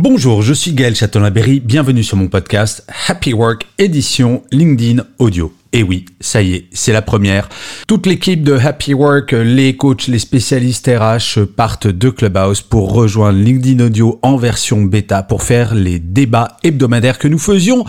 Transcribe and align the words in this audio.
Bonjour, 0.00 0.42
je 0.42 0.54
suis 0.54 0.74
Gaël 0.74 0.94
Châtelain-Berry, 0.94 1.58
bienvenue 1.58 2.04
sur 2.04 2.16
mon 2.16 2.28
podcast 2.28 2.86
Happy 3.08 3.32
Work 3.32 3.66
édition 3.78 4.44
LinkedIn 4.52 5.02
Audio. 5.18 5.52
Et 5.72 5.82
oui, 5.82 6.04
ça 6.20 6.40
y 6.40 6.54
est, 6.54 6.66
c'est 6.72 6.92
la 6.92 7.02
première. 7.02 7.48
Toute 7.88 8.06
l'équipe 8.06 8.44
de 8.44 8.52
Happy 8.52 8.94
Work, 8.94 9.32
les 9.32 9.76
coachs, 9.76 10.06
les 10.06 10.20
spécialistes 10.20 10.88
RH 10.88 11.46
partent 11.46 11.88
de 11.88 12.10
Clubhouse 12.10 12.62
pour 12.62 12.92
rejoindre 12.92 13.40
LinkedIn 13.40 13.84
Audio 13.84 14.20
en 14.22 14.36
version 14.36 14.82
bêta 14.82 15.24
pour 15.24 15.42
faire 15.42 15.74
les 15.74 15.98
débats 15.98 16.56
hebdomadaires 16.62 17.18
que 17.18 17.26
nous 17.26 17.40
faisions 17.40 17.84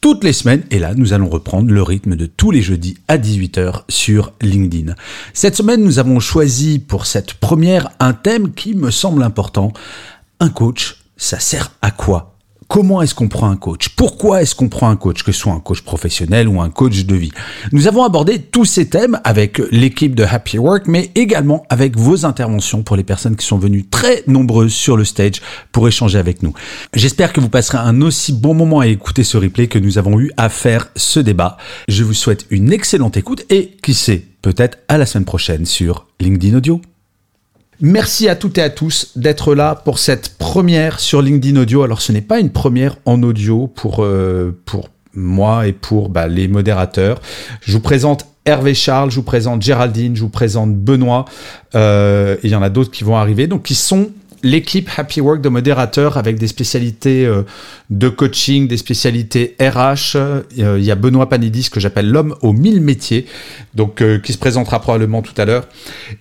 toutes 0.00 0.24
les 0.24 0.32
semaines. 0.32 0.64
Et 0.72 0.80
là, 0.80 0.94
nous 0.96 1.12
allons 1.12 1.28
reprendre 1.28 1.70
le 1.70 1.82
rythme 1.84 2.16
de 2.16 2.26
tous 2.26 2.50
les 2.50 2.62
jeudis 2.62 2.96
à 3.06 3.18
18h 3.18 3.82
sur 3.88 4.32
LinkedIn. 4.40 4.96
Cette 5.32 5.54
semaine, 5.54 5.84
nous 5.84 6.00
avons 6.00 6.18
choisi 6.18 6.80
pour 6.80 7.06
cette 7.06 7.34
première 7.34 7.88
un 8.00 8.14
thème 8.14 8.52
qui 8.52 8.74
me 8.74 8.90
semble 8.90 9.22
important. 9.22 9.72
Un 10.40 10.48
coach 10.48 10.96
ça 11.22 11.38
sert 11.38 11.72
à 11.82 11.90
quoi? 11.90 12.36
Comment 12.66 13.02
est-ce 13.02 13.14
qu'on 13.14 13.28
prend 13.28 13.50
un 13.50 13.56
coach? 13.56 13.90
Pourquoi 13.90 14.40
est-ce 14.40 14.54
qu'on 14.54 14.70
prend 14.70 14.88
un 14.88 14.96
coach, 14.96 15.22
que 15.22 15.30
ce 15.30 15.40
soit 15.40 15.52
un 15.52 15.60
coach 15.60 15.82
professionnel 15.82 16.48
ou 16.48 16.60
un 16.60 16.70
coach 16.70 17.04
de 17.04 17.14
vie? 17.14 17.30
Nous 17.70 17.86
avons 17.86 18.02
abordé 18.02 18.38
tous 18.38 18.64
ces 18.64 18.88
thèmes 18.88 19.20
avec 19.24 19.60
l'équipe 19.70 20.14
de 20.14 20.24
Happy 20.24 20.58
Work, 20.58 20.86
mais 20.86 21.10
également 21.14 21.64
avec 21.68 21.98
vos 21.98 22.24
interventions 22.24 22.82
pour 22.82 22.96
les 22.96 23.04
personnes 23.04 23.36
qui 23.36 23.46
sont 23.46 23.58
venues 23.58 23.86
très 23.86 24.24
nombreuses 24.26 24.72
sur 24.72 24.96
le 24.96 25.04
stage 25.04 25.42
pour 25.70 25.86
échanger 25.86 26.18
avec 26.18 26.42
nous. 26.42 26.54
J'espère 26.94 27.32
que 27.32 27.40
vous 27.40 27.50
passerez 27.50 27.78
un 27.78 28.00
aussi 28.00 28.32
bon 28.32 28.54
moment 28.54 28.80
à 28.80 28.86
écouter 28.86 29.22
ce 29.22 29.36
replay 29.36 29.68
que 29.68 29.78
nous 29.78 29.98
avons 29.98 30.18
eu 30.18 30.32
à 30.38 30.48
faire 30.48 30.88
ce 30.96 31.20
débat. 31.20 31.58
Je 31.88 32.04
vous 32.04 32.14
souhaite 32.14 32.46
une 32.50 32.72
excellente 32.72 33.16
écoute 33.18 33.44
et 33.50 33.76
qui 33.82 33.92
sait, 33.92 34.24
peut-être 34.40 34.78
à 34.88 34.98
la 34.98 35.06
semaine 35.06 35.26
prochaine 35.26 35.66
sur 35.66 36.06
LinkedIn 36.20 36.56
Audio. 36.56 36.80
Merci 37.84 38.28
à 38.28 38.36
toutes 38.36 38.58
et 38.58 38.62
à 38.62 38.70
tous 38.70 39.10
d'être 39.16 39.56
là 39.56 39.74
pour 39.74 39.98
cette 39.98 40.38
première 40.38 41.00
sur 41.00 41.20
LinkedIn 41.20 41.60
Audio. 41.60 41.82
Alors 41.82 42.00
ce 42.00 42.12
n'est 42.12 42.20
pas 42.20 42.38
une 42.38 42.50
première 42.50 42.94
en 43.06 43.20
audio 43.24 43.66
pour, 43.66 44.04
euh, 44.04 44.52
moi 45.14 45.66
et 45.66 45.72
pour 45.72 46.08
bah, 46.08 46.28
les 46.28 46.46
modérateurs. 46.46 47.20
Je 47.60 47.72
vous 47.72 47.80
présente 47.80 48.24
Hervé 48.44 48.74
Charles, 48.74 49.10
je 49.10 49.16
vous 49.16 49.24
présente 49.24 49.62
Géraldine, 49.62 50.14
je 50.14 50.20
vous 50.20 50.28
présente 50.28 50.76
Benoît. 50.76 51.24
Euh, 51.74 52.36
il 52.44 52.50
y 52.50 52.54
en 52.54 52.62
a 52.62 52.70
d'autres 52.70 52.92
qui 52.92 53.02
vont 53.02 53.16
arriver, 53.16 53.48
donc 53.48 53.64
qui 53.64 53.74
sont 53.74 54.10
l'équipe 54.42 54.88
Happy 54.96 55.20
Work 55.20 55.40
de 55.40 55.48
modérateurs 55.48 56.16
avec 56.16 56.38
des 56.38 56.46
spécialités 56.46 57.24
euh, 57.24 57.42
de 57.90 58.08
coaching, 58.08 58.68
des 58.68 58.76
spécialités 58.76 59.56
RH. 59.60 60.16
Euh, 60.16 60.42
il 60.52 60.84
y 60.84 60.90
a 60.90 60.94
Benoît 60.94 61.28
Panidis 61.28 61.70
que 61.70 61.80
j'appelle 61.80 62.10
l'homme 62.10 62.34
aux 62.42 62.52
mille 62.52 62.80
métiers, 62.80 63.26
donc 63.74 64.02
euh, 64.02 64.18
qui 64.18 64.32
se 64.32 64.38
présentera 64.38 64.80
probablement 64.80 65.22
tout 65.22 65.34
à 65.36 65.44
l'heure. 65.44 65.68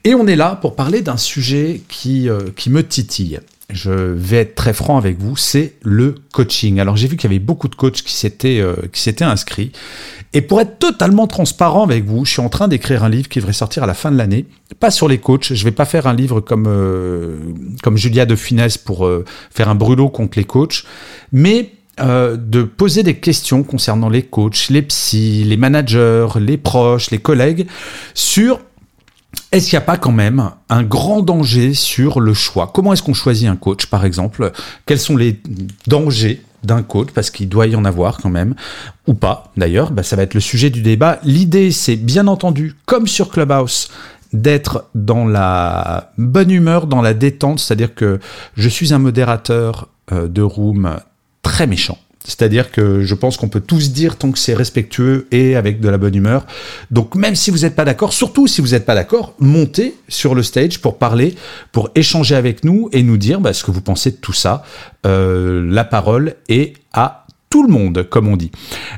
Et 0.04 0.16
on 0.16 0.28
est 0.28 0.36
là 0.36 0.58
pour 0.62 0.76
parler 0.76 1.02
d'un 1.02 1.18
sujet 1.18 1.82
qui, 1.88 2.30
qui 2.56 2.70
me 2.70 2.84
titille 2.84 3.40
je 3.74 3.92
vais 3.92 4.38
être 4.38 4.56
très 4.56 4.74
franc 4.74 4.98
avec 4.98 5.20
vous, 5.20 5.36
c'est 5.36 5.74
le 5.82 6.16
coaching. 6.34 6.80
Alors 6.80 6.98
j'ai 6.98 7.08
vu 7.08 7.18
qu'il 7.18 7.30
y 7.30 7.34
avait 7.34 7.40
beaucoup 7.40 7.68
de 7.68 7.76
coachs 7.76 8.02
qui 8.02 8.14
s'étaient 8.14 8.64
qui 8.92 9.02
s'étaient 9.02 9.24
inscrits. 9.24 9.72
Et 10.34 10.42
pour 10.42 10.62
être 10.62 10.80
totalement 10.80 11.28
transparent 11.28 11.84
avec 11.84 12.06
vous, 12.06 12.24
je 12.24 12.32
suis 12.32 12.42
en 12.42 12.48
train 12.48 12.70
d'écrire 12.70 13.04
un 13.04 13.10
livre 13.10 13.28
qui 13.28 13.40
devrait 13.40 13.54
sortir 13.54 13.84
à 13.84 13.86
la 13.86 13.94
fin 13.94 14.12
de 14.12 14.18
l'année. 14.18 14.46
Pas 14.80 14.90
sur 14.90 15.10
les 15.10 15.18
coachs. 15.18 15.54
Je 15.54 15.64
vais 15.66 15.72
pas 15.72 15.86
faire 15.86 16.08
un 16.08 16.14
livre 16.14 16.40
comme 16.40 16.68
euh, 16.68 17.38
comme 17.84 17.98
Julia 17.98 18.26
de 18.26 18.36
Finesse 18.36 18.78
pour 18.78 19.06
euh, 19.06 19.26
faire 19.50 19.68
un 19.68 19.76
brûlot 19.76 20.10
contre 20.10 20.38
les 20.38 20.46
coachs, 20.46 20.86
mais 21.34 21.72
euh, 22.00 22.38
de 22.38 22.64
poser 22.64 23.04
des 23.04 23.16
questions 23.16 23.64
concernant 23.64 24.08
les 24.08 24.24
coachs, 24.24 24.70
les 24.70 24.82
psys, 24.84 25.44
les 25.44 25.58
managers, 25.58 26.28
les 26.40 26.58
proches, 26.58 27.12
les 27.12 27.20
collègues 27.20 27.68
sur 28.14 28.62
est-ce 29.52 29.70
qu'il 29.70 29.78
n'y 29.78 29.84
a 29.84 29.86
pas 29.86 29.98
quand 29.98 30.12
même 30.12 30.52
un 30.70 30.84
grand 30.84 31.22
danger 31.22 31.74
sur 31.74 32.20
le 32.20 32.34
choix? 32.34 32.72
Comment 32.74 32.94
est-ce 32.94 33.04
qu'on 33.04 33.14
choisit 33.14 33.50
un 33.50 33.58
coach, 33.58 33.88
par 33.88 34.06
exemple? 34.06 34.52
Quels 34.86 35.00
sont 35.00 35.18
les 35.18 35.42
dangers 35.88 36.42
d'un 36.64 36.84
coach, 36.84 37.10
parce 37.14 37.32
qu'il 37.32 37.50
doit 37.50 37.68
y 37.68 37.76
en 37.76 37.86
avoir 37.86 38.18
quand 38.20 38.30
même, 38.30 38.56
ou 39.08 39.14
pas 39.14 39.52
d'ailleurs, 39.58 39.92
bah, 39.92 40.04
ça 40.04 40.16
va 40.16 40.24
être 40.24 40.36
le 40.36 40.40
sujet 40.40 40.70
du 40.70 40.82
débat. 40.82 41.20
L'idée, 41.24 41.72
c'est 41.72 41.96
bien 41.96 42.28
entendu, 42.28 42.76
comme 42.86 43.08
sur 43.08 43.30
Clubhouse, 43.30 43.90
d'être 44.32 44.86
dans 44.96 45.26
la 45.26 46.12
bonne 46.18 46.52
humeur, 46.52 46.88
dans 46.88 47.02
la 47.02 47.14
détente, 47.14 47.60
c'est-à-dire 47.60 47.96
que 47.96 48.20
je 48.56 48.70
suis 48.70 48.94
un 48.94 49.00
modérateur 49.00 49.90
euh, 50.12 50.28
de 50.28 50.42
room 50.42 50.98
très 51.42 51.68
méchant. 51.68 51.98
C'est-à-dire 52.26 52.72
que 52.72 53.02
je 53.02 53.16
pense 53.16 53.38
qu'on 53.38 53.50
peut 53.50 53.62
tous 53.62 53.92
dire 53.92 54.18
tant 54.18 54.32
que 54.32 54.38
c'est 54.38 54.54
respectueux 54.54 55.28
et 55.32 55.56
avec 55.56 55.80
de 55.80 55.90
la 55.90 55.98
bonne 55.98 56.16
humeur. 56.16 56.46
Donc 56.92 57.16
même 57.16 57.36
si 57.36 57.50
vous 57.50 57.60
n'êtes 57.60 57.76
pas 57.76 57.86
d'accord, 57.86 58.14
surtout 58.14 58.48
si 58.48 58.62
vous 58.62 58.70
n'êtes 58.70 58.86
pas 58.86 58.96
d'accord, 58.96 59.34
montez 59.40 59.96
sur 60.08 60.36
le 60.36 60.44
stage 60.44 60.80
pour 60.80 60.98
parler, 60.98 61.36
pour 61.72 61.90
échanger 61.96 62.36
avec 62.36 62.64
nous 62.64 62.90
et 62.92 63.02
nous 63.02 63.18
dire 63.18 63.42
bah, 63.42 63.54
ce 63.54 63.64
que 63.64 63.72
vous 63.72 63.82
pensez 63.82 64.12
de 64.12 64.18
tout 64.18 64.34
ça. 64.34 64.64
Euh, 65.06 65.66
la 65.68 65.84
parole 65.84 66.36
est 66.48 66.74
à 66.94 67.26
tout 67.50 67.64
le 67.64 67.70
monde, 67.74 68.08
comme 68.10 68.28
on 68.28 68.38
dit. 68.38 68.52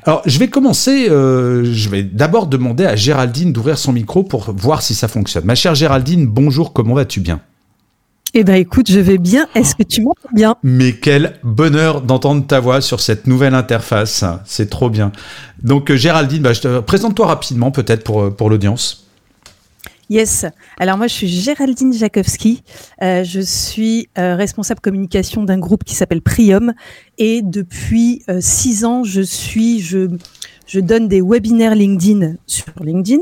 Alors, 0.06 0.22
je 0.26 0.38
vais 0.38 0.48
commencer, 0.48 1.10
euh, 1.10 1.64
je 1.74 1.90
vais 1.90 2.04
d'abord 2.04 2.46
demander 2.46 2.86
à 2.86 2.96
Géraldine 2.96 3.52
d'ouvrir 3.52 3.80
son 3.80 3.94
micro 3.94 4.24
pour 4.24 4.52
voir 4.52 4.84
si 4.84 4.94
ça 4.94 5.08
fonctionne. 5.08 5.46
Ma 5.46 5.56
chère 5.56 5.74
Géraldine, 5.74 6.28
bonjour, 6.28 6.72
comment 6.72 6.94
vas-tu 6.94 7.20
bien? 7.20 7.42
Eh 8.36 8.44
ben 8.44 8.56
écoute, 8.56 8.90
je 8.90 9.00
vais 9.00 9.20
bien. 9.20 9.48
Est-ce 9.54 9.76
que 9.76 9.84
tu 9.84 10.02
m'entends 10.02 10.30
bien? 10.34 10.56
Mais 10.64 10.94
quel 10.94 11.36
bonheur 11.44 12.02
d'entendre 12.02 12.46
ta 12.48 12.60
voix 12.60 12.82
sur 12.82 13.00
cette 13.00 13.28
nouvelle 13.28 13.54
interface. 13.54 14.26
C'est 14.46 14.72
trop 14.72 14.90
bien. 14.90 15.12
Donc 15.62 15.92
euh, 15.92 15.96
Géraldine, 15.96 16.42
bah, 16.42 16.54
je 16.54 16.62
te 16.62 16.80
présente-toi 16.80 17.28
rapidement 17.28 17.70
peut-être 17.70 18.04
pour, 18.04 18.24
euh, 18.24 18.32
pour 18.32 18.50
l'audience. 18.50 19.08
Yes. 20.10 20.48
Alors 20.80 20.98
moi, 20.98 21.06
je 21.06 21.14
suis 21.14 21.28
Géraldine 21.28 21.94
Jakowski. 21.94 22.64
Euh, 23.04 23.24
je 23.24 23.40
suis 23.40 24.10
responsable 24.16 24.82
communication 24.82 25.44
d'un 25.44 25.60
groupe 25.60 25.84
qui 25.84 25.94
s'appelle 25.94 26.22
Prium. 26.22 26.74
Et 27.20 27.42
depuis 27.42 28.24
six 28.40 28.84
ans, 28.84 29.04
je 29.04 29.22
suis, 29.22 29.80
je, 29.80 30.10
je 30.68 30.80
donne 30.80 31.08
des 31.08 31.22
webinaires 31.22 31.76
LinkedIn 31.76 32.34
sur 32.48 32.74
LinkedIn. 32.82 33.22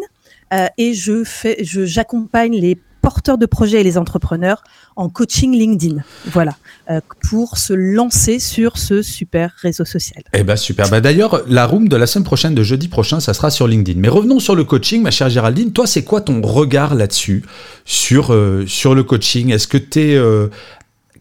et 0.78 0.94
je 0.94 1.24
fais, 1.24 1.64
je, 1.64 1.86
j'accompagne 1.86 2.56
les 2.56 2.78
porteurs 3.02 3.38
de 3.38 3.46
projets 3.46 3.82
et 3.82 3.84
les 3.84 3.98
entrepreneurs 3.98 4.64
en 4.96 5.10
coaching 5.10 5.52
LinkedIn. 5.54 6.04
Voilà, 6.28 6.56
euh, 6.90 7.02
pour 7.30 7.58
se 7.58 7.74
lancer 7.74 8.40
sur 8.40 8.78
ce 8.78 9.02
super 9.02 9.54
réseau 9.62 9.86
social. 9.86 10.24
Eh 10.34 10.44
ben 10.44 10.56
super. 10.56 10.90
Bah, 10.90 11.02
D'ailleurs, 11.02 11.44
la 11.48 11.66
room 11.66 11.88
de 11.88 11.96
la 11.96 12.08
semaine 12.08 12.24
prochaine, 12.24 12.56
de 12.56 12.64
jeudi 12.64 12.88
prochain, 12.88 13.20
ça 13.20 13.34
sera 13.34 13.50
sur 13.50 13.68
LinkedIn. 13.68 14.00
Mais 14.00 14.10
revenons 14.10 14.40
sur 14.40 14.56
le 14.56 14.64
coaching, 14.64 15.02
ma 15.02 15.12
chère 15.12 15.30
Géraldine. 15.30 15.72
Toi, 15.72 15.88
c'est 15.88 16.04
quoi 16.04 16.22
ton 16.22 16.42
regard 16.42 16.96
là-dessus, 16.96 17.44
sur, 17.86 18.34
euh, 18.34 18.66
sur 18.68 18.96
le 18.96 19.04
coaching? 19.04 19.52
Est-ce 19.52 19.68
que 19.68 19.78
tu 19.78 20.00
es 20.00 20.16
euh, 20.16 20.48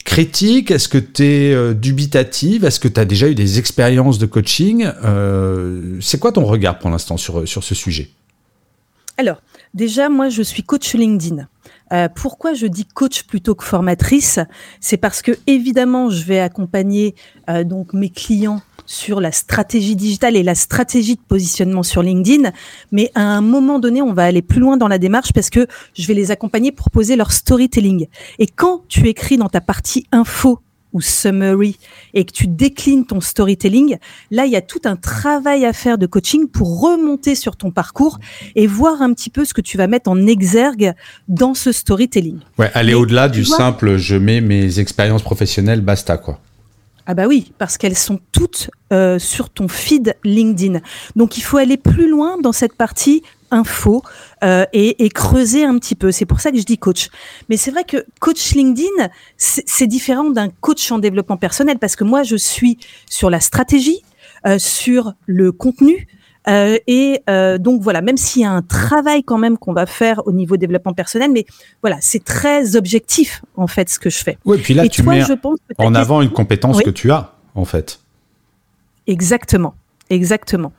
critique? 0.05 0.71
Est-ce 0.71 0.89
que 0.89 0.99
tu 0.99 1.25
es 1.25 1.75
dubitative? 1.75 2.65
Est-ce 2.65 2.81
que 2.81 2.89
tu 2.89 3.01
as 3.01 3.05
déjà 3.05 3.29
eu 3.29 3.35
des 3.35 3.59
expériences 3.59 4.19
de 4.19 4.27
coaching? 4.27 4.89
C'est 6.01 6.19
quoi 6.19 6.33
ton 6.33 6.45
regard 6.45 6.79
pour 6.79 6.91
l'instant 6.91 7.17
sur, 7.17 7.47
sur 7.47 7.63
ce 7.65 7.75
sujet? 7.75 8.11
Alors, 9.21 9.43
déjà, 9.75 10.09
moi, 10.09 10.31
je 10.31 10.43
suis 10.43 10.63
coach 10.63 10.95
LinkedIn. 10.95 11.47
Euh, 11.93 12.09
pourquoi 12.09 12.55
je 12.55 12.67
dis 12.67 12.85
coach 12.85 13.25
plutôt 13.25 13.55
que 13.55 13.65
formatrice? 13.65 14.39
C'est 14.81 14.97
parce 14.97 15.23
que 15.23 15.33
évidemment, 15.47 16.11
je 16.11 16.25
vais 16.25 16.41
accompagner 16.41 17.15
euh, 17.49 17.65
donc 17.65 17.93
mes 17.93 18.11
clients 18.11 18.63
sur 18.87 19.21
la 19.21 19.31
stratégie 19.31 19.95
digitale 19.95 20.35
et 20.35 20.43
la 20.43 20.57
stratégie 20.57 21.15
de 21.15 21.21
positionnement 21.21 21.85
sur 21.85 22.03
LinkedIn, 22.03 22.51
mais 22.91 23.13
à 23.15 23.23
un 23.23 23.41
moment 23.41 23.79
donné, 23.79 24.03
on 24.03 24.13
va 24.13 24.25
aller 24.25 24.43
plus 24.43 24.59
loin 24.59 24.77
dans 24.77 24.89
la 24.89 24.99
démarche 24.99 25.33
parce 25.33 25.49
que 25.49 25.69
je 25.95 26.07
vais 26.09 26.15
les 26.15 26.33
accompagner 26.33 26.73
pour 26.73 26.91
poser 26.91 27.15
leur 27.15 27.31
storytelling. 27.31 28.09
Et 28.41 28.49
quand 28.49 28.83
tu 28.89 29.07
écris 29.07 29.37
dans 29.37 29.49
ta 29.49 29.61
partie 29.61 30.07
info 30.11 30.59
ou 30.93 31.01
summary 31.01 31.79
et 32.15 32.25
que 32.25 32.33
tu 32.33 32.47
déclines 32.47 33.07
ton 33.07 33.21
storytelling, 33.21 33.99
là, 34.31 34.47
il 34.47 34.53
y 34.53 34.57
a 34.57 34.63
tout 34.63 34.81
un 34.85 34.97
travail 34.97 35.65
à 35.65 35.73
faire 35.73 35.99
de 35.99 36.07
coaching 36.07 36.49
pour 36.49 36.81
remonter 36.81 37.35
sur 37.35 37.57
ton 37.57 37.71
parcours 37.71 38.19
et 38.55 38.67
voir 38.67 39.03
un 39.03 39.13
petit 39.13 39.31
peu 39.31 39.45
ce 39.45 39.55
que 39.55 39.61
tu 39.61 39.77
vas 39.77 39.87
mettre 39.87 40.11
en 40.11 40.27
exergue 40.27 40.95
dans 41.29 41.55
ce 41.55 41.73
storytelling. 41.73 42.39
Ouais, 42.59 42.71
aller 42.75 42.95
au-delà 42.95 43.29
du 43.29 43.45
simple 43.45 43.97
je 43.97 44.17
mets 44.17 44.41
mes 44.41 44.79
expériences 44.79 45.23
professionnelles, 45.23 45.81
basta 45.81 46.17
quoi. 46.17 46.41
Ah 47.07 47.15
bah 47.15 47.27
oui, 47.27 47.53
parce 47.59 47.77
qu'elles 47.77 47.97
sont 47.97 48.21
toutes 48.31 48.71
euh, 48.93 49.19
sur 49.19 49.51
ton 49.51 49.69
feed 49.69 50.17
LinkedIn. 50.23 50.81
Donc 51.17 51.39
il 51.39 51.41
faut 51.41 51.57
aller 51.57 51.77
plus 51.77 52.09
loin 52.09 52.39
dans 52.41 52.53
cette 52.53 52.75
partie 52.75 53.23
info 53.51 54.03
euh, 54.45 54.65
et, 54.73 55.09
creuser 55.11 55.65
un 55.65 55.79
petit 55.79 55.95
peu. 55.95 56.13
C'est 56.13 56.27
pour 56.27 56.41
ça 56.41 56.51
que 56.51 56.59
je 56.59 56.65
dis 56.65 56.79
coach. 56.79 57.09
Mais 57.49 57.57
c'est 57.57 57.71
vrai 57.71 57.85
que 57.85 58.05
coach 58.21 58.53
LinkedIn, 58.53 59.09
c'est 59.37 59.87
différent 59.87 60.31
d'un 60.31 60.49
coach 60.49 60.91
en 60.91 60.99
développement 60.99 61.37
personnel 61.37 61.79
parce 61.79 61.97
que 61.97 62.05
moi, 62.05 62.23
je 62.23 62.37
suis 62.37 62.79
sur 63.09 63.31
la 63.31 63.41
stratégie, 63.41 64.03
euh, 64.47 64.59
sur 64.59 65.15
le 65.27 65.53
contenu. 65.53 66.07
Euh, 66.49 66.79
et 66.87 67.23
donc 67.59 67.83
voilà, 67.83 68.01
même 68.01 68.17
s'il 68.17 68.43
y 68.43 68.45
a 68.47 68.51
un 68.51 68.63
travail 68.63 69.23
quand 69.23 69.37
même 69.37 69.59
qu'on 69.59 69.75
va 69.75 69.85
faire 69.85 70.27
au 70.27 70.33
niveau 70.33 70.57
développement 70.57 70.95
personnel, 70.95 71.31
mais 71.31 71.45
voilà, 71.83 71.99
c'est 72.01 72.25
très 72.25 72.77
objectif 72.77 73.43
en 73.57 73.67
fait 73.67 73.91
ce 73.91 73.99
que 73.99 74.09
je 74.09 74.19
fais. 74.19 74.39
Oui, 74.47 74.59
puis 74.59 74.73
là 74.73 74.89
tu 74.89 75.03
mets 75.03 75.23
en 75.77 75.95
avant 75.95 76.23
une 76.23 76.31
compétence 76.31 76.81
que 76.83 76.91
tu 76.91 77.11
as 77.13 77.35
en 77.55 77.67
fait. 77.67 78.01
Exactement, 79.07 79.75
exactement. 80.09 80.73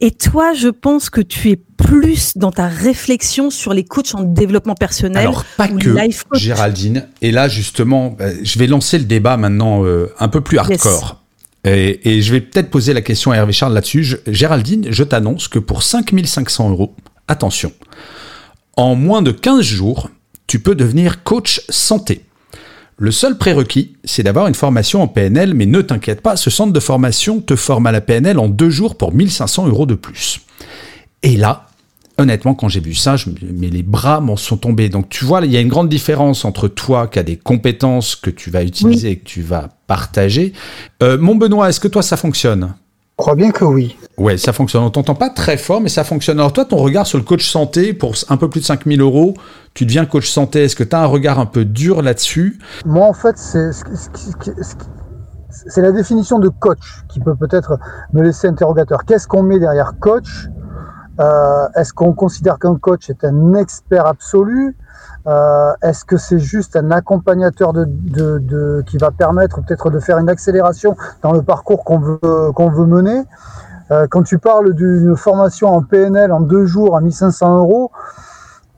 Et 0.00 0.12
toi, 0.12 0.52
je 0.52 0.68
pense 0.68 1.10
que 1.10 1.20
tu 1.20 1.50
es 1.50 1.56
plus 1.56 2.36
dans 2.36 2.52
ta 2.52 2.68
réflexion 2.68 3.50
sur 3.50 3.74
les 3.74 3.84
coachs 3.84 4.14
en 4.14 4.22
développement 4.22 4.74
personnel. 4.74 5.18
Alors 5.18 5.44
pas 5.56 5.68
que 5.68 5.96
Géraldine. 6.34 7.08
Et 7.20 7.32
là 7.32 7.48
justement, 7.48 8.10
bah, 8.10 8.26
je 8.42 8.58
vais 8.58 8.66
lancer 8.66 8.98
le 8.98 9.04
débat 9.04 9.36
maintenant 9.36 9.84
euh, 9.84 10.12
un 10.20 10.28
peu 10.28 10.40
plus 10.40 10.58
hardcore. 10.58 11.22
Et, 11.64 12.22
je 12.22 12.32
vais 12.32 12.40
peut-être 12.40 12.70
poser 12.70 12.94
la 12.94 13.02
question 13.02 13.30
à 13.32 13.36
Hervé 13.36 13.52
Charles 13.52 13.74
là-dessus. 13.74 14.16
Géraldine, 14.26 14.86
je 14.88 15.04
t'annonce 15.04 15.48
que 15.48 15.58
pour 15.58 15.82
5500 15.82 16.70
euros, 16.70 16.94
attention, 17.26 17.72
en 18.76 18.94
moins 18.94 19.20
de 19.20 19.32
15 19.32 19.60
jours, 19.60 20.08
tu 20.46 20.60
peux 20.60 20.74
devenir 20.74 21.24
coach 21.24 21.60
santé. 21.68 22.24
Le 23.00 23.12
seul 23.12 23.38
prérequis, 23.38 23.94
c'est 24.02 24.24
d'avoir 24.24 24.48
une 24.48 24.56
formation 24.56 25.00
en 25.02 25.06
PNL, 25.06 25.54
mais 25.54 25.66
ne 25.66 25.80
t'inquiète 25.82 26.20
pas, 26.20 26.36
ce 26.36 26.50
centre 26.50 26.72
de 26.72 26.80
formation 26.80 27.40
te 27.40 27.54
forme 27.54 27.86
à 27.86 27.92
la 27.92 28.00
PNL 28.00 28.40
en 28.40 28.48
deux 28.48 28.70
jours 28.70 28.96
pour 28.96 29.14
1500 29.14 29.68
euros 29.68 29.86
de 29.86 29.94
plus. 29.94 30.40
Et 31.22 31.36
là, 31.36 31.68
honnêtement, 32.18 32.54
quand 32.54 32.68
j'ai 32.68 32.80
vu 32.80 32.94
ça, 32.94 33.14
je, 33.14 33.30
mais 33.40 33.68
les 33.68 33.84
bras 33.84 34.20
m'en 34.20 34.36
sont 34.36 34.56
tombés. 34.56 34.88
Donc 34.88 35.08
tu 35.08 35.24
vois, 35.24 35.44
il 35.44 35.52
y 35.52 35.56
a 35.56 35.60
une 35.60 35.68
grande 35.68 35.88
différence 35.88 36.44
entre 36.44 36.66
toi 36.66 37.06
qui 37.06 37.20
as 37.20 37.22
des 37.22 37.36
compétences 37.36 38.16
que 38.16 38.30
tu 38.30 38.50
vas 38.50 38.64
utiliser 38.64 39.10
et 39.10 39.16
que 39.16 39.24
tu 39.24 39.42
vas 39.42 39.68
partager. 39.86 40.52
Euh, 41.04 41.16
mon 41.18 41.36
Benoît, 41.36 41.68
est-ce 41.68 41.78
que 41.78 41.88
toi 41.88 42.02
ça 42.02 42.16
fonctionne? 42.16 42.74
Crois 43.18 43.34
bien 43.34 43.50
que 43.50 43.64
oui. 43.64 43.98
Ouais, 44.16 44.38
ça 44.38 44.52
fonctionne. 44.52 44.82
On 44.82 44.90
t'entend 44.90 45.14
pas 45.14 45.28
très 45.28 45.58
fort, 45.58 45.80
mais 45.80 45.90
ça 45.90 46.04
fonctionne. 46.04 46.38
Alors 46.38 46.52
toi, 46.52 46.64
ton 46.64 46.76
regard 46.76 47.06
sur 47.06 47.18
le 47.18 47.24
coach 47.24 47.46
santé, 47.46 47.92
pour 47.92 48.14
un 48.28 48.36
peu 48.36 48.48
plus 48.48 48.60
de 48.60 48.64
5000 48.64 49.00
euros, 49.00 49.34
tu 49.74 49.84
deviens 49.84 50.06
coach 50.06 50.30
santé. 50.30 50.64
Est-ce 50.64 50.76
que 50.76 50.84
tu 50.84 50.96
as 50.96 51.02
un 51.02 51.06
regard 51.06 51.38
un 51.38 51.46
peu 51.46 51.64
dur 51.64 52.00
là-dessus? 52.00 52.58
Moi, 52.86 53.06
en 53.06 53.12
fait, 53.12 53.36
c'est 53.36 53.70
c'est 55.50 55.82
la 55.82 55.92
définition 55.92 56.38
de 56.38 56.48
coach 56.48 57.02
qui 57.08 57.20
peut 57.20 57.34
peut-être 57.34 57.78
me 58.12 58.22
laisser 58.22 58.46
interrogateur. 58.46 59.04
Qu'est-ce 59.04 59.26
qu'on 59.26 59.42
met 59.42 59.58
derrière 59.58 59.94
coach? 60.00 60.48
Euh, 61.20 61.66
Est-ce 61.74 61.92
qu'on 61.92 62.12
considère 62.12 62.58
qu'un 62.58 62.76
coach 62.76 63.10
est 63.10 63.24
un 63.24 63.54
expert 63.54 64.06
absolu? 64.06 64.76
Euh, 65.28 65.72
Est-ce 65.82 66.04
que 66.04 66.16
c'est 66.16 66.38
juste 66.38 66.76
un 66.76 66.90
accompagnateur 66.90 67.72
qui 68.86 68.96
va 68.96 69.10
permettre 69.10 69.60
peut-être 69.62 69.90
de 69.90 70.00
faire 70.00 70.18
une 70.18 70.28
accélération 70.28 70.96
dans 71.22 71.32
le 71.32 71.42
parcours 71.42 71.84
qu'on 71.84 71.98
veut, 71.98 72.20
qu'on 72.54 72.70
veut 72.70 72.86
mener 72.86 73.22
euh, 73.90 74.06
Quand 74.10 74.22
tu 74.22 74.38
parles 74.38 74.72
d'une 74.74 75.16
formation 75.16 75.68
en 75.68 75.82
PNL 75.82 76.32
en 76.32 76.40
deux 76.40 76.64
jours 76.64 76.96
à 76.96 77.00
1500 77.00 77.58
euros, 77.58 77.90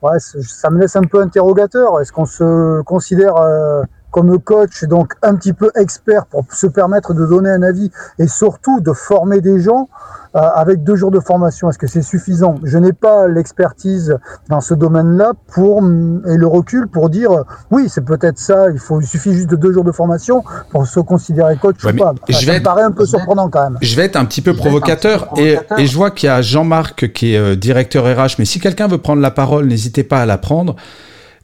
ouais, 0.01 0.19
ça 0.19 0.69
me 0.69 0.79
laisse 0.79 0.95
un 0.95 1.03
peu 1.03 1.21
interrogateur. 1.21 1.99
Est-ce 2.01 2.11
qu'on 2.11 2.25
se 2.25 2.81
considère 2.81 3.37
euh, 3.37 3.83
comme 4.11 4.37
coach, 4.41 4.83
donc 4.83 5.13
un 5.21 5.35
petit 5.35 5.53
peu 5.53 5.71
expert 5.75 6.25
pour 6.25 6.43
se 6.51 6.67
permettre 6.67 7.13
de 7.13 7.25
donner 7.25 7.49
un 7.49 7.63
avis 7.63 7.91
et 8.19 8.27
surtout 8.27 8.81
de 8.81 8.91
former 8.91 9.39
des 9.39 9.61
gens 9.61 9.87
avec 10.33 10.83
deux 10.83 10.95
jours 10.95 11.11
de 11.11 11.19
formation, 11.19 11.69
est-ce 11.69 11.77
que 11.77 11.87
c'est 11.87 12.01
suffisant? 12.01 12.55
Je 12.63 12.77
n'ai 12.77 12.93
pas 12.93 13.27
l'expertise 13.27 14.17
dans 14.49 14.61
ce 14.61 14.73
domaine-là 14.73 15.33
pour 15.53 15.79
et 15.79 16.37
le 16.37 16.47
recul 16.47 16.87
pour 16.87 17.09
dire 17.09 17.31
oui, 17.69 17.87
c'est 17.89 18.05
peut-être 18.05 18.37
ça. 18.37 18.69
Il 18.71 18.79
faut, 18.79 19.01
il 19.01 19.07
suffit 19.07 19.33
juste 19.33 19.49
de 19.49 19.55
deux 19.55 19.73
jours 19.73 19.83
de 19.83 19.91
formation 19.91 20.43
pour 20.69 20.87
se 20.87 20.99
considérer 20.99 21.57
coach 21.57 21.83
ou 21.83 21.95
pas. 21.95 22.13
je 22.29 22.45
vais 22.45 22.53
ça 22.53 22.59
me 22.59 22.63
paraît 22.63 22.83
un 22.83 22.91
peu 22.91 23.05
surprenant 23.05 23.49
quand 23.49 23.63
même. 23.63 23.77
Je 23.81 23.95
vais 23.95 24.03
être 24.03 24.15
un 24.15 24.25
petit 24.25 24.41
peu 24.41 24.53
provocateur, 24.53 25.29
Et, 25.37 25.57
et, 25.77 25.85
je 25.85 25.95
vois 25.95 26.11
qu'il 26.11 26.27
y 26.27 26.29
a 26.29 26.41
Jean-Marc 26.41 27.11
qui 27.11 27.33
est 27.33 27.37
euh, 27.37 27.55
directeur 27.55 28.05
RH. 28.05 28.35
Mais 28.39 28.45
si 28.45 28.59
quelqu'un 28.59 28.87
veut 28.87 28.97
prendre 28.97 29.21
la 29.21 29.31
parole, 29.31 29.67
n'hésitez 29.67 30.03
pas 30.03 30.21
à 30.21 30.25
la 30.25 30.37
prendre. 30.37 30.75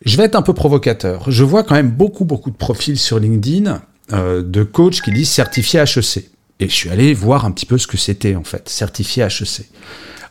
Je 0.06 0.18
vais 0.18 0.24
être 0.24 0.36
un 0.36 0.42
peu 0.42 0.54
provocateur. 0.54 1.30
Je 1.30 1.44
vois 1.44 1.63
quand 1.63 1.75
même 1.75 1.92
beaucoup 1.92 2.25
beaucoup 2.25 2.51
de 2.51 2.57
profils 2.57 2.98
sur 2.98 3.19
LinkedIn 3.19 3.80
euh, 4.13 4.44
de 4.44 4.63
coachs 4.63 5.01
qui 5.01 5.12
disent 5.12 5.30
certifié 5.30 5.81
HEC. 5.81 6.30
Et 6.59 6.68
je 6.69 6.74
suis 6.74 6.89
allé 6.89 7.13
voir 7.13 7.45
un 7.45 7.51
petit 7.51 7.65
peu 7.65 7.77
ce 7.77 7.88
que 7.88 7.98
c'était, 7.98 8.36
en 8.36 8.44
fait, 8.44 8.68
certifié 8.69 9.24
HEC. 9.24 9.69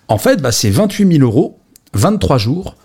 En 0.09 0.19
fait, 0.19 0.41
bah, 0.41 0.53
c'est 0.53 0.71
28 0.71 1.19
000 1.19 1.25
euros, 1.25 1.59
23 1.95 2.39
jours, 2.39 2.77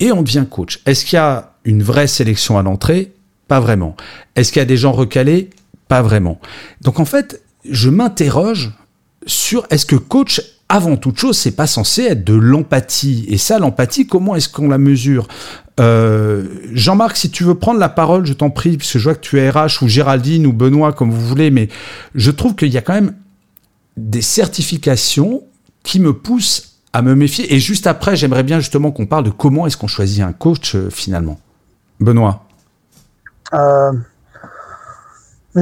et 0.00 0.12
on 0.12 0.22
devient 0.22 0.44
coach. 0.48 0.80
Est-ce 0.86 1.04
qu'il 1.04 1.16
y 1.16 1.20
a 1.20 1.54
une 1.64 1.82
vraie 1.82 2.06
sélection 2.06 2.58
à 2.58 2.62
l'entrée? 2.62 3.12
Pas 3.46 3.60
vraiment. 3.60 3.96
Est-ce 4.36 4.52
qu'il 4.52 4.60
y 4.60 4.62
a 4.62 4.66
des 4.66 4.76
gens 4.76 4.92
recalés? 4.92 5.50
Pas 5.88 6.02
vraiment. 6.02 6.40
Donc 6.82 7.00
en 7.00 7.04
fait, 7.04 7.42
je 7.68 7.88
m'interroge 7.88 8.72
sur 9.26 9.66
est-ce 9.70 9.86
que 9.86 9.96
coach 9.96 10.40
avant 10.68 10.96
toute 10.96 11.18
chose, 11.18 11.36
c'est 11.36 11.56
pas 11.56 11.66
censé 11.66 12.02
être 12.02 12.24
de 12.24 12.34
l'empathie. 12.34 13.24
Et 13.28 13.38
ça, 13.38 13.58
l'empathie, 13.58 14.06
comment 14.06 14.34
est-ce 14.34 14.48
qu'on 14.48 14.68
la 14.68 14.78
mesure? 14.78 15.26
Euh, 15.80 16.44
Jean-Marc, 16.72 17.16
si 17.16 17.30
tu 17.30 17.44
veux 17.44 17.54
prendre 17.54 17.80
la 17.80 17.88
parole, 17.88 18.26
je 18.26 18.32
t'en 18.32 18.50
prie, 18.50 18.76
parce 18.76 18.92
que 18.92 18.98
je 18.98 19.04
vois 19.04 19.14
que 19.14 19.20
tu 19.20 19.38
es 19.38 19.48
RH 19.48 19.82
ou 19.82 19.88
Géraldine 19.88 20.46
ou 20.46 20.52
Benoît, 20.52 20.92
comme 20.92 21.10
vous 21.10 21.26
voulez, 21.26 21.50
mais 21.50 21.68
je 22.14 22.30
trouve 22.30 22.54
qu'il 22.54 22.68
y 22.68 22.76
a 22.76 22.82
quand 22.82 22.94
même 22.94 23.14
des 23.96 24.22
certifications 24.22 25.42
qui 25.82 26.00
me 26.00 26.12
poussent 26.12 26.80
à 26.92 27.02
me 27.02 27.14
méfier. 27.14 27.54
Et 27.54 27.60
juste 27.60 27.86
après, 27.86 28.16
j'aimerais 28.16 28.42
bien 28.42 28.60
justement 28.60 28.90
qu'on 28.90 29.06
parle 29.06 29.24
de 29.24 29.30
comment 29.30 29.66
est-ce 29.66 29.76
qu'on 29.76 29.86
choisit 29.86 30.22
un 30.22 30.32
coach 30.32 30.74
euh, 30.74 30.90
finalement. 30.90 31.38
Benoît. 32.00 32.44
Euh, 33.54 33.92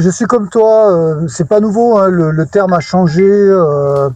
je 0.01 0.11
suis 0.11 0.27
comme 0.27 0.49
toi, 0.49 0.93
euh, 0.93 1.27
c'est 1.29 1.47
pas 1.49 1.61
nouveau, 1.61 1.97
hein, 1.97 2.09
le, 2.09 2.47
terme 2.47 2.73
a 2.73 2.81
changé. 2.81 3.25
Euh, 3.25 4.09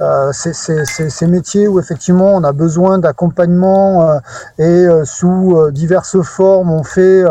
euh 0.00 0.30
c'est 0.32 0.52
ces 0.54 1.26
métiers 1.26 1.68
où 1.68 1.80
effectivement 1.80 2.34
on 2.34 2.44
a 2.44 2.52
besoin 2.52 2.98
d'accompagnement 2.98 4.10
euh, 4.10 4.18
et 4.58 5.04
sous 5.04 5.70
diverses 5.72 6.20
formes 6.22 6.70
on 6.70 6.82
fait 6.82 7.24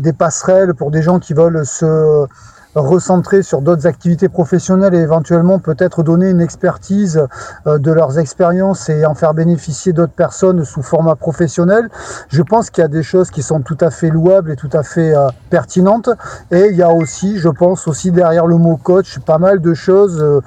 des 0.00 0.12
passerelles 0.12 0.74
pour 0.74 0.90
des 0.90 1.02
gens 1.02 1.18
qui 1.18 1.34
veulent 1.34 1.64
se 1.64 2.26
recentrer 2.74 3.42
sur 3.42 3.60
d'autres 3.60 3.86
activités 3.86 4.28
professionnelles 4.28 4.94
et 4.94 4.98
éventuellement 4.98 5.58
peut-être 5.58 6.02
donner 6.02 6.30
une 6.30 6.40
expertise 6.40 7.26
euh, 7.66 7.78
de 7.78 7.92
leurs 7.92 8.18
expériences 8.18 8.88
et 8.88 9.06
en 9.06 9.14
faire 9.14 9.34
bénéficier 9.34 9.92
d'autres 9.92 10.12
personnes 10.12 10.64
sous 10.64 10.82
format 10.82 11.14
professionnel. 11.14 11.88
Je 12.28 12.42
pense 12.42 12.70
qu'il 12.70 12.82
y 12.82 12.84
a 12.84 12.88
des 12.88 13.02
choses 13.02 13.30
qui 13.30 13.42
sont 13.42 13.60
tout 13.60 13.78
à 13.80 13.90
fait 13.90 14.10
louables 14.10 14.50
et 14.50 14.56
tout 14.56 14.70
à 14.72 14.82
fait 14.82 15.14
euh, 15.14 15.28
pertinentes. 15.50 16.10
Et 16.50 16.68
il 16.70 16.76
y 16.76 16.82
a 16.82 16.90
aussi, 16.90 17.38
je 17.38 17.48
pense 17.48 17.86
aussi 17.86 18.10
derrière 18.10 18.46
le 18.46 18.56
mot 18.56 18.76
coach, 18.76 19.18
pas 19.20 19.38
mal 19.38 19.60
de 19.60 19.74
choses 19.74 20.20
euh, 20.20 20.40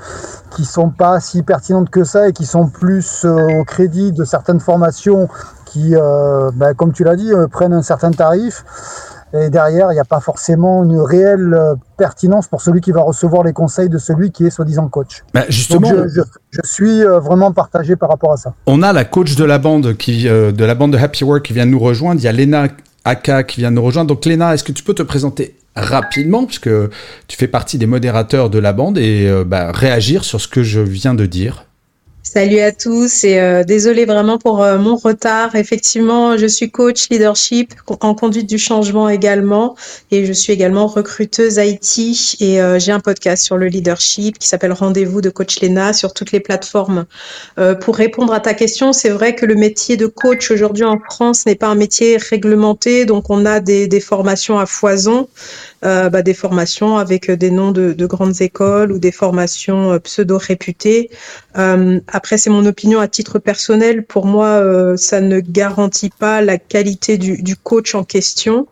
qui 0.51 0.65
sont 0.65 0.89
pas 0.89 1.19
si 1.19 1.43
pertinentes 1.43 1.89
que 1.89 2.03
ça 2.03 2.27
et 2.27 2.34
qui 2.34 2.46
sont 2.46 2.67
plus 2.67 3.25
au 3.25 3.63
crédit 3.63 4.12
de 4.12 4.24
certaines 4.24 4.60
formations 4.60 5.27
qui, 5.65 5.93
ben, 5.93 6.74
comme 6.75 6.93
tu 6.93 7.03
l'as 7.03 7.15
dit, 7.15 7.31
prennent 7.51 7.74
un 7.74 7.81
certain 7.81 8.12
tarif. 8.12 8.63
Et 9.34 9.50
derrière, 9.50 9.91
il 9.91 9.96
n'y 9.96 10.00
a 10.00 10.05
pas 10.05 10.22
forcément 10.22 10.84
une 10.84 11.00
réelle 11.00 11.53
euh, 11.53 11.75
pertinence 11.98 12.48
pour 12.48 12.62
celui 12.62 12.79
qui 12.79 12.91
va 12.91 13.01
recevoir 13.01 13.43
les 13.43 13.53
conseils 13.53 13.89
de 13.89 13.98
celui 13.98 14.31
qui 14.31 14.46
est 14.46 14.50
soi-disant 14.50 14.88
coach. 14.88 15.24
Bah 15.34 15.43
justement, 15.50 15.91
je, 16.07 16.62
suis 16.63 17.03
euh, 17.03 17.19
vraiment 17.19 17.51
partagé 17.51 17.96
par 17.96 18.10
rapport 18.10 18.31
à 18.31 18.38
ça. 18.38 18.53
On 18.67 18.81
a 18.81 18.93
la 18.93 19.03
coach 19.03 19.36
de 19.36 19.43
la 19.43 19.57
bande 19.57 19.98
qui, 19.98 20.27
euh, 20.27 20.51
de 20.51 20.63
la 20.63 20.75
bande 20.75 20.93
de 20.93 20.98
Happy 20.98 21.24
Work 21.24 21.46
qui 21.46 21.53
vient 21.53 21.65
de 21.65 21.72
nous 21.72 21.79
rejoindre. 21.79 22.22
Il 22.22 22.24
y 22.24 22.27
a 22.27 22.31
Lena 22.31 22.67
Aka 23.03 23.43
qui 23.43 23.60
vient 23.60 23.72
de 23.72 23.75
nous 23.75 23.84
rejoindre. 23.84 24.07
Donc 24.07 24.25
Lena, 24.25 24.53
est-ce 24.53 24.63
que 24.63 24.72
tu 24.72 24.84
peux 24.84 24.93
te 24.93 25.03
présenter 25.03 25.57
rapidement? 25.75 26.46
Puisque 26.46 26.69
tu 27.27 27.38
fais 27.38 27.48
partie 27.48 27.77
des 27.77 27.86
modérateurs 27.86 28.50
de 28.50 28.60
la 28.60 28.72
bande 28.72 28.98
et 28.98 29.29
bah, 29.46 29.72
réagir 29.74 30.24
sur 30.24 30.39
ce 30.39 30.48
que 30.48 30.63
je 30.63 30.79
viens 30.79 31.13
de 31.13 31.25
dire 31.25 31.66
Salut 32.34 32.60
à 32.60 32.74
tous 32.74 33.24
et 33.24 33.39
euh, 33.39 33.63
désolé 33.63 34.03
vraiment 34.03 34.38
pour 34.38 34.62
euh, 34.62 34.77
mon 34.77 34.98
retard. 34.98 35.55
Effectivement, 35.55 36.36
je 36.36 36.46
suis 36.46 36.69
coach 36.69 37.07
leadership 37.10 37.74
en 38.01 38.15
conduite 38.15 38.50
du 38.50 38.57
changement 38.57 39.07
également 39.07 39.77
et 40.12 40.25
je 40.25 40.34
suis 40.34 40.51
également 40.51 40.88
recruteuse 40.88 41.55
IT 41.55 42.41
et 42.41 42.62
euh, 42.62 42.79
j'ai 42.79 42.91
un 42.91 43.00
podcast 43.00 43.46
sur 43.46 43.55
le 43.55 43.67
leadership 43.67 44.39
qui 44.39 44.48
s'appelle 44.50 44.74
Rendez-vous 44.74 45.22
de 45.22 45.29
coach 45.29 45.62
Lena 45.62 45.93
sur 45.93 46.13
toutes 46.13 46.34
les 46.34 46.41
plateformes. 46.41 47.05
pour 47.79 47.96
répondre 47.96 48.34
à 48.34 48.41
ta 48.41 48.53
question, 48.53 48.91
c'est 48.91 49.10
vrai 49.10 49.34
que 49.34 49.46
le 49.46 49.55
métier 49.55 49.96
de 49.96 50.05
coach 50.05 50.51
aujourd'hui 50.51 50.84
en 50.84 51.00
France 51.10 51.46
n'est 51.46 51.55
pas 51.55 51.67
un 51.67 51.75
métier 51.75 52.17
réglementé, 52.17 53.05
donc 53.05 53.29
on 53.29 53.46
a 53.46 53.62
des, 53.62 53.88
des 53.88 54.01
formations 54.01 54.60
à 54.60 54.65
foison. 54.65 55.29
Euh, 55.86 56.10
bah, 56.10 56.24
des 56.24 56.34
formations 56.34 56.98
avec 56.98 57.29
des 57.29 57.51
noms 57.51 57.72
de, 57.72 57.93
de, 57.93 58.05
grandes 58.07 58.41
écoles 58.41 58.91
ou 58.91 58.98
des 58.98 59.12
formations 59.12 59.91
euh, 59.91 60.00
pseudo-réputées. 60.00 61.12
Euh, 61.55 62.00
après, 62.07 62.39
c'est 62.39 62.50
mon 62.50 62.65
opinion 62.65 63.00
à 63.00 63.07
titre 63.07 63.38
personnel. 63.38 64.03
Pour 64.03 64.25
moi, 64.25 64.63
ça 64.98 65.22
ne 65.22 65.39
garantit 65.39 66.10
pas 66.10 66.41
la 66.41 66.57
qualité 66.57 67.19
du, 67.19 67.43
du 67.43 67.55
coach 67.55 67.93
en 67.93 68.03
question. 68.03 68.67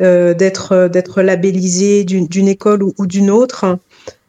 d'être 0.00 0.88
d'être 0.88 1.22
labellisé 1.22 2.04
d'une 2.04 2.48
école 2.48 2.82
ou, 2.82 3.06
d'une 3.06 3.30
autre. 3.30 3.78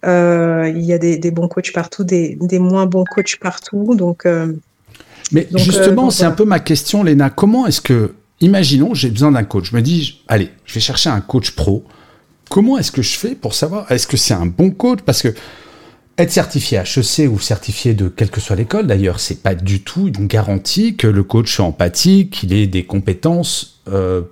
il 0.04 0.82
y 0.82 0.94
a 0.94 0.98
des, 0.98 1.18
des, 1.18 1.32
bons 1.32 1.48
coachs 1.48 1.72
partout, 1.72 2.04
des, 2.04 2.38
des, 2.42 2.60
moins 2.60 2.86
bons 2.86 3.06
coachs 3.06 3.38
partout. 3.40 3.96
Donc, 3.96 4.28
mais 5.32 5.48
justement, 5.56 6.10
c'est 6.10 6.26
un 6.26 6.32
peu 6.32 6.46
ma 6.46 6.60
question, 6.60 7.04
Léna. 7.04 7.30
Comment 7.30 7.66
est-ce 7.66 7.82
que, 7.82 8.14
imaginons, 8.42 8.94
j'ai 8.94 9.10
besoin 9.10 9.32
d'un 9.32 9.44
coach. 9.44 9.70
Je 9.72 9.76
me 9.76 9.82
dis, 9.82 10.22
allez, 10.28 10.50
je 10.66 10.74
vais 10.74 10.82
chercher 10.82 11.10
un 11.10 11.22
coach 11.22 11.52
pro. 11.52 11.86
Comment 12.50 12.78
est-ce 12.78 12.92
que 12.92 13.02
je 13.02 13.18
fais 13.18 13.36
pour 13.36 13.54
savoir 13.54 13.92
est-ce 13.92 14.08
que 14.08 14.18
c'est 14.18 14.34
un 14.34 14.48
bon 14.48 14.72
coach 14.72 15.00
Parce 15.06 15.22
que 15.22 15.34
être 16.18 16.32
certifié 16.32 16.80
HEC 16.80 17.32
ou 17.32 17.40
certifié 17.40 17.94
de 17.94 18.10
quelle 18.10 18.30
que 18.30 18.42
soit 18.42 18.56
l'école, 18.56 18.88
d'ailleurs, 18.88 19.20
c'est 19.20 19.42
pas 19.42 19.56
du 19.56 19.82
tout 19.82 20.08
une 20.08 20.28
garantie 20.28 20.98
que 20.98 21.08
le 21.08 21.24
coach 21.24 21.56
soit 21.56 21.66
empathique, 21.66 22.32
qu'il 22.32 22.54
ait 22.54 22.68
des 22.68 22.86
compétences 22.86 23.82
euh, 23.88 24.24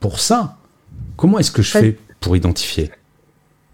pour 0.00 0.20
ça. 0.20 0.56
Comment 1.16 1.38
est-ce 1.38 1.50
que 1.50 1.62
je 1.62 1.70
fais 1.70 1.96
pour 2.20 2.36
identifier? 2.36 2.90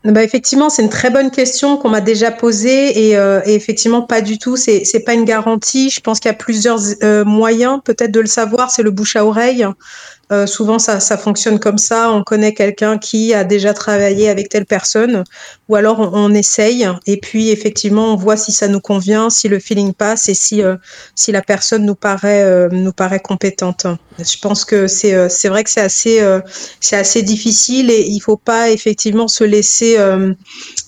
Bah 0.04 0.22
effectivement, 0.22 0.70
c'est 0.70 0.82
une 0.82 0.88
très 0.88 1.10
bonne 1.10 1.32
question 1.32 1.76
qu'on 1.76 1.90
m'a 1.90 2.00
déjà 2.00 2.30
posée 2.30 3.08
et, 3.08 3.16
euh, 3.16 3.40
et, 3.44 3.54
effectivement 3.54 4.02
pas 4.02 4.20
du 4.20 4.38
tout. 4.38 4.56
C'est 4.56 4.84
c'est 4.84 5.00
pas 5.00 5.14
une 5.14 5.24
garantie. 5.24 5.90
Je 5.90 6.00
pense 6.00 6.20
qu'il 6.20 6.28
y 6.28 6.34
a 6.34 6.36
plusieurs 6.36 6.78
euh, 7.02 7.24
moyens 7.24 7.80
peut-être 7.84 8.12
de 8.12 8.20
le 8.20 8.26
savoir. 8.26 8.70
C'est 8.70 8.84
le 8.84 8.92
bouche 8.92 9.16
à 9.16 9.26
oreille. 9.26 9.66
Euh, 10.30 10.46
souvent, 10.46 10.78
ça, 10.78 11.00
ça 11.00 11.16
fonctionne 11.16 11.58
comme 11.58 11.78
ça. 11.78 12.12
On 12.12 12.22
connaît 12.22 12.52
quelqu'un 12.52 12.98
qui 12.98 13.32
a 13.32 13.44
déjà 13.44 13.72
travaillé 13.72 14.28
avec 14.28 14.50
telle 14.50 14.66
personne, 14.66 15.24
ou 15.68 15.76
alors 15.76 16.00
on, 16.00 16.10
on, 16.12 16.34
essaye. 16.34 16.86
Et 17.06 17.16
puis, 17.16 17.48
effectivement, 17.48 18.12
on 18.12 18.16
voit 18.16 18.36
si 18.36 18.52
ça 18.52 18.68
nous 18.68 18.80
convient, 18.80 19.30
si 19.30 19.48
le 19.48 19.58
feeling 19.58 19.94
passe 19.94 20.28
et 20.28 20.34
si 20.34 20.62
euh, 20.62 20.76
si 21.14 21.32
la 21.32 21.40
personne 21.40 21.86
nous 21.86 21.94
paraît 21.94 22.42
euh, 22.42 22.68
nous 22.70 22.92
paraît 22.92 23.20
compétente. 23.20 23.86
Je 24.18 24.38
pense 24.40 24.64
que 24.64 24.86
c'est 24.86 25.14
euh, 25.14 25.28
c'est 25.30 25.48
vrai 25.48 25.64
que 25.64 25.70
c'est 25.70 25.80
assez 25.80 26.20
c'est 26.80 26.96
assez 26.96 27.22
difficile 27.22 27.90
et 27.90 28.06
il 28.06 28.20
faut 28.20 28.36
pas 28.36 28.70
effectivement 28.70 29.28
se 29.28 29.44
laisser 29.44 29.96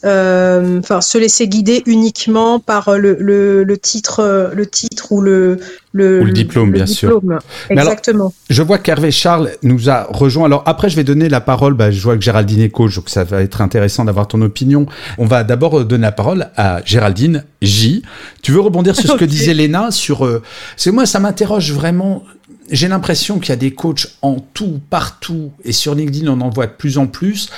enfin 0.03 1.01
se 1.01 1.19
laisser 1.19 1.49
guider 1.49 1.83
uniquement 1.87 2.61
par 2.61 2.99
le, 2.99 3.17
le, 3.19 3.65
le 3.65 3.79
titre 3.79 4.51
le 4.55 4.67
titre 4.67 5.13
ou 5.13 5.21
le 5.21 5.61
le, 5.93 6.23
le 6.23 6.31
diplôme, 6.31 6.71
bien 6.71 6.87
sûr. 6.87 7.21
Exactement. 7.69 8.33
je 8.49 8.63
vois 8.63 8.79
qu'Hervé 8.79 9.11
Charles 9.11 9.51
nous 9.63 9.91
a 9.91 10.05
rejoint. 10.05 10.45
Alors 10.45 10.63
après, 10.67 10.89
je 10.89 10.97
vais 10.97 11.05
donner 11.05 11.29
la 11.29 11.41
parole. 11.41 11.75
Bah, 11.75 11.91
je 11.91 12.01
vois 12.01 12.17
que 12.17 12.23
Géraldine 12.23 12.61
est 12.61 12.71
coach, 12.71 12.95
donc 12.95 13.09
ça 13.09 13.25
va 13.25 13.43
être 13.43 13.61
intéressant 13.61 14.05
d'avoir 14.05 14.29
ton 14.29 14.41
opinion. 14.43 14.87
On 15.19 15.27
va 15.27 15.43
d'abord 15.43 15.85
donner 15.85 16.03
la 16.03 16.13
parole 16.13 16.49
à 16.57 16.81
Géraldine 16.85 17.45
J. 17.61 18.03
Tu 18.43 18.53
veux 18.53 18.61
rebondir 18.61 18.95
sur 18.95 19.13
ce 19.13 19.17
que 19.17 19.25
disait 19.27 19.55
Léna 19.55 19.91
sur 19.91 20.25
euh, 20.25 20.43
C'est 20.77 20.93
moi, 20.93 21.07
ça 21.07 21.19
m'interroge 21.19 21.73
vraiment. 21.73 22.23
J'ai 22.71 22.87
l'impression 22.87 23.41
qu'il 23.41 23.49
y 23.49 23.53
a 23.53 23.57
des 23.57 23.73
coachs 23.73 24.07
en 24.23 24.37
tout, 24.39 24.81
partout, 24.91 25.51
et 25.65 25.73
sur 25.73 25.97
LinkedIn, 25.97 26.29
on 26.29 26.41
en 26.41 26.51
voit 26.51 26.67
de 26.67 26.73
plus 26.73 26.99
en 26.99 27.09
plus. 27.09 27.51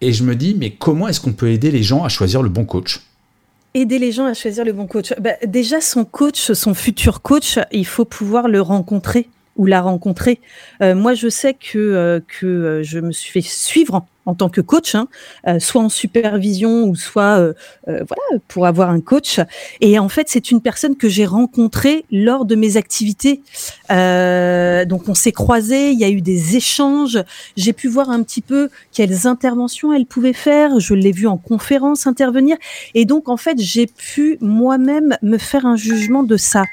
Et 0.00 0.12
je 0.12 0.22
me 0.22 0.36
dis, 0.36 0.54
mais 0.58 0.70
comment 0.70 1.08
est-ce 1.08 1.20
qu'on 1.20 1.32
peut 1.32 1.50
aider 1.50 1.70
les 1.70 1.82
gens 1.82 2.04
à 2.04 2.08
choisir 2.08 2.42
le 2.42 2.48
bon 2.48 2.64
coach? 2.64 3.00
Aider 3.74 3.98
les 3.98 4.12
gens 4.12 4.24
à 4.24 4.34
choisir 4.34 4.64
le 4.64 4.72
bon 4.72 4.86
coach. 4.86 5.12
Bah, 5.20 5.34
déjà, 5.44 5.80
son 5.80 6.04
coach, 6.04 6.52
son 6.52 6.74
futur 6.74 7.22
coach, 7.22 7.58
il 7.70 7.86
faut 7.86 8.04
pouvoir 8.04 8.48
le 8.48 8.60
rencontrer 8.60 9.28
ou 9.56 9.66
la 9.66 9.82
rencontrer. 9.82 10.40
Euh, 10.82 10.94
moi, 10.94 11.14
je 11.14 11.28
sais 11.28 11.52
que, 11.52 11.78
euh, 11.78 12.20
que 12.26 12.46
euh, 12.46 12.82
je 12.82 13.00
me 13.00 13.12
suis 13.12 13.30
fait 13.30 13.46
suivre 13.46 14.06
en 14.28 14.34
tant 14.34 14.50
que 14.50 14.60
coach, 14.60 14.94
hein, 14.94 15.08
euh, 15.46 15.58
soit 15.58 15.80
en 15.80 15.88
supervision 15.88 16.84
ou 16.84 16.94
soit 16.94 17.38
euh, 17.38 17.54
euh, 17.88 18.04
voilà 18.06 18.42
pour 18.46 18.66
avoir 18.66 18.90
un 18.90 19.00
coach. 19.00 19.40
Et 19.80 19.98
en 19.98 20.10
fait, 20.10 20.26
c'est 20.28 20.50
une 20.50 20.60
personne 20.60 20.96
que 20.96 21.08
j'ai 21.08 21.24
rencontrée 21.24 22.04
lors 22.12 22.44
de 22.44 22.54
mes 22.54 22.76
activités. 22.76 23.40
donc 23.88 25.08
on 25.08 25.14
s'est 25.14 25.32
croisés, 25.32 25.92
il 25.92 25.98
y 25.98 26.04
a 26.04 26.10
eu 26.10 26.20
des 26.20 26.56
échanges. 26.56 27.18
J'ai 27.56 27.72
pu 27.72 27.88
voir 27.88 28.10
un 28.10 28.22
petit 28.22 28.42
peu 28.42 28.68
quelles 28.92 29.26
interventions 29.26 29.94
elle 29.94 30.04
pouvait 30.04 30.34
faire. 30.34 30.78
Je 30.78 30.92
l'ai 30.92 31.12
vue 31.12 31.26
en 31.26 31.38
conférence 31.38 32.06
intervenir. 32.06 32.56
Et 32.94 33.06
donc 33.06 33.30
en 33.30 33.38
fait, 33.38 33.58
j'ai 33.58 33.86
pu 33.86 34.36
moi-même 34.42 35.16
me 35.22 35.38
faire 35.38 35.64
un 35.64 35.76
jugement 35.76 36.22
de 36.22 36.36
ça. 36.36 36.64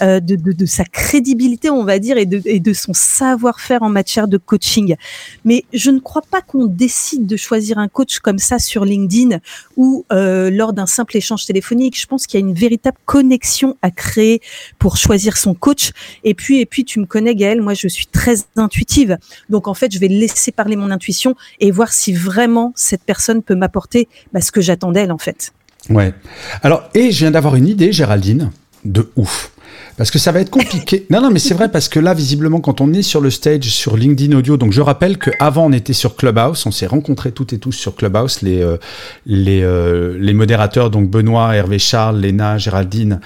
De, 0.00 0.18
de, 0.18 0.66
sa 0.66 0.84
crédibilité, 0.84 1.70
on 1.70 1.84
va 1.84 1.98
dire, 1.98 2.16
et 2.16 2.26
de, 2.26 2.40
et 2.44 2.60
de 2.60 2.72
son 2.72 2.92
savoir-faire 2.92 3.82
en 3.82 3.88
matière 3.88 4.28
de 4.28 4.36
coaching. 4.36 4.96
Mais 5.44 5.64
je 5.72 5.90
ne 5.90 6.00
crois 6.00 6.22
pas 6.22 6.40
qu'on 6.40 6.66
décide 6.66 7.26
de 7.26 7.36
choisir 7.36 7.78
un 7.78 7.88
coach 7.88 8.18
comme 8.18 8.38
ça 8.38 8.58
sur 8.58 8.84
LinkedIn 8.84 9.38
ou 9.76 10.04
euh, 10.12 10.50
lors 10.50 10.72
d'un 10.72 10.86
simple 10.86 11.16
échange 11.16 11.46
téléphonique. 11.46 11.98
Je 11.98 12.06
pense 12.06 12.26
qu'il 12.26 12.40
y 12.40 12.42
a 12.42 12.46
une 12.46 12.54
véritable 12.54 12.98
connexion 13.04 13.76
à 13.82 13.90
créer 13.90 14.40
pour 14.78 14.96
choisir 14.96 15.36
son 15.36 15.54
coach. 15.54 15.92
Et 16.24 16.34
puis, 16.34 16.60
et 16.60 16.66
puis, 16.66 16.84
tu 16.84 17.00
me 17.00 17.06
connais, 17.06 17.34
Gaëlle, 17.34 17.62
moi, 17.62 17.74
je 17.74 17.88
suis 17.88 18.06
très 18.06 18.36
intuitive. 18.56 19.18
Donc, 19.48 19.68
en 19.68 19.74
fait, 19.74 19.92
je 19.92 19.98
vais 19.98 20.08
laisser 20.08 20.52
parler 20.52 20.76
mon 20.76 20.90
intuition 20.90 21.36
et 21.60 21.70
voir 21.70 21.92
si 21.92 22.12
vraiment 22.12 22.72
cette 22.76 23.02
personne 23.02 23.42
peut 23.42 23.54
m'apporter 23.54 24.08
bah, 24.32 24.40
ce 24.40 24.52
que 24.52 24.60
j'attends 24.60 24.92
d'elle, 24.92 25.12
en 25.12 25.18
fait. 25.18 25.52
Ouais. 25.90 26.14
Alors, 26.62 26.88
et 26.94 27.10
je 27.10 27.18
viens 27.18 27.30
d'avoir 27.30 27.56
une 27.56 27.68
idée, 27.68 27.92
Géraldine, 27.92 28.50
de 28.84 29.10
ouf. 29.16 29.51
Parce 29.96 30.10
que 30.10 30.18
ça 30.18 30.32
va 30.32 30.40
être 30.40 30.50
compliqué. 30.50 31.06
non, 31.10 31.20
non, 31.20 31.30
mais 31.30 31.38
c'est 31.38 31.54
vrai 31.54 31.70
parce 31.70 31.88
que 31.88 32.00
là, 32.00 32.14
visiblement, 32.14 32.60
quand 32.60 32.80
on 32.80 32.92
est 32.92 33.02
sur 33.02 33.20
le 33.20 33.30
stage 33.30 33.64
sur 33.64 33.96
LinkedIn 33.96 34.36
Audio, 34.36 34.56
donc 34.56 34.72
je 34.72 34.80
rappelle 34.80 35.18
qu'avant 35.18 35.66
on 35.66 35.72
était 35.72 35.92
sur 35.92 36.16
Clubhouse, 36.16 36.64
on 36.66 36.70
s'est 36.70 36.86
rencontrés 36.86 37.32
toutes 37.32 37.52
et 37.52 37.58
tous 37.58 37.72
sur 37.72 37.94
Clubhouse, 37.94 38.42
les 38.42 38.62
euh, 38.62 38.78
les 39.26 39.62
euh, 39.62 40.16
les 40.18 40.32
modérateurs, 40.32 40.90
donc 40.90 41.10
Benoît, 41.10 41.54
Hervé, 41.54 41.78
Charles, 41.78 42.20
Léna, 42.20 42.58
Géraldine. 42.58 43.20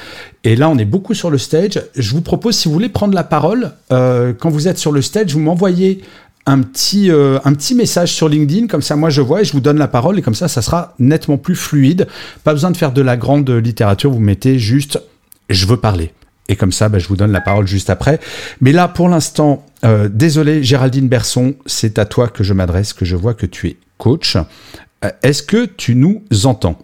Et 0.45 0.57
là, 0.57 0.69
on 0.69 0.77
est 0.79 0.85
beaucoup 0.85 1.15
sur 1.15 1.31
le 1.31 1.39
stage. 1.39 1.81
Je 1.95 2.11
vous 2.11 2.21
propose, 2.21 2.57
si 2.57 2.69
vous 2.69 2.75
voulez 2.75 2.89
prendre 2.89 3.15
la 3.15 3.25
parole, 3.25 3.73
euh, 3.93 4.33
quand 4.39 4.51
vous 4.51 4.69
êtes 4.69 4.79
sur 4.79 4.93
le 4.93 5.03
stage, 5.03 5.33
vous 5.33 5.41
m'envoyez 5.41 6.03
un 6.49 6.61
petit, 6.63 7.11
un 7.11 7.53
petit 7.55 7.75
message 7.75 8.13
sur 8.13 8.29
LinkedIn, 8.29 8.69
comme 8.69 8.81
ça 8.81 8.95
moi 8.95 9.11
je 9.11 9.21
vois 9.21 9.41
et 9.41 9.45
je 9.45 9.51
vous 9.51 9.59
donne 9.59 9.79
la 9.79 9.89
parole 9.89 10.17
et 10.17 10.23
comme 10.23 10.37
ça 10.37 10.47
ça 10.47 10.63
sera 10.63 10.95
nettement 11.01 11.39
plus 11.39 11.57
fluide. 11.57 12.07
Pas 12.45 12.53
besoin 12.53 12.71
de 12.71 12.77
faire 12.77 12.93
de 12.93 13.03
la 13.03 13.17
grande 13.17 13.51
littérature, 13.51 14.13
vous 14.13 14.21
mettez 14.21 14.57
juste 14.57 15.01
je 15.49 15.67
veux 15.67 15.77
parler. 15.77 16.13
Et 16.49 16.57
comme 16.57 16.73
ça, 16.73 16.89
bah, 16.89 16.99
je 16.99 17.09
vous 17.09 17.17
donne 17.17 17.33
la 17.33 17.41
parole 17.41 17.67
juste 17.67 17.91
après. 17.91 18.21
Mais 18.61 18.73
là, 18.73 18.89
pour 18.89 19.09
l'instant, 19.09 19.65
euh, 19.85 20.09
désolé, 20.09 20.63
Géraldine 20.63 21.09
Berson, 21.09 21.55
c'est 21.67 21.99
à 21.99 22.05
toi 22.05 22.29
que 22.29 22.45
je 22.45 22.55
m'adresse, 22.55 22.93
que 22.93 23.05
je 23.05 23.17
vois 23.17 23.35
que 23.35 23.47
tu 23.47 23.69
es 23.69 23.77
coach. 23.99 24.37
Euh, 25.05 25.11
est-ce 25.23 25.43
que 25.43 25.67
tu 25.67 25.95
nous 25.95 26.23
entends? 26.45 26.79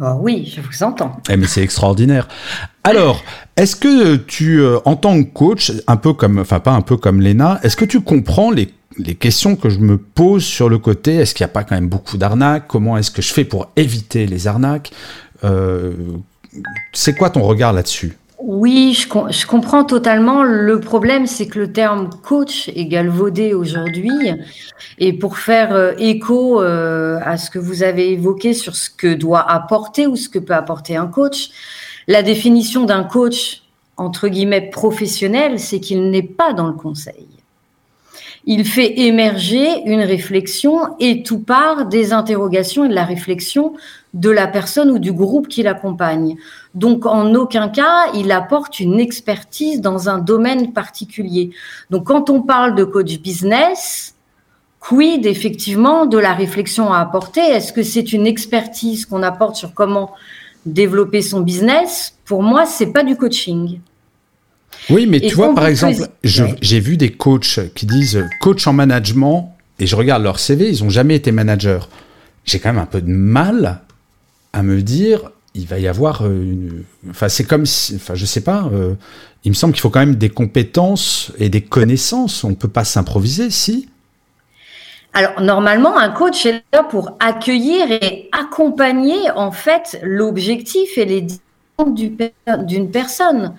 Oh 0.00 0.16
Oui, 0.20 0.50
je 0.54 0.60
vous 0.60 0.82
entends. 0.82 1.20
Eh, 1.28 1.36
mais 1.36 1.46
c'est 1.46 1.62
extraordinaire. 1.62 2.28
Alors, 2.84 3.22
est-ce 3.56 3.76
que 3.76 4.16
tu, 4.16 4.60
euh, 4.60 4.78
en 4.84 4.96
tant 4.96 5.22
que 5.22 5.28
coach, 5.28 5.72
un 5.86 5.96
peu 5.96 6.14
comme, 6.14 6.38
enfin 6.38 6.60
pas 6.60 6.72
un 6.72 6.80
peu 6.80 6.96
comme 6.96 7.20
Léna, 7.20 7.60
est-ce 7.62 7.76
que 7.76 7.84
tu 7.84 8.00
comprends 8.00 8.50
les, 8.50 8.72
les 8.96 9.16
questions 9.16 9.54
que 9.56 9.68
je 9.68 9.80
me 9.80 9.98
pose 9.98 10.44
sur 10.44 10.68
le 10.68 10.78
côté? 10.78 11.16
Est-ce 11.16 11.34
qu'il 11.34 11.44
n'y 11.44 11.50
a 11.50 11.52
pas 11.52 11.64
quand 11.64 11.74
même 11.74 11.88
beaucoup 11.88 12.16
d'arnaques? 12.16 12.68
Comment 12.68 12.96
est-ce 12.96 13.10
que 13.10 13.20
je 13.20 13.32
fais 13.34 13.44
pour 13.44 13.70
éviter 13.76 14.26
les 14.26 14.46
arnaques? 14.46 14.92
C'est 16.92 17.16
quoi 17.16 17.30
ton 17.30 17.42
regard 17.42 17.72
là-dessus? 17.72 18.16
Oui, 18.40 18.94
je, 18.94 19.46
comprends 19.46 19.84
totalement. 19.84 20.44
Le 20.44 20.78
problème, 20.78 21.26
c'est 21.26 21.48
que 21.48 21.58
le 21.58 21.72
terme 21.72 22.08
coach 22.22 22.68
est 22.68 22.86
galvaudé 22.86 23.52
aujourd'hui. 23.52 24.10
Et 24.98 25.12
pour 25.12 25.38
faire 25.38 25.72
euh, 25.72 25.92
écho 25.98 26.62
euh, 26.62 27.18
à 27.24 27.36
ce 27.36 27.50
que 27.50 27.58
vous 27.58 27.82
avez 27.82 28.12
évoqué 28.12 28.54
sur 28.54 28.76
ce 28.76 28.90
que 28.90 29.12
doit 29.12 29.50
apporter 29.50 30.06
ou 30.06 30.14
ce 30.14 30.28
que 30.28 30.38
peut 30.38 30.54
apporter 30.54 30.96
un 30.96 31.08
coach, 31.08 31.50
la 32.06 32.22
définition 32.22 32.84
d'un 32.84 33.02
coach, 33.02 33.62
entre 33.96 34.28
guillemets, 34.28 34.70
professionnel, 34.70 35.58
c'est 35.58 35.80
qu'il 35.80 36.10
n'est 36.10 36.22
pas 36.22 36.52
dans 36.52 36.68
le 36.68 36.74
conseil. 36.74 37.26
Il 38.50 38.64
fait 38.64 39.00
émerger 39.00 39.82
une 39.84 40.00
réflexion 40.00 40.96
et 41.00 41.22
tout 41.22 41.38
part 41.38 41.84
des 41.84 42.14
interrogations 42.14 42.86
et 42.86 42.88
de 42.88 42.94
la 42.94 43.04
réflexion 43.04 43.74
de 44.14 44.30
la 44.30 44.46
personne 44.46 44.90
ou 44.90 44.98
du 44.98 45.12
groupe 45.12 45.48
qui 45.48 45.62
l'accompagne. 45.62 46.38
Donc, 46.74 47.04
en 47.04 47.34
aucun 47.34 47.68
cas, 47.68 48.10
il 48.14 48.32
apporte 48.32 48.80
une 48.80 49.00
expertise 49.00 49.82
dans 49.82 50.08
un 50.08 50.16
domaine 50.16 50.72
particulier. 50.72 51.50
Donc, 51.90 52.04
quand 52.04 52.30
on 52.30 52.40
parle 52.40 52.74
de 52.74 52.84
coach 52.84 53.18
business, 53.18 54.14
quid 54.80 55.26
effectivement 55.26 56.06
de 56.06 56.16
la 56.16 56.32
réflexion 56.32 56.90
à 56.90 57.00
apporter? 57.00 57.42
Est-ce 57.42 57.74
que 57.74 57.82
c'est 57.82 58.14
une 58.14 58.26
expertise 58.26 59.04
qu'on 59.04 59.22
apporte 59.22 59.56
sur 59.56 59.74
comment 59.74 60.12
développer 60.64 61.20
son 61.20 61.40
business? 61.42 62.16
Pour 62.24 62.42
moi, 62.42 62.64
c'est 62.64 62.94
pas 62.94 63.04
du 63.04 63.14
coaching. 63.14 63.80
Oui, 64.90 65.06
mais 65.06 65.20
tu 65.20 65.34
vois, 65.34 65.54
par 65.54 65.66
exemple, 65.66 66.08
j'ai 66.22 66.80
vu 66.80 66.96
des 66.96 67.12
coachs 67.12 67.60
qui 67.74 67.86
disent 67.86 68.24
coach 68.40 68.66
en 68.66 68.72
management, 68.72 69.54
et 69.78 69.86
je 69.86 69.96
regarde 69.96 70.22
leur 70.22 70.38
CV, 70.38 70.70
ils 70.70 70.82
n'ont 70.82 70.90
jamais 70.90 71.16
été 71.16 71.30
managers. 71.32 71.80
J'ai 72.44 72.58
quand 72.58 72.70
même 72.70 72.82
un 72.82 72.86
peu 72.86 73.00
de 73.00 73.10
mal 73.10 73.82
à 74.52 74.62
me 74.62 74.80
dire, 74.82 75.30
il 75.54 75.66
va 75.66 75.78
y 75.78 75.86
avoir 75.86 76.22
euh, 76.22 76.42
une. 76.42 76.84
Enfin, 77.10 77.28
c'est 77.28 77.44
comme 77.44 77.66
si. 77.66 77.96
Enfin, 77.96 78.14
je 78.14 78.24
sais 78.24 78.40
pas. 78.40 78.70
Euh, 78.72 78.94
il 79.44 79.50
me 79.50 79.54
semble 79.54 79.72
qu'il 79.72 79.82
faut 79.82 79.90
quand 79.90 80.00
même 80.00 80.16
des 80.16 80.30
compétences 80.30 81.32
et 81.38 81.48
des 81.48 81.60
connaissances. 81.60 82.42
On 82.44 82.50
ne 82.50 82.54
peut 82.54 82.68
pas 82.68 82.84
s'improviser, 82.84 83.50
si? 83.50 83.88
Alors, 85.14 85.40
normalement, 85.40 85.98
un 85.98 86.10
coach 86.10 86.46
est 86.46 86.62
là 86.72 86.82
pour 86.82 87.16
accueillir 87.18 87.90
et 87.90 88.28
accompagner, 88.32 89.30
en 89.34 89.50
fait, 89.50 89.98
l'objectif 90.02 90.96
et 90.96 91.04
les 91.04 91.26
d'une 92.66 92.90
personne. 92.90 93.54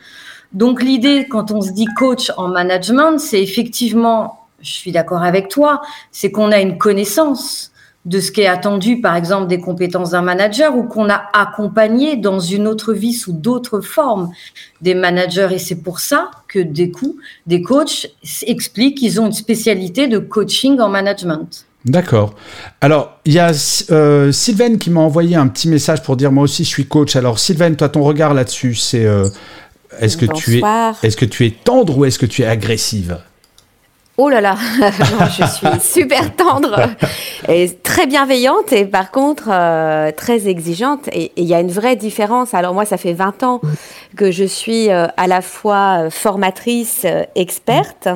Donc, 0.54 0.82
l'idée, 0.82 1.28
quand 1.30 1.52
on 1.52 1.62
se 1.62 1.72
dit 1.72 1.88
coach 1.98 2.32
en 2.38 2.48
management, 2.48 3.20
c'est 3.20 3.42
effectivement 3.42 4.40
je 4.62 4.72
suis 4.72 4.92
d'accord 4.92 5.24
avec 5.24 5.48
toi, 5.48 5.82
c'est 6.12 6.32
qu'on 6.32 6.52
a 6.52 6.60
une 6.60 6.78
connaissance 6.78 7.72
de 8.06 8.20
ce 8.20 8.32
qui 8.32 8.42
est 8.42 8.48
attendu, 8.48 9.02
par 9.02 9.16
exemple, 9.16 9.48
des 9.48 9.60
compétences 9.60 10.12
d'un 10.12 10.22
manager 10.22 10.76
ou 10.76 10.84
qu'on 10.84 11.10
a 11.10 11.22
accompagné 11.34 12.16
dans 12.16 12.40
une 12.40 12.66
autre 12.66 12.94
vie 12.94 13.14
sous 13.14 13.34
d'autres 13.34 13.82
formes 13.82 14.32
des 14.82 14.96
managers. 14.96 15.50
Et 15.52 15.60
c'est 15.60 15.84
pour 15.84 16.00
ça 16.00 16.32
que 16.48 16.60
des 16.60 16.92
coups, 16.92 17.16
des 17.46 17.62
coachs 17.62 18.08
expliquent 18.48 18.98
qu'ils 18.98 19.20
ont 19.20 19.28
une 19.28 19.34
spécialité 19.34 20.08
de 20.08 20.18
coaching 20.18 20.80
en 20.80 20.90
management. 20.90 21.66
D'accord. 21.86 22.34
Alors, 22.82 23.20
il 23.26 23.34
y 23.34 23.40
a 23.40 23.52
euh, 23.92 24.32
Sylvaine 24.32 24.80
qui 24.80 24.90
m'a 24.90 25.00
envoyé 25.02 25.36
un 25.36 25.48
petit 25.48 25.68
message 25.68 26.02
pour 26.04 26.18
dire 26.18 26.32
moi 26.32 26.44
aussi 26.44 26.64
je 26.64 26.70
suis 26.70 26.88
coach. 26.88 27.16
Alors, 27.16 27.38
Sylvaine, 27.40 27.76
toi, 27.76 27.90
ton 27.90 28.04
regard 28.04 28.34
là-dessus, 28.34 28.76
c'est 28.76 29.06
euh, 29.06 29.30
est-ce 30.00 30.18
que 30.18 30.26
tu 30.26 30.60
es 30.60 30.62
est-ce 31.04 31.18
que 31.18 31.26
tu 31.26 31.46
es 31.46 31.52
tendre 31.52 31.98
ou 31.98 32.06
est-ce 32.06 32.20
que 32.20 32.26
tu 32.26 32.44
es 32.44 32.46
agressive? 32.46 33.20
Oh 34.22 34.28
là 34.28 34.42
là, 34.42 34.58
je 35.30 35.46
suis 35.46 35.80
super 35.80 36.36
tendre 36.36 36.78
et 37.48 37.74
très 37.74 38.06
bienveillante 38.06 38.74
et 38.74 38.84
par 38.84 39.12
contre 39.12 39.48
euh, 39.50 40.12
très 40.12 40.50
exigeante. 40.50 41.08
Et 41.14 41.32
il 41.38 41.46
y 41.46 41.54
a 41.54 41.62
une 41.62 41.72
vraie 41.72 41.96
différence. 41.96 42.54
Alors 42.54 42.74
moi, 42.74 42.84
ça 42.84 42.98
fait 42.98 43.14
20 43.14 43.44
ans 43.44 43.62
que 44.18 44.30
je 44.30 44.44
suis 44.44 44.92
euh, 44.92 45.08
à 45.16 45.28
la 45.28 45.42
fois 45.42 46.00
euh, 46.00 46.10
formatrice, 46.10 47.06
experte 47.36 48.10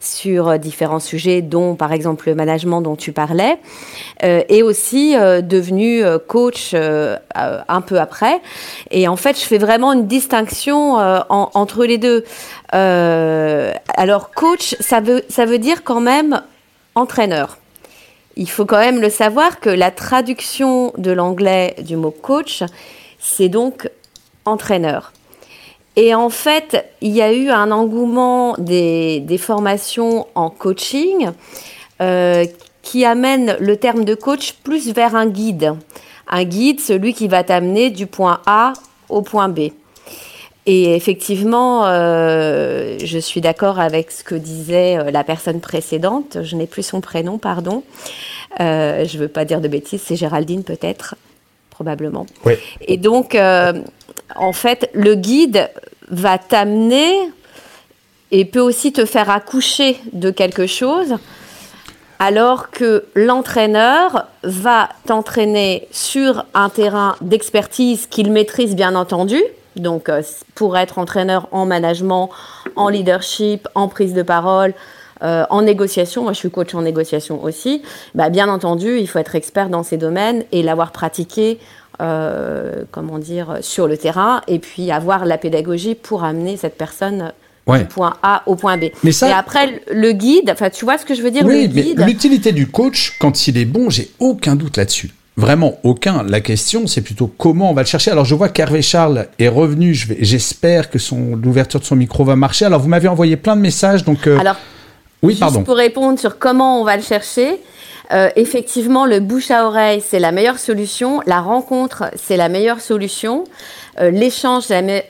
sur 0.00 0.58
différents 0.58 0.98
sujets, 0.98 1.42
dont 1.42 1.74
par 1.74 1.92
exemple 1.92 2.30
le 2.30 2.34
management 2.34 2.80
dont 2.80 2.96
tu 2.96 3.12
parlais, 3.12 3.56
et 4.22 4.62
aussi 4.62 5.14
devenue 5.14 6.02
coach 6.28 6.74
un 6.74 7.80
peu 7.80 7.98
après. 7.98 8.42
Et 8.90 9.08
en 9.08 9.16
fait, 9.16 9.40
je 9.40 9.46
fais 9.46 9.56
vraiment 9.56 9.94
une 9.94 10.06
distinction 10.06 10.96
entre 11.30 11.86
les 11.86 11.96
deux. 11.96 12.22
Euh, 12.74 13.72
alors, 13.96 14.30
coach, 14.30 14.76
ça 14.80 15.00
veut, 15.00 15.24
ça 15.28 15.46
veut 15.46 15.58
dire 15.58 15.84
quand 15.84 16.00
même 16.00 16.42
entraîneur. 16.94 17.58
Il 18.36 18.50
faut 18.50 18.64
quand 18.64 18.78
même 18.78 19.00
le 19.00 19.10
savoir 19.10 19.60
que 19.60 19.70
la 19.70 19.90
traduction 19.90 20.92
de 20.98 21.12
l'anglais 21.12 21.76
du 21.78 21.96
mot 21.96 22.10
coach, 22.10 22.64
c'est 23.18 23.48
donc 23.48 23.88
entraîneur. 24.44 25.12
Et 25.96 26.14
en 26.14 26.28
fait, 26.28 26.84
il 27.00 27.12
y 27.12 27.22
a 27.22 27.32
eu 27.32 27.50
un 27.50 27.70
engouement 27.70 28.56
des, 28.58 29.38
formations 29.38 30.26
en 30.34 30.50
coaching 30.50 31.30
euh, 32.00 32.44
qui 32.82 33.04
amène 33.04 33.56
le 33.60 33.76
terme 33.76 34.04
de 34.04 34.16
coach 34.16 34.54
plus 34.64 34.92
vers 34.92 35.14
un 35.14 35.26
guide. 35.26 35.76
Un 36.28 36.42
guide, 36.42 36.80
celui 36.80 37.14
qui 37.14 37.28
va 37.28 37.44
t'amener 37.44 37.90
du 37.90 38.06
point 38.06 38.40
A 38.46 38.72
au 39.08 39.22
point 39.22 39.48
B. 39.48 39.70
Et 40.66 40.94
effectivement, 40.94 41.82
euh, 41.86 42.96
je 43.02 43.18
suis 43.18 43.42
d'accord 43.42 43.78
avec 43.78 44.10
ce 44.10 44.24
que 44.24 44.34
disait 44.34 44.96
euh, 44.96 45.10
la 45.10 45.22
personne 45.22 45.60
précédente. 45.60 46.38
Je 46.42 46.56
n'ai 46.56 46.66
plus 46.66 46.82
son 46.82 47.02
prénom, 47.02 47.36
pardon. 47.36 47.82
Euh, 48.60 49.04
je 49.04 49.16
ne 49.16 49.22
veux 49.22 49.28
pas 49.28 49.44
dire 49.44 49.60
de 49.60 49.68
bêtises, 49.68 50.02
c'est 50.02 50.16
Géraldine 50.16 50.64
peut-être, 50.64 51.16
probablement. 51.68 52.24
Oui. 52.46 52.54
Et 52.86 52.96
donc, 52.96 53.36
en 53.36 54.52
fait, 54.52 54.88
le 54.94 55.14
guide 55.16 55.70
va 56.08 56.38
t'amener 56.38 57.12
et 58.30 58.44
peut 58.44 58.60
aussi 58.60 58.92
te 58.92 59.04
faire 59.04 59.28
accoucher 59.28 59.98
de 60.12 60.30
quelque 60.30 60.66
chose, 60.66 61.16
alors 62.18 62.70
que 62.70 63.04
l'entraîneur 63.14 64.26
va 64.44 64.88
t'entraîner 65.06 65.88
sur 65.90 66.46
un 66.54 66.70
terrain 66.70 67.16
d'expertise 67.20 68.06
qu'il 68.06 68.32
maîtrise 68.32 68.74
bien 68.74 68.94
entendu 68.94 69.42
donc, 69.76 70.08
euh, 70.08 70.22
pour 70.54 70.76
être 70.76 70.98
entraîneur 70.98 71.48
en 71.50 71.66
management, 71.66 72.30
en 72.76 72.88
leadership, 72.88 73.68
en 73.74 73.88
prise 73.88 74.14
de 74.14 74.22
parole, 74.22 74.74
euh, 75.22 75.44
en 75.50 75.62
négociation, 75.62 76.22
moi 76.22 76.32
je 76.32 76.38
suis 76.38 76.50
coach 76.50 76.74
en 76.74 76.82
négociation 76.82 77.42
aussi, 77.42 77.82
bah, 78.14 78.30
bien 78.30 78.48
entendu, 78.48 78.98
il 78.98 79.08
faut 79.08 79.18
être 79.18 79.34
expert 79.34 79.68
dans 79.68 79.82
ces 79.82 79.96
domaines 79.96 80.44
et 80.52 80.62
l'avoir 80.62 80.92
pratiqué, 80.92 81.58
euh, 82.00 82.84
comment 82.90 83.18
dire, 83.18 83.58
sur 83.60 83.86
le 83.86 83.96
terrain, 83.96 84.42
et 84.48 84.58
puis 84.58 84.90
avoir 84.90 85.24
la 85.24 85.38
pédagogie 85.38 85.94
pour 85.94 86.24
amener 86.24 86.56
cette 86.56 86.76
personne 86.76 87.32
du 87.66 87.84
point 87.86 88.16
A 88.22 88.42
au 88.46 88.56
point 88.56 88.76
B. 88.76 88.86
Mais 89.02 89.12
ça... 89.12 89.28
Et 89.28 89.32
après, 89.32 89.82
le 89.90 90.12
guide, 90.12 90.50
enfin, 90.50 90.68
tu 90.68 90.84
vois 90.84 90.98
ce 90.98 91.06
que 91.06 91.14
je 91.14 91.22
veux 91.22 91.30
dire 91.30 91.44
Oui, 91.46 91.70
mais 91.72 92.04
l'utilité 92.04 92.52
du 92.52 92.70
coach, 92.70 93.16
quand 93.18 93.46
il 93.46 93.56
est 93.56 93.64
bon, 93.64 93.88
j'ai 93.90 94.10
aucun 94.18 94.56
doute 94.56 94.76
là-dessus. 94.76 95.10
Vraiment 95.36 95.78
aucun. 95.82 96.22
La 96.22 96.40
question, 96.40 96.86
c'est 96.86 97.00
plutôt 97.00 97.26
comment 97.26 97.70
on 97.70 97.74
va 97.74 97.82
le 97.82 97.88
chercher. 97.88 98.12
Alors, 98.12 98.24
je 98.24 98.36
vois 98.36 98.48
qu'Hervé 98.48 98.82
Charles 98.82 99.26
est 99.40 99.48
revenu. 99.48 99.92
J'espère 100.20 100.90
que 100.90 101.00
son 101.00 101.34
l'ouverture 101.34 101.80
de 101.80 101.84
son 101.84 101.96
micro 101.96 102.24
va 102.24 102.36
marcher. 102.36 102.66
Alors, 102.66 102.80
vous 102.80 102.88
m'avez 102.88 103.08
envoyé 103.08 103.36
plein 103.36 103.56
de 103.56 103.60
messages, 103.60 104.04
donc. 104.04 104.28
Euh, 104.28 104.38
Alors, 104.38 104.56
oui, 105.22 105.36
juste 105.40 105.64
Pour 105.64 105.76
répondre 105.76 106.20
sur 106.20 106.38
comment 106.38 106.80
on 106.80 106.84
va 106.84 106.96
le 106.96 107.02
chercher, 107.02 107.58
euh, 108.12 108.28
effectivement, 108.36 109.06
le 109.06 109.18
bouche 109.18 109.50
à 109.50 109.66
oreille, 109.66 110.04
c'est 110.06 110.20
la 110.20 110.30
meilleure 110.30 110.60
solution. 110.60 111.20
La 111.26 111.40
rencontre, 111.40 112.04
c'est 112.14 112.36
la 112.36 112.48
meilleure 112.48 112.80
solution. 112.80 113.42
Euh, 114.00 114.10
l'échange, 114.10 114.64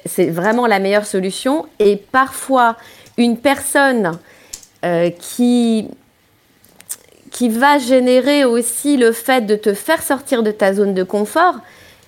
c'est 0.06 0.30
vraiment 0.30 0.66
la 0.66 0.78
meilleure 0.78 1.06
solution. 1.06 1.66
Et 1.80 1.96
parfois, 1.96 2.76
une 3.18 3.37
personne 3.37 4.12
qui 5.18 5.88
qui 7.35 7.49
va 7.49 7.79
générer 7.79 8.44
aussi 8.44 8.97
le 8.97 9.11
fait 9.11 9.40
de 9.44 9.57
te 9.57 9.75
faire 9.75 10.03
sortir 10.03 10.44
de 10.44 10.53
ta 10.53 10.73
zone 10.73 10.94
de 10.94 11.03
confort, 11.03 11.57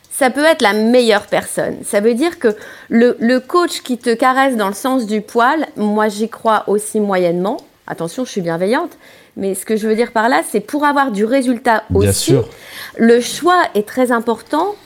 ça 0.09 0.31
peut 0.31 0.45
être 0.45 0.62
la 0.62 0.73
meilleure 0.73 1.27
personne. 1.27 1.79
Ça 1.85 1.99
veut 2.01 2.15
dire 2.15 2.39
que 2.39 2.57
le, 2.89 3.39
coach 3.41 3.83
qui 3.83 3.99
te 3.99 4.15
caresse 4.15 4.57
dans 4.57 4.69
le 4.69 4.75
sens 4.75 5.05
du 5.05 5.21
poil, 5.23 5.67
moi 5.77 6.09
j'y 6.09 6.29
crois 6.29 6.62
aussi 6.69 7.01
moyennement. 7.01 7.57
Attention, 7.89 8.25
je 8.25 8.31
suis 8.31 8.41
bienveillante. 8.41 8.93
Mais 9.37 9.57
ce 9.57 9.67
que 9.67 9.77
je 9.77 9.89
veux 9.89 9.97
dire 9.97 10.12
par 10.12 10.29
là, 10.29 10.43
c'est 10.49 10.61
pour 10.61 10.85
avoir 10.85 11.11
du 11.11 11.25
résultat 11.25 11.83
Bien 11.91 12.09
aussi, 12.09 12.31
sûr. 12.31 12.49
le 12.97 13.21
choix 13.21 13.62
est 13.75 13.87
très 13.87 14.12
important 14.12 14.77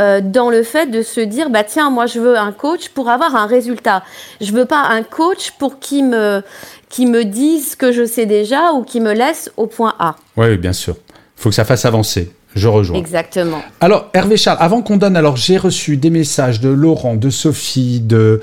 euh, 0.00 0.20
dans 0.22 0.50
le 0.50 0.62
fait 0.62 0.86
de 0.90 1.02
se 1.02 1.20
dire 1.20 1.50
bah 1.50 1.64
tiens 1.64 1.90
moi 1.90 2.06
je 2.06 2.20
veux 2.20 2.38
un 2.38 2.52
coach 2.52 2.88
pour 2.90 3.08
avoir 3.08 3.36
un 3.36 3.46
résultat 3.46 4.02
je 4.40 4.52
veux 4.52 4.64
pas 4.64 4.82
un 4.90 5.02
coach 5.02 5.52
pour 5.58 5.78
qui 5.78 6.02
me 6.02 6.42
qui 6.88 7.06
me 7.06 7.24
dise 7.24 7.72
ce 7.72 7.76
que 7.76 7.92
je 7.92 8.04
sais 8.04 8.26
déjà 8.26 8.72
ou 8.72 8.82
qui 8.82 9.00
me 9.00 9.12
laisse 9.12 9.50
au 9.56 9.66
point 9.66 9.94
A 9.98 10.16
oui 10.36 10.56
bien 10.56 10.72
sûr 10.72 10.96
il 11.08 11.42
faut 11.42 11.48
que 11.48 11.54
ça 11.54 11.64
fasse 11.64 11.84
avancer 11.84 12.32
je 12.54 12.68
rejoins 12.68 12.98
exactement 12.98 13.62
alors 13.80 14.08
Hervé 14.14 14.36
Charles 14.36 14.58
avant 14.60 14.82
qu'on 14.82 14.96
donne 14.96 15.16
alors 15.16 15.36
j'ai 15.36 15.58
reçu 15.58 15.96
des 15.96 16.10
messages 16.10 16.60
de 16.60 16.68
Laurent 16.68 17.14
de 17.14 17.30
Sophie 17.30 18.00
de 18.00 18.40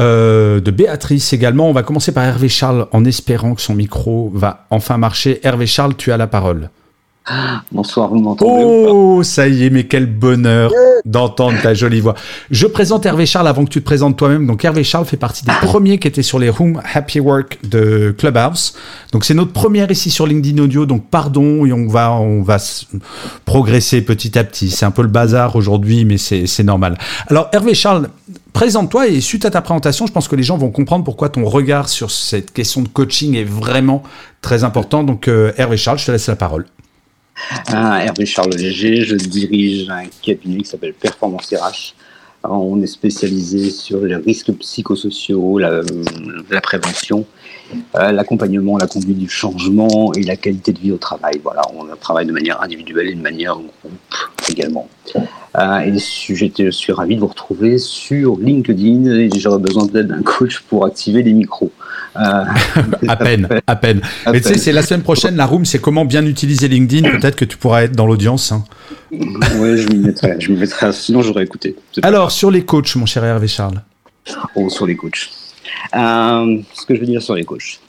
euh, 0.00 0.60
de 0.60 0.70
Béatrice 0.70 1.34
également. 1.34 1.68
On 1.68 1.72
va 1.72 1.82
commencer 1.82 2.12
par 2.12 2.24
Hervé 2.24 2.48
Charles 2.48 2.86
en 2.92 3.04
espérant 3.04 3.54
que 3.54 3.60
son 3.60 3.74
micro 3.74 4.30
va 4.32 4.66
enfin 4.70 4.96
marcher. 4.96 5.40
Hervé 5.42 5.66
Charles, 5.66 5.94
tu 5.94 6.10
as 6.10 6.16
la 6.16 6.26
parole. 6.26 6.70
Bonsoir, 7.70 8.08
vous 8.08 8.18
m'entendez 8.18 8.64
Oh, 8.64 9.22
ça 9.22 9.48
y 9.48 9.64
est, 9.64 9.70
mais 9.70 9.84
quel 9.84 10.06
bonheur 10.06 10.72
d'entendre 11.04 11.60
ta 11.62 11.74
jolie 11.74 12.00
voix. 12.00 12.14
Je 12.50 12.66
présente 12.66 13.06
Hervé 13.06 13.26
Charles 13.26 13.48
avant 13.48 13.64
que 13.64 13.70
tu 13.70 13.80
te 13.80 13.84
présentes 13.84 14.16
toi-même. 14.16 14.46
Donc 14.46 14.64
Hervé 14.64 14.84
Charles 14.84 15.06
fait 15.06 15.16
partie 15.16 15.44
des 15.44 15.52
premiers 15.62 15.98
qui 15.98 16.08
étaient 16.08 16.22
sur 16.22 16.38
les 16.38 16.50
Room 16.50 16.80
Happy 16.92 17.20
Work 17.20 17.58
de 17.68 18.14
Clubhouse. 18.16 18.74
Donc 19.12 19.24
c'est 19.24 19.34
notre 19.34 19.52
première 19.52 19.90
ici 19.90 20.10
sur 20.10 20.26
LinkedIn 20.26 20.62
Audio. 20.62 20.86
Donc 20.86 21.06
pardon, 21.08 21.64
et 21.64 21.72
on 21.72 21.86
va, 21.86 22.12
on 22.12 22.42
va 22.42 22.58
progresser 23.44 24.02
petit 24.02 24.38
à 24.38 24.44
petit. 24.44 24.70
C'est 24.70 24.84
un 24.84 24.90
peu 24.90 25.02
le 25.02 25.08
bazar 25.08 25.56
aujourd'hui, 25.56 26.04
mais 26.04 26.18
c'est 26.18 26.64
normal. 26.64 26.98
Alors 27.28 27.48
Hervé 27.52 27.74
Charles, 27.74 28.08
présente-toi 28.52 29.08
et 29.08 29.20
suite 29.20 29.44
à 29.44 29.50
ta 29.50 29.62
présentation, 29.62 30.06
je 30.06 30.12
pense 30.12 30.28
que 30.28 30.36
les 30.36 30.42
gens 30.42 30.58
vont 30.58 30.70
comprendre 30.70 31.04
pourquoi 31.04 31.28
ton 31.28 31.44
regard 31.44 31.88
sur 31.88 32.10
cette 32.10 32.52
question 32.52 32.82
de 32.82 32.88
coaching 32.88 33.36
est 33.36 33.44
vraiment 33.44 34.02
très 34.42 34.64
important. 34.64 35.04
Donc 35.04 35.28
euh, 35.28 35.52
Hervé 35.56 35.76
Charles, 35.76 35.98
je 35.98 36.06
te 36.06 36.12
laisse 36.12 36.26
la 36.26 36.36
parole. 36.36 36.66
Ah, 37.68 38.04
Hervé 38.04 38.26
Charles 38.26 38.54
Léger, 38.54 39.02
je 39.02 39.16
dirige 39.16 39.88
un 39.90 40.04
cabinet 40.22 40.58
qui 40.58 40.68
s'appelle 40.68 40.94
Performance 40.94 41.52
RH. 41.52 41.94
on 42.44 42.80
est 42.82 42.86
spécialisé 42.86 43.70
sur 43.70 44.00
les 44.00 44.16
risques 44.16 44.52
psychosociaux, 44.52 45.58
la, 45.58 45.80
prévention, 46.62 47.24
euh, 47.96 48.12
l'accompagnement, 48.12 48.78
la 48.78 48.86
conduite 48.86 49.18
du 49.18 49.28
changement 49.28 50.12
et 50.14 50.22
la 50.22 50.36
qualité 50.36 50.72
de 50.72 50.78
vie 50.78 50.92
au 50.92 50.98
travail. 50.98 51.40
Voilà, 51.42 51.62
on 51.74 51.84
travaille 51.96 52.26
de 52.26 52.32
manière 52.32 52.60
individuelle 52.62 53.08
et 53.08 53.14
de 53.14 53.22
manière 53.22 53.54
groupe 53.54 54.14
également. 54.48 54.88
Euh, 55.58 55.78
et 55.80 55.92
je 55.92 56.70
suis 56.70 56.92
ravi 56.92 57.16
de 57.16 57.20
vous 57.20 57.26
retrouver 57.26 57.78
sur 57.78 58.38
LinkedIn 58.38 59.28
j'aurais 59.38 59.58
besoin 59.58 59.86
peut-être 59.86 60.06
d'un 60.06 60.22
coach 60.22 60.60
pour 60.60 60.84
activer 60.84 61.22
les 61.22 61.32
micros. 61.32 61.72
Euh, 62.16 62.44
à 63.08 63.16
peine, 63.16 63.48
à 63.66 63.76
peine. 63.76 64.00
Mais 64.26 64.40
tu 64.40 64.48
sais, 64.48 64.58
c'est 64.58 64.72
la 64.72 64.82
semaine 64.82 65.02
prochaine, 65.02 65.36
la 65.36 65.46
room, 65.46 65.64
c'est 65.64 65.80
comment 65.80 66.04
bien 66.04 66.24
utiliser 66.26 66.68
LinkedIn. 66.68 67.08
Peut-être 67.18 67.36
que 67.36 67.44
tu 67.44 67.56
pourras 67.56 67.84
être 67.84 67.94
dans 67.94 68.06
l'audience. 68.06 68.52
Hein. 68.52 68.64
Oui, 69.12 69.76
je 69.76 69.88
m'y 69.88 69.98
mettrai, 69.98 70.36
je 70.40 70.52
mettrai. 70.52 70.92
Sinon, 70.92 71.22
j'aurais 71.22 71.44
écouté. 71.44 71.76
Alors, 72.02 72.32
sur 72.32 72.50
les 72.50 72.64
coachs, 72.64 72.96
mon 72.96 73.06
cher 73.06 73.24
Hervé 73.24 73.48
Charles. 73.48 73.82
Oh, 74.56 74.68
sur 74.68 74.86
les 74.86 74.96
coachs. 74.96 75.30
Euh, 75.94 76.58
ce 76.74 76.86
que 76.86 76.94
je 76.94 77.00
veux 77.00 77.06
dire 77.06 77.22
sur 77.22 77.34
les 77.34 77.44
coachs. 77.44 77.80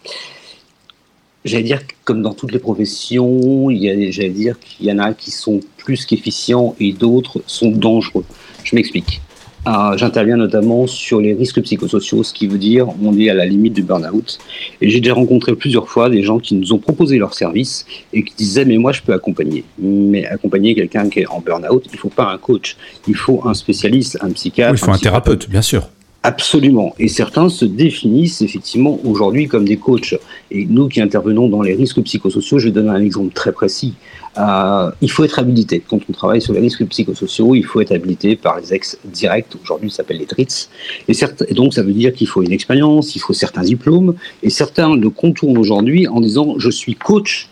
J'allais 1.44 1.64
dire, 1.64 1.82
comme 2.04 2.22
dans 2.22 2.34
toutes 2.34 2.52
les 2.52 2.60
professions, 2.60 3.72
il 3.72 3.84
y 3.84 4.12
j'allais 4.12 4.30
dire 4.30 4.60
qu'il 4.60 4.86
y 4.86 4.92
en 4.92 5.00
a 5.00 5.14
qui 5.14 5.32
sont 5.32 5.60
plus 5.78 6.06
qu'efficients 6.06 6.76
et 6.80 6.94
d'autres 6.94 7.42
sont 7.48 7.72
dangereux. 7.72 8.26
Je 8.64 8.76
m'explique. 8.76 9.22
Euh, 9.68 9.96
j'interviens 9.96 10.38
notamment 10.38 10.88
sur 10.88 11.22
les 11.22 11.34
risques 11.34 11.62
psychosociaux, 11.62 12.24
ce 12.24 12.34
qui 12.34 12.48
veut 12.48 12.58
dire 12.58 12.88
on 13.04 13.18
est 13.18 13.30
à 13.30 13.34
la 13.34 13.46
limite 13.46 13.74
du 13.74 13.84
burn-out. 13.84 14.40
Et 14.82 14.90
j'ai 14.90 15.00
déjà 15.00 15.14
rencontré 15.14 15.56
plusieurs 15.56 15.88
fois 15.88 16.10
des 16.10 16.24
gens 16.24 16.40
qui 16.40 16.56
nous 16.56 16.74
ont 16.74 16.80
proposé 16.80 17.18
leur 17.18 17.34
service 17.36 17.86
et 18.12 18.24
qui 18.24 18.34
disaient 18.36 18.66
mais 18.66 18.78
moi 18.78 18.92
je 18.92 19.02
peux 19.02 19.14
accompagner. 19.14 19.64
Mais 19.78 20.26
accompagner 20.26 20.74
quelqu'un 20.74 21.10
qui 21.10 21.20
est 21.20 21.28
en 21.28 21.42
burn-out, 21.42 21.86
il 21.92 22.00
faut 22.00 22.10
pas 22.10 22.32
un 22.32 22.38
coach, 22.38 22.76
il 23.08 23.16
faut 23.16 23.48
un 23.48 23.54
spécialiste, 23.54 24.18
un 24.22 24.32
psychiatre. 24.32 24.74
il 24.74 24.80
faut 24.80 24.92
un, 24.92 24.98
thérapeute, 24.98 25.50
bien 25.50 25.62
sûr. 25.62 25.90
Absolument. 26.24 26.94
Et 27.00 27.08
certains 27.08 27.50
se 27.50 27.66
définissent 27.66 28.44
effectivement 28.44 29.00
aujourd'hui 29.04 29.48
comme 29.48 29.66
des 29.66 29.78
coachs. 29.78 30.16
Et 30.52 30.66
nous 30.66 30.88
qui 30.88 31.02
intervenons 31.02 31.50
dans 31.50 31.64
les 31.64 31.74
risques 31.74 32.00
psychosociaux, 32.02 32.60
je 32.60 32.66
vais 32.68 32.72
donner 32.72 32.92
un 32.92 33.02
exemple 33.02 33.34
très 33.34 33.52
précis. 33.52 33.96
Euh, 34.38 34.92
il 35.02 35.10
faut 35.10 35.24
être 35.24 35.40
habilité. 35.40 35.84
Quand 35.86 36.00
on 36.08 36.14
travaille 36.14 36.42
sur 36.42 36.54
les 36.54 36.60
risques 36.60 36.86
psychosociaux, 36.86 37.56
il 37.56 37.66
faut 37.66 37.82
être 37.82 37.92
habilité 37.92 38.36
par 38.36 38.60
les 38.60 38.72
ex-directs. 38.72 39.48
Aujourd'hui, 39.64 39.90
ça 39.90 39.98
s'appelle 39.98 40.20
les 40.20 40.28
TRITS. 40.28 40.70
Et, 41.08 41.14
et, 41.48 41.54
donc, 41.56 41.74
ça 41.74 41.82
veut 41.82 41.92
dire 41.92 42.14
qu'il 42.14 42.28
faut 42.28 42.44
une 42.44 42.52
expérience, 42.52 43.16
il 43.16 43.20
faut 43.20 43.34
certains 43.34 43.64
diplômes. 43.64 44.14
Et 44.44 44.52
certains 44.52 44.96
le 44.96 45.10
contournent 45.10 45.58
aujourd'hui 45.58 46.08
en 46.08 46.22
disant 46.22 46.54
Je 46.60 46.70
suis 46.70 46.94
coach 46.94 47.50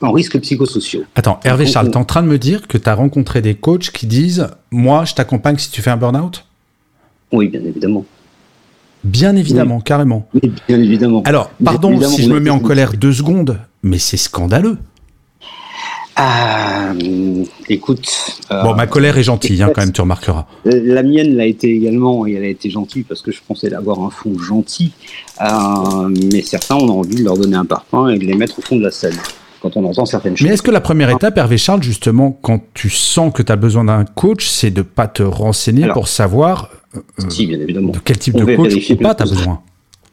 en 0.00 0.12
risques 0.12 0.38
psychosociaux. 0.38 1.02
Attends, 1.16 1.40
Hervé 1.42 1.66
Charles, 1.66 1.90
tu 1.90 1.94
es 1.94 1.96
en 1.96 2.04
train 2.04 2.22
de 2.22 2.28
me 2.28 2.38
dire 2.38 2.68
que 2.68 2.78
tu 2.78 2.88
as 2.88 2.94
rencontré 2.94 3.42
des 3.42 3.56
coachs 3.56 3.90
qui 3.90 4.06
disent 4.06 4.46
Moi, 4.70 5.04
je 5.04 5.14
t'accompagne 5.14 5.58
si 5.58 5.72
tu 5.72 5.82
fais 5.82 5.90
un 5.90 5.96
burn-out? 5.96 6.44
Oui, 7.32 7.48
bien 7.48 7.64
évidemment. 7.64 8.04
Bien 9.04 9.36
évidemment, 9.36 9.80
carrément. 9.80 10.26
Oui, 10.34 10.52
bien 10.66 10.80
évidemment. 10.80 11.22
Alors, 11.26 11.50
pardon 11.62 12.00
si 12.00 12.22
je 12.22 12.30
me 12.30 12.40
mets 12.40 12.50
en 12.50 12.60
colère 12.60 12.94
deux 12.94 13.12
secondes, 13.12 13.58
mais 13.82 13.98
c'est 13.98 14.16
scandaleux. 14.16 14.78
Ah, 16.16 16.92
écoute. 17.68 18.08
Euh, 18.50 18.62
bon, 18.62 18.74
ma 18.74 18.86
colère 18.86 19.18
est 19.18 19.24
gentille, 19.24 19.62
hein, 19.62 19.70
quand 19.74 19.82
même, 19.82 19.92
tu 19.92 20.00
remarqueras. 20.00 20.46
La 20.64 21.02
mienne 21.02 21.36
l'a 21.36 21.44
été 21.44 21.68
également, 21.74 22.26
et 22.26 22.34
elle 22.34 22.44
a 22.44 22.48
été 22.48 22.70
gentille 22.70 23.02
parce 23.02 23.20
que 23.20 23.32
je 23.32 23.40
pensais 23.46 23.68
l'avoir 23.68 24.00
un 24.00 24.10
fond 24.10 24.38
gentil. 24.38 24.92
Euh, 25.40 26.08
mais 26.32 26.42
certains, 26.42 26.76
on 26.76 26.88
a 26.88 26.92
envie 26.92 27.16
de 27.16 27.24
leur 27.24 27.36
donner 27.36 27.56
un 27.56 27.64
parfum 27.64 28.08
et 28.08 28.18
de 28.18 28.24
les 28.24 28.34
mettre 28.34 28.60
au 28.60 28.62
fond 28.62 28.76
de 28.76 28.82
la 28.82 28.92
scène 28.92 29.16
quand 29.64 29.78
on 29.78 29.84
entend 29.86 30.04
certaines 30.04 30.36
choses. 30.36 30.46
Mais 30.46 30.52
est-ce 30.52 30.62
que 30.62 30.70
la 30.70 30.82
première 30.82 31.08
étape, 31.08 31.38
Hervé 31.38 31.56
Charles, 31.56 31.82
justement, 31.82 32.38
quand 32.42 32.60
tu 32.74 32.90
sens 32.90 33.32
que 33.32 33.42
tu 33.42 33.50
as 33.50 33.56
besoin 33.56 33.84
d'un 33.84 34.04
coach, 34.04 34.46
c'est 34.46 34.70
de 34.70 34.82
pas 34.82 35.08
te 35.08 35.22
renseigner 35.22 35.88
pour 35.88 36.06
savoir 36.06 36.68
euh, 36.94 37.00
si, 37.30 37.46
bien 37.46 37.58
évidemment. 37.58 37.92
de 37.92 37.98
quel 37.98 38.18
type 38.18 38.36
de 38.36 38.44
coach 38.56 38.90
ou 38.90 38.96
pas 38.96 39.14
tu 39.14 39.22
as 39.22 39.26
besoin? 39.26 39.62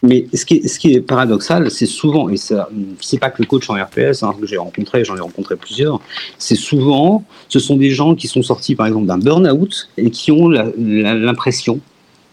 Mais 0.04 0.26
ce 0.34 0.46
qui 0.46 0.56
est, 0.56 0.68
ce 0.68 0.80
qui 0.80 0.94
est 0.94 1.02
paradoxal, 1.02 1.70
c'est 1.70 1.86
souvent, 1.86 2.30
et 2.30 2.38
ça, 2.38 2.70
c'est 3.02 3.20
pas 3.20 3.30
que 3.30 3.42
le 3.42 3.46
coach 3.46 3.70
en 3.70 3.76
RPS 3.76 4.24
hein, 4.24 4.34
que 4.40 4.48
j'ai 4.48 4.58
rencontré, 4.58 5.04
j'en 5.04 5.18
ai 5.18 5.20
rencontré 5.20 5.58
plusieurs, 5.58 6.00
c'est 6.40 6.56
souvent, 6.56 7.24
ce 7.50 7.60
sont 7.60 7.76
des 7.76 7.92
gens 7.92 8.16
qui 8.16 8.28
sont 8.28 8.42
sortis 8.42 8.74
par 8.74 8.88
exemple 8.88 9.06
d'un 9.06 9.20
burn-out 9.20 9.90
et 9.98 10.10
qui 10.10 10.32
ont 10.32 10.50
l'impression 10.50 11.82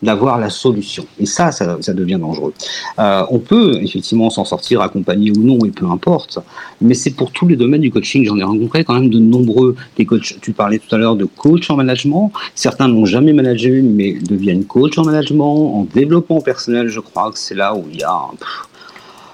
d'avoir 0.02 0.38
la 0.38 0.50
solution. 0.50 1.06
Et 1.18 1.26
ça, 1.26 1.50
ça, 1.50 1.92
devient 1.92 2.18
dangereux. 2.20 2.54
Euh, 2.98 3.24
on 3.30 3.38
peut 3.38 3.78
effectivement 3.82 4.30
s'en 4.30 4.44
sortir 4.44 4.80
accompagné 4.80 5.32
ou 5.32 5.42
non, 5.42 5.58
et 5.64 5.70
peu 5.70 5.86
importe, 5.86 6.38
mais 6.80 6.94
c'est 6.94 7.10
pour 7.10 7.32
tous 7.32 7.48
les 7.48 7.56
domaines 7.56 7.80
du 7.80 7.90
coaching. 7.90 8.24
J'en 8.24 8.36
ai 8.36 8.44
rencontré 8.44 8.84
quand 8.84 8.94
même 8.94 9.10
de 9.10 9.18
nombreux 9.18 9.74
des 9.96 10.04
coachs. 10.04 10.38
Tu 10.40 10.52
parlais 10.52 10.78
tout 10.78 10.94
à 10.94 10.98
l'heure 10.98 11.16
de 11.16 11.24
coach 11.24 11.70
en 11.70 11.76
management. 11.76 12.32
Certains 12.54 12.88
n'ont 12.88 13.06
jamais 13.06 13.32
managé, 13.32 13.82
mais 13.82 14.12
deviennent 14.12 14.64
coach 14.64 14.98
en 14.98 15.04
management, 15.04 15.74
en 15.74 15.86
développement 15.92 16.40
personnel. 16.40 16.88
Je 16.88 17.00
crois 17.00 17.30
que 17.32 17.38
c'est 17.38 17.56
là 17.56 17.74
où 17.74 17.84
il 17.92 17.98
y 17.98 18.04
a 18.04 18.20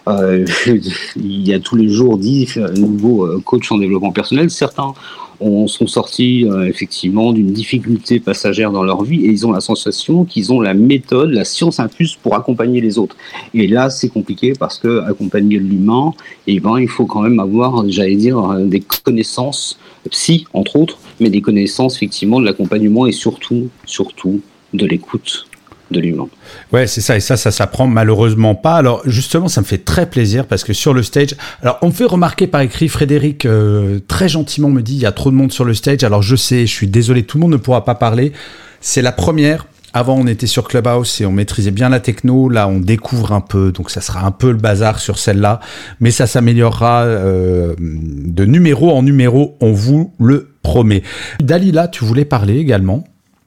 euh, 0.08 0.44
il 1.16 1.48
y 1.48 1.54
a 1.54 1.60
tous 1.60 1.76
les 1.76 1.88
jours 1.88 2.18
10 2.18 2.58
nouveaux 2.76 3.26
euh, 3.26 3.40
coachs 3.44 3.70
en 3.70 3.78
développement 3.78 4.12
personnel. 4.12 4.50
Certains 4.50 4.94
ont, 5.40 5.66
sont 5.66 5.86
sortis 5.86 6.44
euh, 6.44 6.68
effectivement 6.68 7.32
d'une 7.32 7.52
difficulté 7.52 8.20
passagère 8.20 8.70
dans 8.72 8.82
leur 8.82 9.02
vie 9.02 9.24
et 9.24 9.28
ils 9.28 9.46
ont 9.46 9.52
la 9.52 9.60
sensation 9.60 10.24
qu'ils 10.24 10.52
ont 10.52 10.60
la 10.60 10.74
méthode, 10.74 11.30
la 11.30 11.44
science 11.44 11.80
infuse 11.80 12.16
pour 12.16 12.34
accompagner 12.34 12.80
les 12.80 12.98
autres. 12.98 13.16
Et 13.52 13.66
là, 13.66 13.90
c'est 13.90 14.08
compliqué 14.08 14.52
parce 14.58 14.78
que 14.78 15.00
accompagner 15.00 15.58
l'humain, 15.58 16.12
eh 16.46 16.60
ben, 16.60 16.78
il 16.78 16.88
faut 16.88 17.06
quand 17.06 17.22
même 17.22 17.40
avoir, 17.40 17.88
j'allais 17.88 18.16
dire, 18.16 18.40
des 18.60 18.80
connaissances 18.80 19.78
psy, 20.10 20.46
entre 20.52 20.76
autres, 20.76 20.98
mais 21.20 21.30
des 21.30 21.40
connaissances 21.40 21.96
effectivement 21.96 22.40
de 22.40 22.44
l'accompagnement 22.44 23.06
et 23.06 23.12
surtout, 23.12 23.68
surtout 23.86 24.40
de 24.72 24.86
l'écoute 24.86 25.46
de 25.90 26.00
l'humain. 26.00 26.28
Ouais, 26.72 26.86
c'est 26.86 27.00
ça, 27.00 27.16
et 27.16 27.20
ça, 27.20 27.36
ça 27.36 27.50
s'apprend 27.50 27.86
malheureusement 27.86 28.54
pas. 28.54 28.76
Alors 28.76 29.02
justement, 29.04 29.48
ça 29.48 29.60
me 29.60 29.66
fait 29.66 29.84
très 29.84 30.08
plaisir 30.08 30.46
parce 30.46 30.64
que 30.64 30.72
sur 30.72 30.94
le 30.94 31.02
stage, 31.02 31.34
alors 31.62 31.78
on 31.82 31.88
me 31.88 31.92
fait 31.92 32.04
remarquer 32.04 32.46
par 32.46 32.60
écrit, 32.60 32.88
Frédéric 32.88 33.46
euh, 33.46 34.00
très 34.08 34.28
gentiment 34.28 34.70
me 34.70 34.82
dit, 34.82 34.94
il 34.94 35.00
y 35.00 35.06
a 35.06 35.12
trop 35.12 35.30
de 35.30 35.36
monde 35.36 35.52
sur 35.52 35.64
le 35.64 35.74
stage. 35.74 36.02
Alors 36.04 36.22
je 36.22 36.36
sais, 36.36 36.66
je 36.66 36.72
suis 36.72 36.88
désolé, 36.88 37.24
tout 37.24 37.38
le 37.38 37.42
monde 37.42 37.52
ne 37.52 37.56
pourra 37.56 37.84
pas 37.84 37.94
parler. 37.94 38.32
C'est 38.80 39.02
la 39.02 39.12
première. 39.12 39.66
Avant, 39.96 40.16
on 40.16 40.26
était 40.26 40.48
sur 40.48 40.66
Clubhouse 40.66 41.20
et 41.20 41.26
on 41.26 41.30
maîtrisait 41.30 41.70
bien 41.70 41.88
la 41.88 42.00
techno. 42.00 42.48
Là, 42.48 42.66
on 42.66 42.80
découvre 42.80 43.30
un 43.30 43.40
peu, 43.40 43.70
donc 43.70 43.90
ça 43.90 44.00
sera 44.00 44.26
un 44.26 44.32
peu 44.32 44.50
le 44.50 44.56
bazar 44.56 44.98
sur 44.98 45.18
celle-là, 45.18 45.60
mais 46.00 46.10
ça 46.10 46.26
s'améliorera 46.26 47.04
euh, 47.04 47.76
de 47.78 48.44
numéro 48.44 48.90
en 48.90 49.04
numéro, 49.04 49.56
on 49.60 49.72
vous 49.72 50.12
le 50.18 50.48
promet. 50.62 51.04
Dalila, 51.40 51.86
tu 51.86 52.04
voulais 52.04 52.24
parler 52.24 52.56
également, 52.56 53.04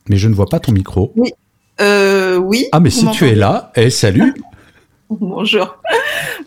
mais 0.08 0.16
je 0.16 0.30
ne 0.30 0.34
vois 0.34 0.46
pas 0.46 0.62
ton 0.62 0.72
micro. 0.72 1.12
Oui. 1.18 1.34
Euh, 1.82 2.38
oui. 2.38 2.66
Ah, 2.72 2.80
mais 2.80 2.90
si 2.90 3.10
tu 3.12 3.28
es 3.28 3.36
là, 3.36 3.72
eh, 3.76 3.90
salut. 3.90 4.34
Bonjour. 5.10 5.78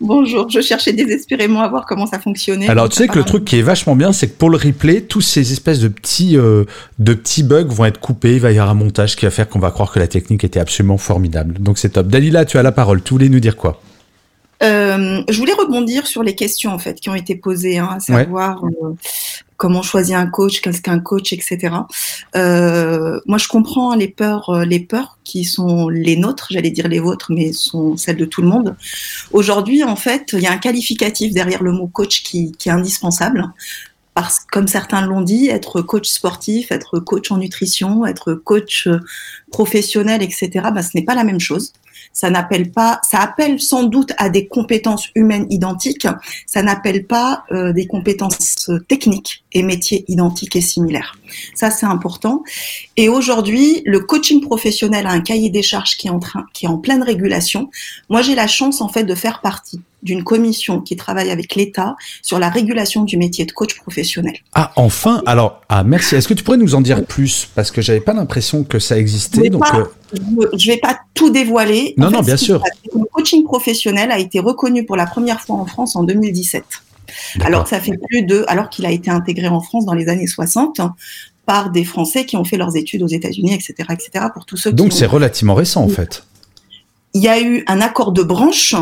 Bonjour. 0.03 0.49
Je 0.51 0.61
cherchais 0.61 0.93
désespérément 0.93 1.63
à 1.63 1.69
voir 1.69 1.87
comment 1.87 2.07
ça 2.07 2.19
fonctionnait. 2.19 2.69
Alors, 2.69 2.91
tu 2.91 2.97
sais 2.97 3.09
que 3.09 3.19
le 3.19 3.25
truc 3.25 3.45
qui 3.45 3.59
est 3.59 3.63
vachement 3.63 3.97
bien, 3.97 4.13
c'est 4.13 4.29
que 4.29 4.37
pour 4.37 4.51
le 4.51 4.59
replay, 4.59 5.01
tous 5.01 5.23
ces 5.23 5.53
espèces 5.53 5.81
de 5.81 5.89
petits, 5.89 6.37
euh, 6.37 6.65
de 6.99 7.15
petits 7.15 7.43
bugs 7.43 7.65
vont 7.65 7.87
être 7.87 8.01
coupés. 8.01 8.35
Il 8.35 8.41
va 8.41 8.53
y 8.53 8.59
avoir 8.59 8.71
un 8.71 8.75
montage 8.75 9.17
qui 9.17 9.25
va 9.25 9.31
faire 9.31 9.49
qu'on 9.49 9.61
va 9.61 9.71
croire 9.71 9.91
que 9.91 9.99
la 9.99 10.09
technique 10.09 10.45
était 10.45 10.61
absolument 10.61 10.99
formidable. 10.99 11.55
Donc, 11.59 11.79
c'est 11.79 11.91
top. 11.91 12.09
Dalila, 12.09 12.45
tu 12.45 12.59
as 12.59 12.63
la 12.63 12.73
parole. 12.73 13.03
Tu 13.03 13.15
voulais 13.15 13.31
nous 13.31 13.41
dire 13.41 13.57
quoi? 13.57 13.81
Euh, 14.63 15.23
je 15.29 15.39
voulais 15.39 15.55
rebondir 15.55 16.07
sur 16.07 16.23
les 16.23 16.35
questions 16.35 16.71
en 16.71 16.79
fait 16.79 17.01
qui 17.01 17.09
ont 17.09 17.15
été 17.15 17.35
posées, 17.35 17.79
hein, 17.79 17.89
à 17.97 18.01
savoir 18.01 18.63
euh, 18.65 18.95
comment 19.61 19.83
choisir 19.83 20.19
un 20.19 20.27
coach, 20.27 20.63
qu'est-ce 20.63 20.81
qu'un 20.81 21.01
coach, 21.01 21.35
etc. 21.35 21.59
Euh, 22.35 23.21
moi, 23.27 23.37
je 23.37 23.47
comprends 23.47 23.95
les 23.95 24.09
peurs, 24.09 24.49
euh, 24.49 24.65
les 24.65 24.81
peurs 24.81 25.19
qui 25.23 25.45
sont 25.45 25.91
les 25.91 26.17
nôtres, 26.17 26.47
j'allais 26.51 26.71
dire 26.71 26.89
les 26.89 26.99
vôtres, 26.99 27.31
mais 27.31 27.53
sont 27.53 27.95
celles 27.99 28.17
de 28.17 28.25
tout 28.25 28.41
le 28.41 28.49
monde. 28.49 28.75
Aujourd'hui, 29.33 29.85
en 29.85 29.97
fait, 29.97 30.31
il 30.33 30.41
y 30.41 30.47
a 30.47 30.51
un 30.51 30.57
qualificatif 30.57 31.35
derrière 31.35 31.63
le 31.63 31.73
mot 31.73 31.89
coach 31.89 32.23
qui, 32.23 32.53
qui 32.53 32.71
est 32.71 32.73
indispensable. 32.73 33.53
Parce 34.15 34.41
que, 34.41 34.47
comme 34.51 34.67
certains 34.67 35.03
l'ont 35.03 35.21
dit, 35.21 35.49
être 35.49 35.83
coach 35.83 36.09
sportif, 36.09 36.73
être 36.73 36.99
coach 36.99 37.31
en 37.31 37.37
nutrition, 37.37 38.07
être 38.07 38.33
coach 38.33 38.87
euh, 38.87 38.99
professionnel, 39.53 40.23
etc., 40.23 40.49
ben, 40.75 40.81
ce 40.81 40.91
n'est 40.95 41.05
pas 41.05 41.15
la 41.15 41.25
même 41.25 41.39
chose 41.39 41.75
ça 42.13 42.31
n'appelle 42.31 42.71
pas, 42.71 43.01
ça 43.03 43.21
appelle 43.21 43.61
sans 43.61 43.85
doute 43.85 44.13
à 44.19 44.29
des 44.29 44.47
compétences 44.47 45.09
humaines 45.15 45.47
identiques, 45.51 46.07
ça 46.47 46.63
n'appelle 46.63 47.07
pas 47.07 47.45
euh, 47.53 47.73
des 47.73 47.87
compétences 47.87 48.71
techniques 48.89 49.45
et 49.53 49.63
métiers 49.63 50.05
identiques 50.09 50.57
et 50.57 50.61
similaires. 50.61 51.17
Ça, 51.55 51.71
c'est 51.71 51.87
important. 51.87 52.43
Et 52.97 53.09
aujourd'hui, 53.09 53.83
le 53.85 54.01
coaching 54.01 54.41
professionnel 54.41 55.07
a 55.07 55.11
un 55.11 55.21
cahier 55.21 55.51
des 55.51 55.63
charges 55.63 55.97
qui 55.97 56.09
est 56.09 56.11
en 56.11 56.19
train, 56.19 56.47
qui 56.53 56.67
est 56.67 56.69
en 56.69 56.79
pleine 56.79 57.03
régulation. 57.03 57.71
Moi, 58.09 58.23
j'ai 58.23 58.35
la 58.35 58.47
chance, 58.47 58.81
en 58.81 58.89
fait, 58.89 59.05
de 59.05 59.15
faire 59.15 59.41
partie 59.41 59.81
d'une 60.03 60.25
commission 60.25 60.81
qui 60.81 60.97
travaille 60.97 61.31
avec 61.31 61.55
l'État 61.55 61.97
sur 62.23 62.39
la 62.39 62.49
régulation 62.49 63.05
du 63.05 63.17
métier 63.17 63.45
de 63.45 63.53
coach 63.53 63.77
professionnel. 63.77 64.35
Ah, 64.55 64.73
enfin 64.77 65.23
Alors, 65.27 65.61
ah, 65.69 65.85
merci. 65.85 66.15
Est-ce 66.15 66.29
que 66.29 66.35
tu 66.35 66.45
pourrais 66.45 66.59
nous 66.59 66.75
en 66.75 66.81
dire 66.81 67.05
plus? 67.05 67.49
Parce 67.55 67.71
que 67.71 67.83
j'avais 67.83 68.01
pas 68.01 68.13
l'impression 68.13 68.65
que 68.65 68.79
ça 68.79 68.99
existait. 68.99 69.45
Je 69.45 69.51
donc, 69.51 69.69
pas, 69.69 69.77
euh, 69.79 70.49
je 70.57 70.71
vais 70.71 70.79
pas 70.79 70.99
tout 71.15 71.31
dévoiler. 71.31 71.95
Non, 71.97 72.11
non, 72.11 72.21
bien 72.21 72.37
sûr. 72.37 72.63
Le 72.95 73.05
coaching 73.13 73.45
professionnel 73.45 74.11
a 74.11 74.19
été 74.19 74.41
reconnu 74.41 74.85
pour 74.85 74.97
la 74.97 75.07
première 75.07 75.41
fois 75.41 75.57
en 75.57 75.67
France 75.67 75.97
en 75.97 76.05
2017. 76.05 76.65
Alors, 77.41 77.67
ça 77.67 77.81
fait 77.81 77.99
plus 78.09 78.23
de, 78.23 78.45
alors 78.49 78.71
qu'il 78.71 78.87
a 78.87 78.91
été 78.91 79.11
intégré 79.11 79.49
en 79.49 79.61
France 79.61 79.85
dans 79.85 79.95
les 79.95 80.09
années 80.09 80.27
60 80.27 80.81
par 81.47 81.71
des 81.71 81.85
Français 81.85 82.25
qui 82.25 82.37
ont 82.37 82.45
fait 82.45 82.57
leurs 82.57 82.77
études 82.77 83.03
aux 83.03 83.09
États-Unis, 83.09 83.55
etc., 83.55 83.75
etc. 83.91 84.27
Pour 84.33 84.45
tous 84.47 84.57
ceux. 84.57 84.73
Donc, 84.73 84.93
c'est 84.93 85.07
relativement 85.07 85.55
récent, 85.55 85.83
en 85.83 85.89
fait. 85.89 86.25
Il 87.13 87.23
y 87.23 87.29
a 87.29 87.41
eu 87.41 87.65
un 87.67 87.81
accord 87.81 88.13
de 88.13 88.23
branche 88.23 88.77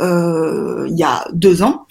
euh, 0.00 0.86
il 0.88 0.96
y 0.96 1.02
a 1.02 1.26
deux 1.32 1.62
ans. 1.62 1.86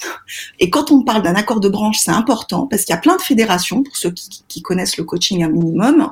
Et 0.60 0.70
quand 0.70 0.92
on 0.92 1.04
parle 1.04 1.22
d'un 1.22 1.36
accord 1.36 1.60
de 1.60 1.70
branche, 1.70 1.98
c'est 2.00 2.12
important 2.12 2.68
parce 2.68 2.84
qu'il 2.84 2.94
y 2.94 2.98
a 2.98 3.02
plein 3.02 3.16
de 3.16 3.22
fédérations, 3.22 3.84
pour 3.84 3.96
ceux 3.96 4.12
qui, 4.12 4.62
connaissent 4.62 4.98
le 4.98 5.04
coaching 5.04 5.44
un 5.44 5.50
minimum. 5.50 6.12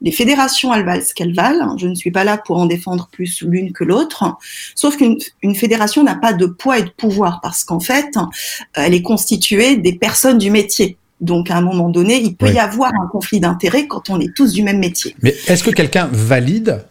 Les 0.00 0.12
fédérations, 0.12 0.72
elles 0.72 0.84
valent 0.84 1.02
ce 1.02 1.12
qu'elles 1.12 1.34
valent. 1.34 1.76
Je 1.76 1.88
ne 1.88 1.94
suis 1.94 2.10
pas 2.12 2.24
là 2.24 2.38
pour 2.38 2.56
en 2.56 2.66
défendre 2.66 3.08
plus 3.10 3.42
l'une 3.42 3.72
que 3.72 3.84
l'autre. 3.84 4.36
Sauf 4.74 4.96
qu'une 4.96 5.54
fédération 5.54 6.04
n'a 6.04 6.14
pas 6.14 6.32
de 6.32 6.46
poids 6.46 6.78
et 6.78 6.84
de 6.84 6.90
pouvoir 6.90 7.40
parce 7.42 7.64
qu'en 7.64 7.80
fait, 7.80 8.14
elle 8.74 8.94
est 8.94 9.02
constituée 9.02 9.76
des 9.76 9.92
personnes 9.92 10.38
du 10.38 10.50
métier. 10.50 10.96
Donc, 11.20 11.50
à 11.50 11.56
un 11.56 11.60
moment 11.60 11.90
donné, 11.90 12.20
il 12.22 12.34
peut 12.36 12.50
y 12.50 12.58
avoir 12.58 12.92
un 12.94 13.06
conflit 13.06 13.40
d'intérêts 13.40 13.86
quand 13.86 14.08
on 14.08 14.18
est 14.20 14.34
tous 14.34 14.52
du 14.52 14.62
même 14.62 14.78
métier. 14.78 15.14
Mais 15.22 15.34
est-ce 15.48 15.62
que 15.62 15.70
quelqu'un 15.70 16.08
valide 16.10 16.84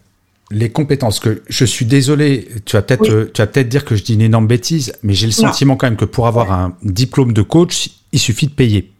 les 0.52 0.70
compétences 0.70 1.20
que 1.20 1.44
je 1.48 1.66
suis 1.66 1.86
désolé, 1.86 2.48
tu 2.66 2.76
vas 2.76 2.82
peut-être 2.82 3.10
euh, 3.10 3.32
tu 3.34 3.42
vas 3.42 3.48
peut-être 3.48 3.70
dire 3.70 3.86
que 3.86 3.96
je 3.96 4.04
dis 4.04 4.16
une 4.16 4.22
énorme 4.22 4.48
bêtise, 4.48 4.94
mais 5.04 5.14
j'ai 5.14 5.28
le 5.28 5.32
sentiment 5.32 5.76
quand 5.76 5.88
même 5.88 5.98
que 5.98 6.06
pour 6.06 6.28
avoir 6.28 6.52
un 6.52 6.76
diplôme 6.84 7.34
de 7.34 7.42
coach, 7.42 7.90
il 8.12 8.20
suffit 8.20 8.48
de 8.48 8.54
payer. 8.54 8.92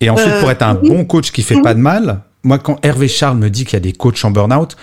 Et 0.00 0.10
ensuite 0.10 0.38
pour 0.38 0.48
euh, 0.48 0.52
être 0.52 0.62
un 0.62 0.74
bon 0.74 1.04
coach 1.04 1.32
qui 1.32 1.42
fait 1.42 1.60
pas 1.60 1.74
de 1.74 1.80
mal, 1.80 2.22
moi, 2.44 2.58
quand 2.58 2.78
Hervé 2.84 3.08
Charles 3.08 3.38
me 3.38 3.48
dit 3.48 3.64
qu'il 3.64 3.72
y 3.72 3.76
a 3.76 3.80
des 3.80 3.92
coachs 3.92 4.22
en 4.24 4.30
burn-out, 4.30 4.76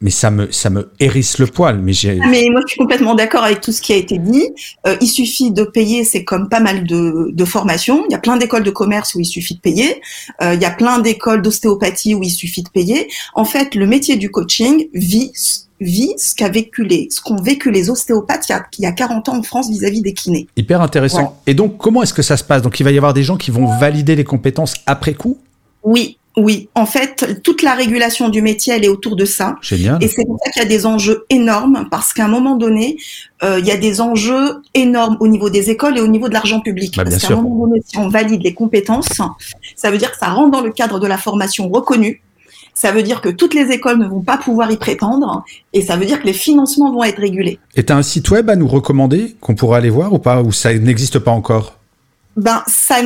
mais 0.00 0.10
ça 0.10 0.30
me, 0.30 0.50
ça 0.50 0.70
me 0.70 0.90
hérisse 0.98 1.38
le 1.38 1.46
poil. 1.46 1.78
Mais, 1.78 1.92
ah, 2.04 2.26
mais 2.28 2.48
moi, 2.50 2.62
je 2.66 2.72
suis 2.72 2.78
complètement 2.78 3.14
d'accord 3.14 3.44
avec 3.44 3.60
tout 3.60 3.72
ce 3.72 3.82
qui 3.82 3.92
a 3.92 3.96
été 3.96 4.18
dit. 4.18 4.48
Euh, 4.86 4.96
il 5.00 5.08
suffit 5.08 5.50
de 5.50 5.62
payer, 5.62 6.04
c'est 6.04 6.24
comme 6.24 6.48
pas 6.48 6.60
mal 6.60 6.86
de, 6.86 7.30
de 7.32 7.44
formations. 7.44 8.04
Il 8.08 8.12
y 8.12 8.14
a 8.14 8.18
plein 8.18 8.36
d'écoles 8.36 8.62
de 8.62 8.70
commerce 8.70 9.14
où 9.14 9.20
il 9.20 9.26
suffit 9.26 9.56
de 9.56 9.60
payer. 9.60 10.00
Euh, 10.42 10.54
il 10.54 10.60
y 10.60 10.64
a 10.64 10.70
plein 10.70 11.00
d'écoles 11.00 11.42
d'ostéopathie 11.42 12.14
où 12.14 12.22
il 12.22 12.30
suffit 12.30 12.62
de 12.62 12.70
payer. 12.70 13.08
En 13.34 13.44
fait, 13.44 13.74
le 13.74 13.86
métier 13.86 14.16
du 14.16 14.30
coaching 14.30 14.88
vit 14.94 15.32
vit 15.80 16.12
ce 16.18 16.34
qu'a 16.34 16.50
vécu 16.50 16.84
les, 16.84 17.08
ce 17.10 17.22
qu'ont 17.22 17.40
vécu 17.40 17.70
les 17.70 17.88
ostéopathes 17.88 18.50
il 18.50 18.52
y, 18.52 18.54
a, 18.54 18.66
il 18.78 18.82
y 18.82 18.86
a 18.86 18.92
40 18.92 19.30
ans 19.30 19.38
en 19.38 19.42
France 19.42 19.70
vis-à-vis 19.70 20.02
des 20.02 20.12
kinés. 20.12 20.46
Hyper 20.54 20.82
intéressant. 20.82 21.40
Et 21.46 21.54
donc, 21.54 21.78
comment 21.78 22.02
est-ce 22.02 22.12
que 22.12 22.20
ça 22.20 22.36
se 22.36 22.44
passe? 22.44 22.60
Donc, 22.60 22.80
il 22.80 22.84
va 22.84 22.90
y 22.90 22.98
avoir 22.98 23.14
des 23.14 23.22
gens 23.22 23.38
qui 23.38 23.50
vont 23.50 23.66
valider 23.78 24.14
les 24.14 24.24
compétences 24.24 24.74
après 24.84 25.14
coup? 25.14 25.38
Oui, 25.82 26.18
oui, 26.36 26.68
en 26.76 26.86
fait, 26.86 27.42
toute 27.42 27.62
la 27.62 27.74
régulation 27.74 28.28
du 28.28 28.40
métier, 28.40 28.74
elle 28.74 28.84
est 28.84 28.88
autour 28.88 29.16
de 29.16 29.24
ça. 29.24 29.56
Génial. 29.62 30.02
Et 30.02 30.06
c'est 30.06 30.24
pour 30.24 30.38
ça 30.44 30.50
qu'il 30.52 30.62
y 30.62 30.64
a 30.64 30.68
des 30.68 30.86
enjeux 30.86 31.24
énormes, 31.28 31.88
parce 31.90 32.12
qu'à 32.12 32.24
un 32.24 32.28
moment 32.28 32.56
donné, 32.56 32.98
euh, 33.42 33.58
il 33.58 33.66
y 33.66 33.72
a 33.72 33.76
des 33.76 34.00
enjeux 34.00 34.62
énormes 34.74 35.16
au 35.20 35.26
niveau 35.26 35.50
des 35.50 35.70
écoles 35.70 35.98
et 35.98 36.00
au 36.00 36.06
niveau 36.06 36.28
de 36.28 36.34
l'argent 36.34 36.60
public. 36.60 36.96
Bah, 36.96 37.04
parce 37.04 37.18
qu'à 37.18 37.34
un 37.34 37.42
moment 37.42 37.66
donné, 37.66 37.82
si 37.84 37.98
on 37.98 38.08
valide 38.08 38.42
les 38.42 38.54
compétences, 38.54 39.20
ça 39.74 39.90
veut 39.90 39.98
dire 39.98 40.12
que 40.12 40.18
ça 40.18 40.28
rentre 40.28 40.52
dans 40.52 40.62
le 40.62 40.70
cadre 40.70 41.00
de 41.00 41.06
la 41.06 41.18
formation 41.18 41.68
reconnue. 41.68 42.22
Ça 42.74 42.92
veut 42.92 43.02
dire 43.02 43.20
que 43.20 43.28
toutes 43.28 43.52
les 43.52 43.72
écoles 43.72 43.98
ne 43.98 44.06
vont 44.06 44.22
pas 44.22 44.38
pouvoir 44.38 44.70
y 44.70 44.76
prétendre, 44.76 45.44
et 45.72 45.82
ça 45.82 45.96
veut 45.96 46.06
dire 46.06 46.22
que 46.22 46.26
les 46.26 46.32
financements 46.32 46.92
vont 46.92 47.02
être 47.02 47.18
régulés. 47.18 47.58
Et 47.74 47.84
tu 47.84 47.92
as 47.92 47.96
un 47.96 48.02
site 48.02 48.30
web 48.30 48.48
à 48.48 48.56
nous 48.56 48.68
recommander 48.68 49.34
qu'on 49.40 49.56
pourrait 49.56 49.78
aller 49.78 49.90
voir 49.90 50.12
ou 50.12 50.20
pas, 50.20 50.40
ou 50.42 50.52
ça 50.52 50.72
n'existe 50.72 51.18
pas 51.18 51.32
encore? 51.32 51.79
Ben, 52.40 52.62
ça, 52.66 53.02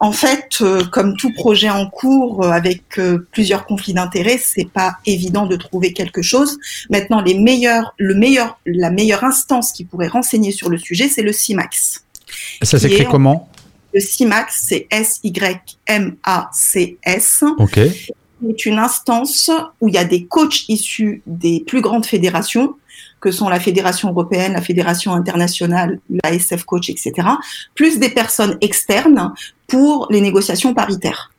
en 0.00 0.12
fait, 0.12 0.48
euh, 0.62 0.82
comme 0.84 1.14
tout 1.14 1.30
projet 1.34 1.68
en 1.68 1.90
cours 1.90 2.42
euh, 2.42 2.50
avec 2.50 2.98
euh, 2.98 3.26
plusieurs 3.32 3.66
conflits 3.66 3.92
d'intérêts, 3.92 4.40
c'est 4.42 4.68
pas 4.68 4.96
évident 5.04 5.44
de 5.44 5.56
trouver 5.56 5.92
quelque 5.92 6.22
chose. 6.22 6.58
Maintenant, 6.88 7.20
les 7.20 7.38
meilleurs, 7.38 7.94
le 7.98 8.14
meilleur, 8.14 8.58
la 8.64 8.90
meilleure 8.90 9.24
instance 9.24 9.72
qui 9.72 9.84
pourrait 9.84 10.08
renseigner 10.08 10.52
sur 10.52 10.70
le 10.70 10.78
sujet, 10.78 11.10
c'est 11.10 11.20
le 11.20 11.32
CIMAX. 11.32 12.02
Ça 12.62 12.78
s'écrit 12.78 13.04
comment? 13.04 13.50
Le 13.92 14.00
CIMAX, 14.00 14.64
c'est 14.68 14.86
S-Y-M-A-C-S. 14.90 15.44
Ok. 17.58 17.78
C'est 18.40 18.66
une 18.66 18.78
instance 18.78 19.50
où 19.82 19.88
il 19.88 19.94
y 19.94 19.98
a 19.98 20.04
des 20.04 20.24
coachs 20.24 20.66
issus 20.68 21.20
des 21.26 21.60
plus 21.66 21.82
grandes 21.82 22.06
fédérations 22.06 22.76
que 23.20 23.30
sont 23.30 23.48
la 23.48 23.60
Fédération 23.60 24.10
européenne, 24.10 24.52
la 24.52 24.62
Fédération 24.62 25.12
internationale, 25.12 26.00
la 26.22 26.32
SF 26.32 26.64
Coach, 26.64 26.90
etc., 26.90 27.12
plus 27.74 27.98
des 27.98 28.10
personnes 28.10 28.56
externes 28.60 29.32
pour 29.66 30.06
les 30.10 30.20
négociations 30.20 30.74
paritaires. 30.74 31.30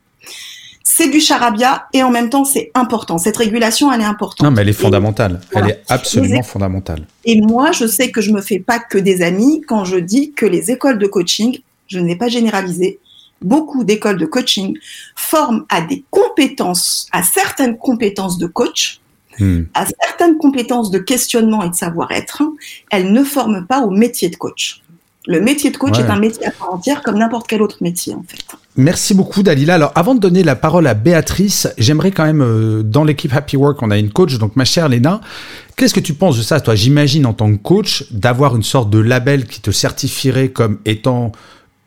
C'est 0.83 1.09
du 1.09 1.19
charabia 1.19 1.87
et 1.93 2.03
en 2.03 2.09
même 2.09 2.29
temps 2.29 2.43
c'est 2.43 2.71
important. 2.73 3.17
Cette 3.17 3.37
régulation, 3.37 3.91
elle 3.91 4.01
est 4.01 4.05
importante. 4.05 4.45
Non, 4.45 4.51
mais 4.51 4.63
elle 4.63 4.69
est 4.69 4.73
fondamentale. 4.73 5.39
elle 5.53 5.69
est 5.69 5.83
absolument 5.87 6.43
fondamentale. 6.43 7.05
Et 7.25 7.39
moi, 7.39 7.71
je 7.71 7.85
sais 7.85 8.11
que 8.11 8.21
je 8.21 8.31
me 8.31 8.41
fais 8.41 8.59
pas 8.59 8.79
que 8.79 8.97
des 8.97 9.21
amis 9.21 9.61
quand 9.67 9.85
je 9.85 9.97
dis 9.97 10.33
que 10.33 10.45
les 10.45 10.71
écoles 10.71 10.97
de 10.97 11.07
coaching, 11.07 11.59
je 11.87 11.99
n'ai 11.99 12.15
pas 12.15 12.27
généralisé, 12.27 12.99
beaucoup 13.41 13.83
d'écoles 13.83 14.17
de 14.17 14.25
coaching 14.25 14.77
forment 15.15 15.65
à 15.69 15.81
des 15.81 16.03
compétences, 16.09 17.07
à 17.11 17.23
certaines 17.23 17.77
compétences 17.77 18.37
de 18.37 18.47
coach, 18.47 18.99
Hmm. 19.39 19.63
à 19.73 19.85
certaines 19.85 20.37
compétences 20.37 20.91
de 20.91 20.99
questionnement 20.99 21.63
et 21.63 21.69
de 21.69 21.75
savoir-être, 21.75 22.43
elles 22.91 23.11
ne 23.11 23.23
forment 23.23 23.65
pas 23.65 23.81
au 23.81 23.89
métier 23.89 24.29
de 24.29 24.35
coach. 24.35 24.81
Le 25.27 25.41
métier 25.41 25.69
de 25.69 25.77
coach 25.77 25.99
est 25.99 26.09
un 26.09 26.17
métier 26.17 26.47
à 26.47 26.51
part 26.51 26.73
entière 26.73 27.03
comme 27.03 27.17
n'importe 27.17 27.47
quel 27.47 27.61
autre 27.61 27.77
métier 27.81 28.13
en 28.15 28.23
fait. 28.27 28.39
Merci 28.77 29.13
beaucoup 29.13 29.43
Dalila. 29.43 29.75
Alors 29.75 29.91
avant 29.93 30.15
de 30.15 30.19
donner 30.19 30.43
la 30.43 30.55
parole 30.55 30.87
à 30.87 30.93
Béatrice, 30.93 31.67
j'aimerais 31.77 32.11
quand 32.11 32.25
même, 32.25 32.41
euh, 32.41 32.81
dans 32.83 33.03
l'équipe 33.03 33.33
Happy 33.33 33.55
Work, 33.57 33.81
on 33.83 33.91
a 33.91 33.97
une 33.97 34.11
coach, 34.11 34.37
donc 34.37 34.55
ma 34.55 34.65
chère 34.65 34.89
Léna, 34.89 35.21
qu'est-ce 35.75 35.93
que 35.93 35.99
tu 35.99 36.13
penses 36.13 36.37
de 36.37 36.41
ça 36.41 36.59
toi? 36.61 36.73
J'imagine 36.73 37.25
en 37.25 37.33
tant 37.33 37.51
que 37.51 37.61
coach 37.61 38.05
d'avoir 38.11 38.55
une 38.55 38.63
sorte 38.63 38.89
de 38.89 38.99
label 38.99 39.45
qui 39.45 39.61
te 39.61 39.71
certifierait 39.71 40.49
comme 40.49 40.79
étant 40.85 41.31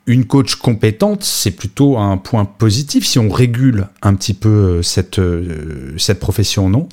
une 0.05 0.25
coach 0.25 0.55
compétente, 0.55 1.23
c'est 1.23 1.51
plutôt 1.51 1.97
un 1.97 2.17
point 2.17 2.45
positif 2.45 3.05
si 3.05 3.19
on 3.19 3.29
régule 3.29 3.87
un 4.01 4.15
petit 4.15 4.33
peu 4.33 4.49
euh, 4.49 4.81
cette, 4.81 5.19
euh, 5.19 5.93
cette 5.97 6.19
profession, 6.19 6.69
non? 6.69 6.87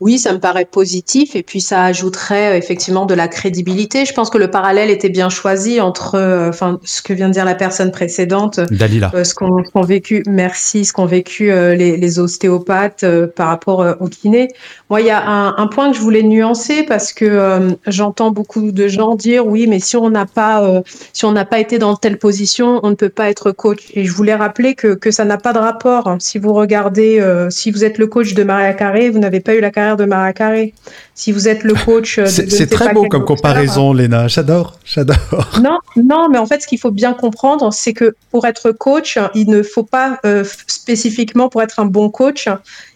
Oui, 0.00 0.18
ça 0.18 0.34
me 0.34 0.38
paraît 0.38 0.66
positif 0.66 1.36
et 1.36 1.42
puis 1.42 1.62
ça 1.62 1.82
ajouterait 1.84 2.52
euh, 2.52 2.58
effectivement 2.58 3.06
de 3.06 3.14
la 3.14 3.28
crédibilité. 3.28 4.04
Je 4.04 4.12
pense 4.12 4.28
que 4.28 4.36
le 4.36 4.50
parallèle 4.50 4.90
était 4.90 5.08
bien 5.08 5.30
choisi 5.30 5.80
entre 5.80 6.16
euh, 6.16 6.50
enfin 6.50 6.78
ce 6.84 7.00
que 7.00 7.14
vient 7.14 7.28
de 7.28 7.32
dire 7.32 7.46
la 7.46 7.54
personne 7.54 7.90
précédente, 7.90 8.60
Dalila. 8.70 9.10
Euh, 9.14 9.24
ce 9.24 9.34
qu'ont 9.34 9.62
vécu, 9.82 10.22
merci, 10.26 10.84
ce 10.84 10.92
qu'ont 10.92 11.06
vécu 11.06 11.46
les, 11.46 11.96
les, 11.96 12.18
ostéopathes 12.18 13.04
par 13.34 13.48
rapport 13.48 13.84
au 14.00 14.08
kiné. 14.08 14.48
Moi, 14.90 15.00
il 15.00 15.06
y 15.06 15.10
a 15.10 15.26
un, 15.26 15.56
un, 15.56 15.66
point 15.66 15.90
que 15.90 15.96
je 15.96 16.02
voulais 16.02 16.22
nuancer 16.22 16.82
parce 16.82 17.12
que 17.12 17.76
j'entends 17.86 18.30
beaucoup 18.30 18.72
de 18.72 18.88
gens 18.88 19.14
dire 19.14 19.46
oui, 19.46 19.66
mais 19.66 19.80
si 19.80 19.96
on 19.96 20.10
n'a 20.10 20.26
pas 20.26 20.82
si 21.12 21.24
on 21.24 21.32
n'a 21.32 21.44
pas 21.44 21.58
été 21.58 21.78
dans 21.78 21.96
telle 21.96 22.18
position, 22.18 22.80
on 22.82 22.90
ne 22.90 22.94
peut 22.94 23.08
pas 23.08 23.28
être 23.28 23.50
coach. 23.50 23.88
Et 23.94 24.04
je 24.04 24.12
voulais 24.12 24.34
rappeler 24.34 24.74
que 24.74 24.94
que 24.94 25.10
ça 25.10 25.24
n'a 25.24 25.36
pas 25.36 25.52
de 25.52 25.58
rapport. 25.58 26.16
Si 26.20 26.38
vous 26.38 26.52
regardez, 26.52 27.22
si 27.50 27.70
vous 27.70 27.84
êtes 27.84 27.98
le 27.98 28.06
coach 28.06 28.34
de 28.34 28.42
Maria 28.42 28.72
Carré, 28.72 29.10
vous 29.10 29.18
n'avez 29.18 29.40
pas 29.40 29.54
eu 29.54 29.60
la 29.60 29.70
carrière 29.70 29.85
de 29.94 30.04
Maracaré. 30.04 30.74
Si 31.14 31.30
vous 31.30 31.46
êtes 31.46 31.62
le 31.62 31.74
coach. 31.74 32.18
C'est 32.26 32.68
très 32.68 32.92
beau 32.92 33.06
comme 33.08 33.24
comparaison, 33.24 33.92
Léna. 33.92 34.26
J'adore, 34.26 34.78
j'adore. 34.84 35.16
Non, 35.62 35.78
non, 35.96 36.28
mais 36.30 36.38
en 36.38 36.46
fait, 36.46 36.62
ce 36.62 36.66
qu'il 36.66 36.78
faut 36.78 36.90
bien 36.90 37.14
comprendre, 37.14 37.72
c'est 37.72 37.92
que 37.92 38.16
pour 38.30 38.46
être 38.46 38.72
coach, 38.72 39.18
il 39.34 39.48
ne 39.48 39.62
faut 39.62 39.82
pas 39.82 40.18
euh, 40.26 40.44
spécifiquement, 40.66 41.48
pour 41.48 41.62
être 41.62 41.80
un 41.80 41.86
bon 41.86 42.10
coach, 42.10 42.48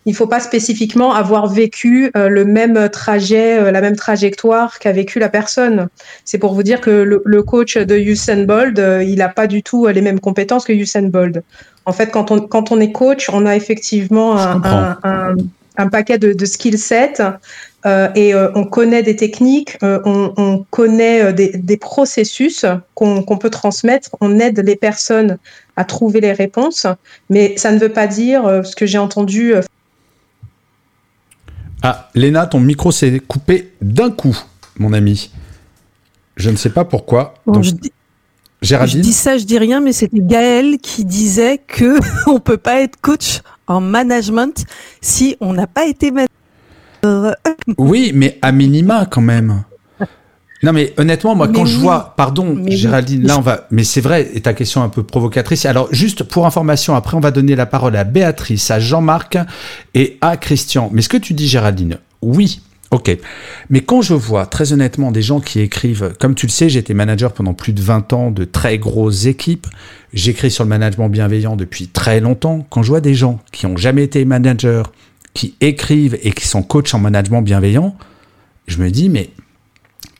il 0.06 0.10
ne 0.12 0.16
faut 0.16 0.26
pas 0.26 0.40
spécifiquement 0.40 1.14
avoir 1.14 1.46
vécu 1.46 2.10
euh, 2.16 2.28
le 2.28 2.44
même 2.44 2.88
trajet, 2.88 3.58
euh, 3.58 3.70
la 3.70 3.80
même 3.80 3.96
trajectoire 3.96 4.78
qu'a 4.78 4.92
vécu 4.92 5.18
la 5.18 5.28
personne. 5.28 5.88
C'est 6.24 6.38
pour 6.38 6.54
vous 6.54 6.62
dire 6.62 6.80
que 6.80 6.90
le, 6.90 7.42
coach 7.42 7.76
de 7.76 7.96
Usain 7.96 8.44
Bolt, 8.44 8.78
il 8.78 9.16
n'a 9.16 9.28
pas 9.28 9.46
du 9.46 9.62
tout 9.62 9.86
les 9.86 10.02
mêmes 10.02 10.20
compétences 10.20 10.64
que 10.64 10.72
Usain 10.72 11.08
Bolt. 11.08 11.42
En 11.86 11.92
fait, 11.92 12.08
quand 12.08 12.30
on, 12.30 12.40
quand 12.40 12.70
on 12.70 12.80
est 12.80 12.92
coach, 12.92 13.30
on 13.32 13.46
a 13.46 13.56
effectivement 13.56 14.38
un, 14.38 14.98
un 15.02 15.34
paquet 15.88 16.18
de, 16.18 16.32
de 16.32 16.44
skill 16.44 16.78
sets 16.78 17.22
euh, 17.86 18.08
et 18.14 18.34
euh, 18.34 18.50
on 18.54 18.64
connaît 18.64 19.02
des 19.02 19.16
techniques, 19.16 19.78
euh, 19.82 20.00
on, 20.04 20.66
connaît 20.70 21.32
des, 21.32 21.76
processus 21.78 22.66
qu'on 22.94 23.38
peut 23.38 23.48
transmettre, 23.48 24.10
on 24.20 24.38
aide 24.38 24.58
les 24.60 24.76
personnes 24.76 25.38
à 25.76 25.84
trouver 25.84 26.20
les 26.20 26.32
réponses, 26.32 26.86
mais 27.30 27.56
ça 27.56 27.72
ne 27.72 27.78
veut 27.78 27.92
pas 27.92 28.06
dire 28.06 28.62
ce 28.64 28.76
que 28.76 28.84
j'ai 28.84 28.98
entendu. 28.98 29.54
Ah, 31.82 32.10
Léna, 32.14 32.46
ton 32.46 32.60
micro 32.60 32.92
s'est 32.92 33.20
coupé 33.20 33.72
d'un 33.80 34.10
coup, 34.10 34.38
mon 34.78 34.92
ami. 34.92 35.30
Je 36.36 36.50
ne 36.50 36.56
sais 36.56 36.70
pas 36.70 36.84
pourquoi. 36.84 37.34
je, 37.46 37.70
dis, 37.70 37.92
je 38.60 38.98
dis 38.98 39.12
ça, 39.14 39.38
je 39.38 39.44
dis 39.44 39.58
rien, 39.58 39.80
mais 39.80 39.92
c'était 39.92 40.20
Gaël 40.20 40.76
qui 40.78 41.06
disait 41.06 41.58
que 41.58 41.98
on 42.30 42.40
peut 42.40 42.58
pas 42.58 42.82
être 42.82 43.00
coach 43.00 43.40
en 43.70 43.80
management 43.80 44.64
si 45.00 45.36
on 45.40 45.52
n'a 45.52 45.66
pas 45.66 45.86
été 45.86 46.10
manager. 46.10 47.36
Oui, 47.78 48.12
mais 48.14 48.38
à 48.42 48.52
minima 48.52 49.06
quand 49.06 49.22
même. 49.22 49.62
Non 50.62 50.74
mais 50.74 50.92
honnêtement, 50.98 51.34
moi 51.34 51.48
quand 51.48 51.64
je 51.64 51.78
vois, 51.78 52.12
pardon 52.18 52.62
Géraldine, 52.66 53.26
là 53.26 53.38
on 53.38 53.40
va, 53.40 53.66
mais 53.70 53.82
c'est 53.82 54.02
vrai, 54.02 54.28
et 54.34 54.42
ta 54.42 54.52
question 54.52 54.82
un 54.82 54.90
peu 54.90 55.02
provocatrice. 55.02 55.64
Alors 55.64 55.88
juste 55.90 56.22
pour 56.22 56.44
information, 56.44 56.94
après 56.94 57.16
on 57.16 57.20
va 57.20 57.30
donner 57.30 57.56
la 57.56 57.64
parole 57.64 57.96
à 57.96 58.04
Béatrice, 58.04 58.70
à 58.70 58.78
Jean-Marc 58.78 59.38
et 59.94 60.18
à 60.20 60.36
Christian. 60.36 60.90
Mais 60.92 61.00
ce 61.00 61.08
que 61.08 61.16
tu 61.16 61.32
dis 61.32 61.48
Géraldine, 61.48 61.96
oui, 62.20 62.60
Ok. 62.90 63.16
Mais 63.68 63.82
quand 63.82 64.02
je 64.02 64.14
vois, 64.14 64.46
très 64.46 64.72
honnêtement, 64.72 65.12
des 65.12 65.22
gens 65.22 65.40
qui 65.40 65.60
écrivent, 65.60 66.12
comme 66.18 66.34
tu 66.34 66.46
le 66.46 66.50
sais, 66.50 66.74
été 66.74 66.92
manager 66.92 67.32
pendant 67.32 67.54
plus 67.54 67.72
de 67.72 67.80
20 67.80 68.12
ans 68.12 68.30
de 68.32 68.44
très 68.44 68.78
grosses 68.78 69.26
équipes. 69.26 69.68
J'écris 70.12 70.50
sur 70.50 70.64
le 70.64 70.70
management 70.70 71.08
bienveillant 71.08 71.54
depuis 71.54 71.86
très 71.86 72.20
longtemps. 72.20 72.66
Quand 72.68 72.82
je 72.82 72.88
vois 72.88 73.00
des 73.00 73.14
gens 73.14 73.38
qui 73.52 73.66
ont 73.66 73.76
jamais 73.76 74.02
été 74.02 74.24
managers, 74.24 74.82
qui 75.34 75.54
écrivent 75.60 76.18
et 76.22 76.32
qui 76.32 76.48
sont 76.48 76.64
coachs 76.64 76.92
en 76.92 76.98
management 76.98 77.42
bienveillant, 77.42 77.96
je 78.66 78.78
me 78.78 78.90
dis, 78.90 79.08
mais 79.08 79.30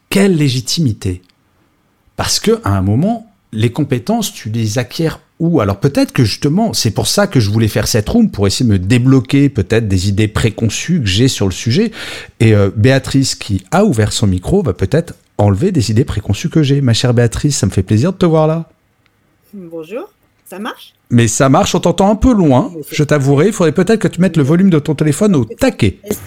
quelle 0.09 0.37
légitimité? 0.37 1.22
Parce 2.14 2.38
que 2.38 2.61
à 2.62 2.76
un 2.76 2.83
moment, 2.83 3.33
les 3.52 3.72
compétences, 3.72 4.33
tu 4.33 4.48
les 4.48 4.78
acquiers 4.78 5.11
où 5.40 5.61
Alors 5.61 5.81
peut-être 5.81 6.12
que 6.12 6.22
justement, 6.22 6.72
c'est 6.72 6.92
pour 6.92 7.09
ça 7.09 7.26
que 7.26 7.40
je 7.40 7.50
voulais 7.50 7.66
faire 7.66 7.88
cette 7.88 8.09
room, 8.09 8.31
pour 8.31 8.46
essayer 8.46 8.68
de 8.68 8.72
me 8.72 8.79
débloquer 8.79 9.48
peut-être 9.48 9.88
des 9.88 10.09
idées 10.09 10.29
préconçues 10.29 11.00
que 11.00 11.07
j'ai 11.07 11.26
sur 11.26 11.46
le 11.46 11.53
sujet. 11.53 11.90
Et 12.38 12.55
euh, 12.55 12.70
Béatrice, 12.76 13.35
qui 13.35 13.64
a 13.72 13.85
ouvert 13.85 14.12
son 14.12 14.29
micro, 14.29 14.62
va 14.62 14.74
peut-être 14.74 15.14
enlever 15.38 15.72
des 15.72 15.90
idées 15.90 16.05
préconçues 16.05 16.50
que 16.50 16.62
j'ai. 16.62 16.81
Ma 16.81 16.92
chère 16.92 17.14
Béatrice, 17.14 17.57
ça 17.57 17.66
me 17.66 17.72
fait 17.72 17.83
plaisir 17.83 18.12
de 18.12 18.18
te 18.18 18.26
voir 18.26 18.46
là. 18.46 18.68
Bonjour, 19.53 20.12
ça 20.48 20.59
marche? 20.59 20.94
Mais 21.09 21.26
ça 21.26 21.48
marche, 21.48 21.74
on 21.74 21.81
t'entend 21.81 22.11
un 22.11 22.16
peu 22.16 22.33
loin, 22.33 22.70
je 22.92 23.03
t'avouerai. 23.03 23.48
Il 23.48 23.53
faudrait 23.53 23.72
peut-être 23.72 23.98
que 23.98 24.09
tu 24.09 24.20
mettes 24.20 24.37
le 24.37 24.44
volume 24.44 24.70
de 24.70 24.79
ton 24.79 24.94
téléphone 24.94 25.35
au 25.35 25.44
taquet. 25.44 25.98
Est-ce 26.05 26.18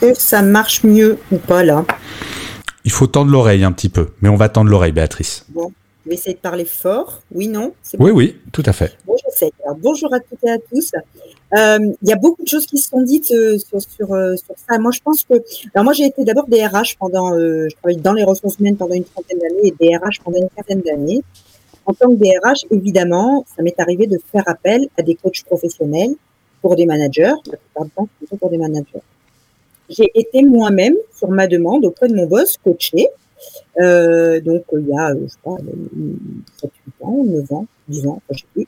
que 0.00 0.14
ça 0.18 0.40
marche 0.40 0.82
mieux 0.84 1.18
ou 1.30 1.36
pas 1.36 1.62
là? 1.62 1.84
Il 2.84 2.92
faut 2.92 3.06
tendre 3.06 3.30
l'oreille 3.30 3.64
un 3.64 3.72
petit 3.72 3.88
peu, 3.88 4.10
mais 4.22 4.28
on 4.28 4.36
va 4.36 4.48
tendre 4.48 4.70
l'oreille, 4.70 4.92
Béatrice. 4.92 5.44
Bon. 5.48 5.72
Je 6.04 6.10
vais 6.10 6.16
essayer 6.16 6.34
de 6.34 6.40
parler 6.40 6.64
fort. 6.66 7.22
Oui, 7.32 7.48
non? 7.48 7.72
Oui, 7.98 8.10
oui, 8.10 8.36
tout 8.52 8.62
à 8.66 8.72
fait. 8.72 8.96
Bon, 9.06 9.16
j'essaie. 9.24 9.50
bonjour 9.78 10.12
à 10.12 10.20
toutes 10.20 10.44
et 10.44 10.50
à 10.50 10.58
tous. 10.58 10.92
Il 11.52 12.08
y 12.08 12.12
a 12.12 12.16
beaucoup 12.16 12.42
de 12.42 12.48
choses 12.48 12.66
qui 12.66 12.76
se 12.76 12.90
sont 12.90 13.00
dites 13.00 13.26
sur, 13.26 13.80
sur, 13.80 13.80
sur, 13.80 14.54
ça. 14.68 14.78
Moi, 14.78 14.90
je 14.92 15.00
pense 15.00 15.24
que. 15.24 15.34
Alors, 15.74 15.84
moi, 15.84 15.94
j'ai 15.94 16.04
été 16.04 16.24
d'abord 16.24 16.46
DRH 16.46 16.96
pendant. 16.98 17.32
je 17.38 17.74
travaille 17.76 17.96
dans 17.96 18.12
les 18.12 18.24
ressources 18.24 18.58
humaines 18.58 18.76
pendant 18.76 18.94
une 18.94 19.04
trentaine 19.04 19.38
d'années 19.38 19.74
et 19.80 19.98
DRH 19.98 20.20
pendant 20.22 20.38
une 20.38 20.48
quinzaine 20.50 20.82
d'années. 20.82 21.22
En 21.86 21.94
tant 21.94 22.08
que 22.08 22.16
DRH, 22.16 22.66
évidemment, 22.70 23.44
ça 23.56 23.62
m'est 23.62 23.78
arrivé 23.78 24.06
de 24.06 24.18
faire 24.30 24.44
appel 24.46 24.88
à 24.98 25.02
des 25.02 25.14
coachs 25.14 25.42
professionnels 25.44 26.14
pour 26.60 26.76
des 26.76 26.86
managers, 26.86 27.34
la 27.46 27.58
plupart 27.58 27.84
du 27.84 27.90
temps, 27.90 28.08
plutôt 28.18 28.36
pour 28.36 28.50
des 28.50 28.58
managers. 28.58 29.02
J'ai 29.90 30.10
été 30.14 30.42
moi-même, 30.42 30.94
sur 31.14 31.28
ma 31.28 31.46
demande, 31.46 31.84
auprès 31.84 32.08
de 32.08 32.14
mon 32.14 32.26
boss, 32.26 32.56
coaché. 32.56 33.08
Euh, 33.80 34.40
donc, 34.40 34.64
il 34.72 34.88
y 34.88 34.98
a, 34.98 35.14
je 35.14 35.26
sais 35.26 35.38
pas, 35.42 35.56
7, 36.60 36.70
8 37.00 37.04
ans, 37.04 37.24
9 37.24 37.52
ans, 37.52 37.66
10 37.88 38.06
ans, 38.06 38.22
je 38.30 38.38
sais 38.38 38.44
plus. 38.52 38.66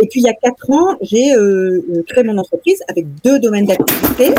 Et 0.00 0.06
puis, 0.08 0.20
il 0.20 0.24
y 0.24 0.28
a 0.28 0.34
4 0.34 0.70
ans, 0.70 0.96
j'ai 1.00 1.34
euh, 1.34 2.02
créé 2.08 2.24
mon 2.24 2.38
entreprise 2.38 2.82
avec 2.88 3.06
deux 3.22 3.38
domaines 3.38 3.66
d'activité 3.66 4.34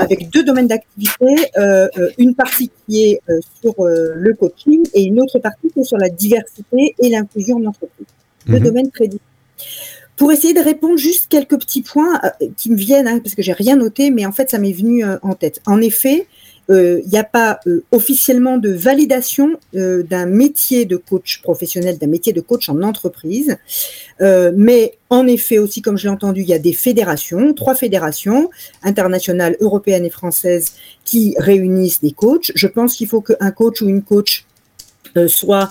avec 0.00 0.30
deux 0.30 0.42
domaines 0.42 0.66
d'activité, 0.66 1.26
euh, 1.58 1.88
euh, 1.98 2.10
une 2.18 2.34
partie 2.34 2.70
qui 2.86 3.04
est 3.04 3.20
euh, 3.28 3.38
sur 3.60 3.74
le 3.78 4.34
coaching 4.34 4.82
et 4.94 5.02
une 5.02 5.20
autre 5.20 5.38
partie 5.38 5.68
qui 5.70 5.80
est 5.80 5.84
sur 5.84 5.98
la 5.98 6.08
diversité 6.08 6.94
et 6.98 7.10
l'inclusion 7.10 7.58
en 7.58 7.66
entreprise. 7.66 8.06
Deux 8.46 8.58
mhm. 8.58 8.64
domaines 8.64 8.90
très 8.90 9.06
différents. 9.06 9.26
Pour 10.16 10.32
essayer 10.32 10.52
de 10.52 10.60
répondre 10.60 10.98
juste 10.98 11.28
quelques 11.28 11.58
petits 11.58 11.82
points 11.82 12.20
qui 12.56 12.70
me 12.70 12.76
viennent, 12.76 13.08
hein, 13.08 13.20
parce 13.20 13.34
que 13.34 13.42
j'ai 13.42 13.52
rien 13.52 13.76
noté, 13.76 14.10
mais 14.10 14.26
en 14.26 14.32
fait 14.32 14.50
ça 14.50 14.58
m'est 14.58 14.72
venu 14.72 15.02
en 15.22 15.34
tête. 15.34 15.62
En 15.64 15.80
effet, 15.80 16.26
il 16.70 16.76
euh, 16.76 17.00
n'y 17.10 17.18
a 17.18 17.24
pas 17.24 17.58
euh, 17.66 17.82
officiellement 17.90 18.56
de 18.56 18.70
validation 18.70 19.58
euh, 19.74 20.04
d'un 20.04 20.26
métier 20.26 20.84
de 20.84 20.96
coach 20.96 21.42
professionnel, 21.42 21.98
d'un 21.98 22.06
métier 22.06 22.32
de 22.32 22.40
coach 22.40 22.68
en 22.68 22.80
entreprise. 22.82 23.56
mais 24.20 24.94
en 25.08 25.26
effet 25.26 25.58
aussi, 25.58 25.82
comme 25.82 25.98
je 25.98 26.04
l'ai 26.04 26.10
entendu, 26.10 26.42
il 26.42 26.48
y 26.48 26.54
a 26.54 26.60
des 26.60 26.72
fédérations, 26.72 27.54
trois 27.54 27.74
fédérations 27.74 28.50
internationales, 28.84 29.56
européennes 29.60 30.04
et 30.04 30.10
françaises, 30.10 30.74
qui 31.04 31.34
réunissent 31.38 32.00
des 32.00 32.12
coachs. 32.12 32.52
Je 32.54 32.68
pense 32.68 32.94
qu'il 32.94 33.08
faut 33.08 33.22
qu'un 33.22 33.50
coach 33.50 33.82
ou 33.82 33.88
une 33.88 34.02
coach 34.02 34.44
soit 35.26 35.70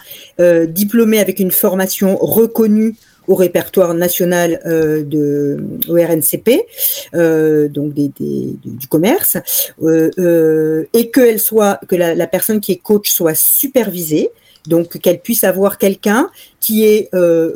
diplômé 0.67 1.19
avec 1.19 1.39
une 1.39 1.51
formation 1.51 2.17
reconnue 2.17 2.95
au 3.29 3.35
répertoire 3.35 3.93
national 3.93 4.59
euh, 4.65 5.03
de 5.03 5.63
au 5.87 5.93
RNCP, 5.93 6.65
euh, 7.13 7.69
donc 7.69 7.93
des, 7.93 8.11
du 8.65 8.87
commerce, 8.87 9.37
euh, 9.83 10.85
et 10.93 11.09
que 11.11 11.37
soit 11.37 11.79
que 11.87 11.95
la, 11.95 12.27
personne 12.27 12.59
qui 12.59 12.73
est 12.73 12.77
coach 12.77 13.09
soit 13.09 13.35
supervisée. 13.35 14.29
Donc 14.67 14.99
qu'elle 14.99 15.21
puisse 15.21 15.45
avoir 15.45 15.77
quelqu'un 15.77 16.29
qui 16.59 16.83
est 16.83 17.09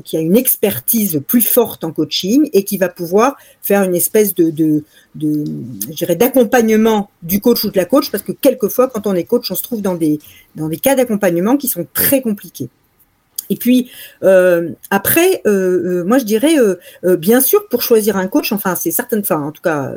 qui 0.06 0.16
a 0.16 0.22
une 0.22 0.38
expertise 0.38 1.22
plus 1.28 1.42
forte 1.42 1.84
en 1.84 1.92
coaching 1.92 2.50
et 2.54 2.64
qui 2.64 2.78
va 2.78 2.88
pouvoir 2.88 3.36
faire 3.62 3.84
une 3.84 3.94
espèce 3.94 4.34
de 4.34 4.52
de, 5.14 5.44
d'accompagnement 6.14 7.10
du 7.22 7.42
coach 7.42 7.66
ou 7.66 7.72
de 7.72 7.78
la 7.78 7.86
coach 7.86 8.10
parce 8.10 8.24
que 8.24 8.32
quelquefois 8.32 8.88
quand 8.88 9.06
on 9.06 9.16
est 9.16 9.26
coach 9.26 9.52
on 9.52 9.56
se 9.56 9.64
trouve 9.64 9.82
dans 9.82 9.96
des 9.96 10.20
dans 10.56 10.70
des 10.70 10.78
cas 10.78 10.96
d'accompagnement 10.96 11.58
qui 11.58 11.68
sont 11.68 11.86
très 11.94 12.22
compliqués. 12.22 12.70
Et 13.50 13.56
puis 13.56 13.92
euh, 14.24 14.70
après, 14.90 15.42
euh, 15.46 16.02
euh, 16.02 16.04
moi 16.04 16.18
je 16.18 16.26
dirais, 16.26 16.56
bien 17.18 17.42
sûr, 17.42 17.68
pour 17.68 17.82
choisir 17.82 18.18
un 18.18 18.28
coach, 18.28 18.52
enfin 18.52 18.76
c'est 18.76 18.92
certain, 18.92 19.20
enfin 19.20 19.42
en 19.42 19.52
tout 19.52 19.62
cas, 19.62 19.94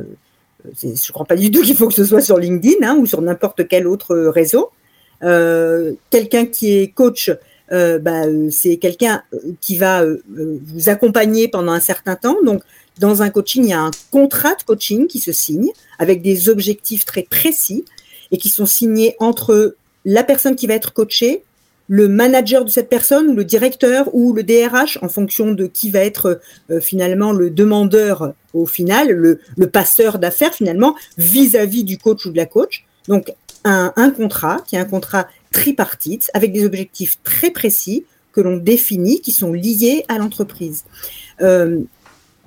je 0.82 0.88
ne 0.88 1.12
crois 1.12 1.26
pas 1.26 1.37
du 1.37 1.50
tout 1.50 1.62
qu'il 1.64 1.76
faut 1.76 1.88
que 1.88 1.94
ce 1.94 2.04
soit 2.04 2.20
sur 2.20 2.38
LinkedIn 2.38 2.87
hein, 2.87 2.96
ou 2.98 3.06
sur 3.06 3.22
n'importe 3.22 3.68
quel 3.68 3.87
autre 3.87 4.16
réseau. 4.16 4.70
quelqu'un 5.20 6.46
qui 6.46 6.76
est 6.76 6.88
coach, 6.88 7.30
bah, 7.70 8.22
c'est 8.50 8.76
quelqu'un 8.76 9.22
qui 9.61 9.76
va 9.76 10.04
vous 10.28 10.88
accompagner 10.88 11.48
pendant 11.48 11.72
un 11.72 11.80
certain 11.80 12.16
temps. 12.16 12.37
Donc 12.44 12.62
dans 12.98 13.22
un 13.22 13.30
coaching, 13.30 13.64
il 13.64 13.70
y 13.70 13.74
a 13.74 13.80
un 13.80 13.90
contrat 14.11 14.54
de 14.54 14.62
coaching 14.62 15.06
qui 15.06 15.20
se 15.20 15.32
signe 15.32 15.70
avec 15.98 16.22
des 16.22 16.48
objectifs 16.48 17.04
très 17.04 17.22
précis 17.22 17.85
et 18.30 18.38
qui 18.38 18.48
sont 18.48 18.66
signés 18.66 19.14
entre 19.18 19.76
la 20.04 20.22
personne 20.22 20.56
qui 20.56 20.66
va 20.66 20.74
être 20.74 20.92
coachée, 20.92 21.42
le 21.88 22.09
manager 22.09 22.64
de 22.64 22.70
cette 22.70 22.88
personne 22.88 23.37
le 23.37 23.44
directeur 23.44 24.12
ou 24.14 24.33
le 24.33 24.42
DRH 24.42 24.99
en 25.03 25.09
fonction 25.09 25.53
de 25.53 25.66
qui 25.66 25.90
va 25.90 26.01
être 26.01 26.40
euh, 26.70 26.81
finalement 26.81 27.33
le 27.33 27.51
demandeur 27.51 28.33
au 28.55 28.66
final, 28.66 29.11
le, 29.11 29.38
passeur 29.68 30.18
d'affaires 30.18 30.55
finalement 30.55 30.94
vis-à-vis 31.18 31.85
du 31.85 31.99
coach 31.99 32.25
ou 32.27 32.31
de 32.31 32.37
la 32.37 32.46
coach. 32.46 32.85
Donc 33.09 33.33
un, 33.64 34.11
contrat 34.11 34.59
qui 34.66 34.77
est 34.77 34.79
un 34.79 34.85
contrat 34.85 35.27
tripartite 35.53 36.31
avec 36.35 36.53
des 36.53 36.64
objectifs 36.64 37.18
très 37.25 37.51
précis 37.51 38.05
que 38.33 38.40
l'on 38.40 38.57
définit 38.57 39.20
qui 39.20 39.33
sont 39.33 39.53
liés 39.53 40.05
à 40.09 40.18
l'entreprise. 40.18 40.85
Euh, 41.42 41.81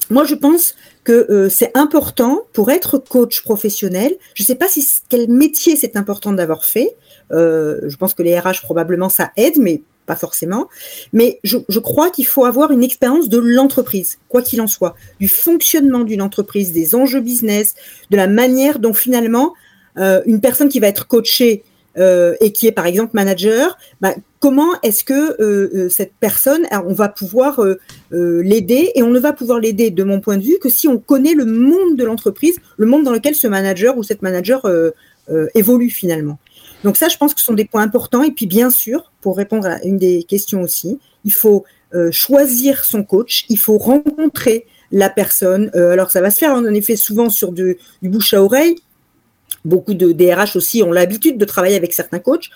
moi, 0.09 0.23
je 0.23 0.33
pense 0.33 0.75
que 1.03 1.27
euh, 1.29 1.49
c'est 1.49 1.75
important 1.77 2.41
pour 2.53 2.71
être 2.71 2.97
coach 2.97 3.41
professionnel. 3.41 4.15
Je 4.33 4.43
ne 4.43 4.47
sais 4.47 4.55
pas 4.55 4.67
si 4.67 4.87
quel 5.07 5.29
métier 5.29 5.75
c'est 5.75 5.97
important 5.97 6.31
d'avoir 6.31 6.65
fait. 6.65 6.95
Euh, 7.31 7.81
je 7.87 7.95
pense 7.97 8.13
que 8.13 8.23
les 8.23 8.37
RH 8.37 8.61
probablement 8.63 9.09
ça 9.09 9.31
aide, 9.37 9.57
mais 9.59 9.81
pas 10.05 10.15
forcément. 10.15 10.67
Mais 11.13 11.39
je, 11.43 11.79
crois 11.79 12.09
qu'il 12.09 12.25
faut 12.25 12.45
avoir 12.45 12.71
une 12.71 12.83
expérience 12.83 13.29
de 13.29 13.37
l'entreprise, 13.37 14.17
quoi 14.27 14.41
qu'il 14.41 14.59
en 14.59 14.67
soit, 14.67 14.95
du 15.19 15.27
fonctionnement 15.27 16.03
d'une 16.03 16.23
entreprise, 16.23 16.73
des 16.73 16.95
enjeux 16.95 17.21
business, 17.21 17.75
de 18.09 18.17
la 18.17 18.27
manière 18.27 18.79
dont 18.79 18.93
finalement 18.93 19.53
euh, 19.97 20.21
une 20.25 20.41
personne 20.41 20.69
qui 20.69 20.79
va 20.79 20.87
être 20.87 21.07
coachée 21.07 21.63
euh, 21.99 22.35
et 22.41 22.51
qui 22.51 22.65
est 22.65 22.71
par 22.71 22.87
exemple 22.87 23.11
manager, 23.13 23.77
bah, 24.01 24.15
comment 24.39 24.71
est-ce 24.81 25.03
que 25.03 25.87
cette 25.91 26.13
personne, 26.19 26.65
on 26.71 26.93
va 26.93 27.09
pouvoir 27.09 27.61
l'aider 28.09 28.91
et 28.95 29.03
on 29.03 29.11
ne 29.11 29.19
va 29.19 29.31
pouvoir 29.31 29.59
l'aider 29.59 29.91
de 29.91 30.03
mon 30.03 30.21
point 30.21 30.37
de 30.37 30.43
vue 30.43 30.57
que 30.59 30.69
si 30.69 30.87
on 30.87 30.97
connaît 30.97 31.35
le 31.35 31.45
monde 31.45 31.97
de 31.97 32.03
l'entreprise, 32.03 32.57
le 32.77 32.87
monde 32.87 33.03
dans 33.03 33.11
lequel 33.11 33.35
ce 33.35 33.45
manager 33.45 33.95
ou 33.97 34.01
cette 34.01 34.23
manager 34.23 34.65
évolue 35.53 35.91
finalement. 35.91 36.39
Donc 36.83 36.97
ça, 36.97 37.09
je 37.09 37.17
pense 37.17 37.33
que 37.33 37.39
ce 37.39 37.45
sont 37.45 37.53
des 37.53 37.65
points 37.65 37.83
importants. 37.83 38.23
Et 38.23 38.31
puis 38.31 38.47
bien 38.47 38.69
sûr, 38.69 39.11
pour 39.21 39.37
répondre 39.37 39.67
à 39.67 39.83
une 39.83 39.97
des 39.97 40.23
questions 40.23 40.61
aussi, 40.61 40.99
il 41.25 41.33
faut 41.33 41.65
choisir 42.11 42.85
son 42.85 43.03
coach, 43.03 43.45
il 43.49 43.57
faut 43.57 43.79
rencontrer 43.79 44.67
la 44.91 45.09
personne. 45.09 45.71
alors 45.73 46.11
ça 46.11 46.21
va 46.21 46.29
se 46.29 46.37
faire 46.37 46.51
en 46.51 46.63
effet 46.65 46.95
souvent 46.95 47.29
sur 47.29 47.51
du 47.51 47.77
bouche 48.03 48.35
à 48.35 48.43
oreille, 48.43 48.75
Beaucoup 49.65 49.93
de 49.93 50.11
DRH 50.11 50.55
aussi 50.55 50.83
ont 50.83 50.91
l'habitude 50.91 51.37
de 51.37 51.45
travailler 51.45 51.75
avec 51.75 51.93
certains 51.93 52.19
coachs. 52.19 52.49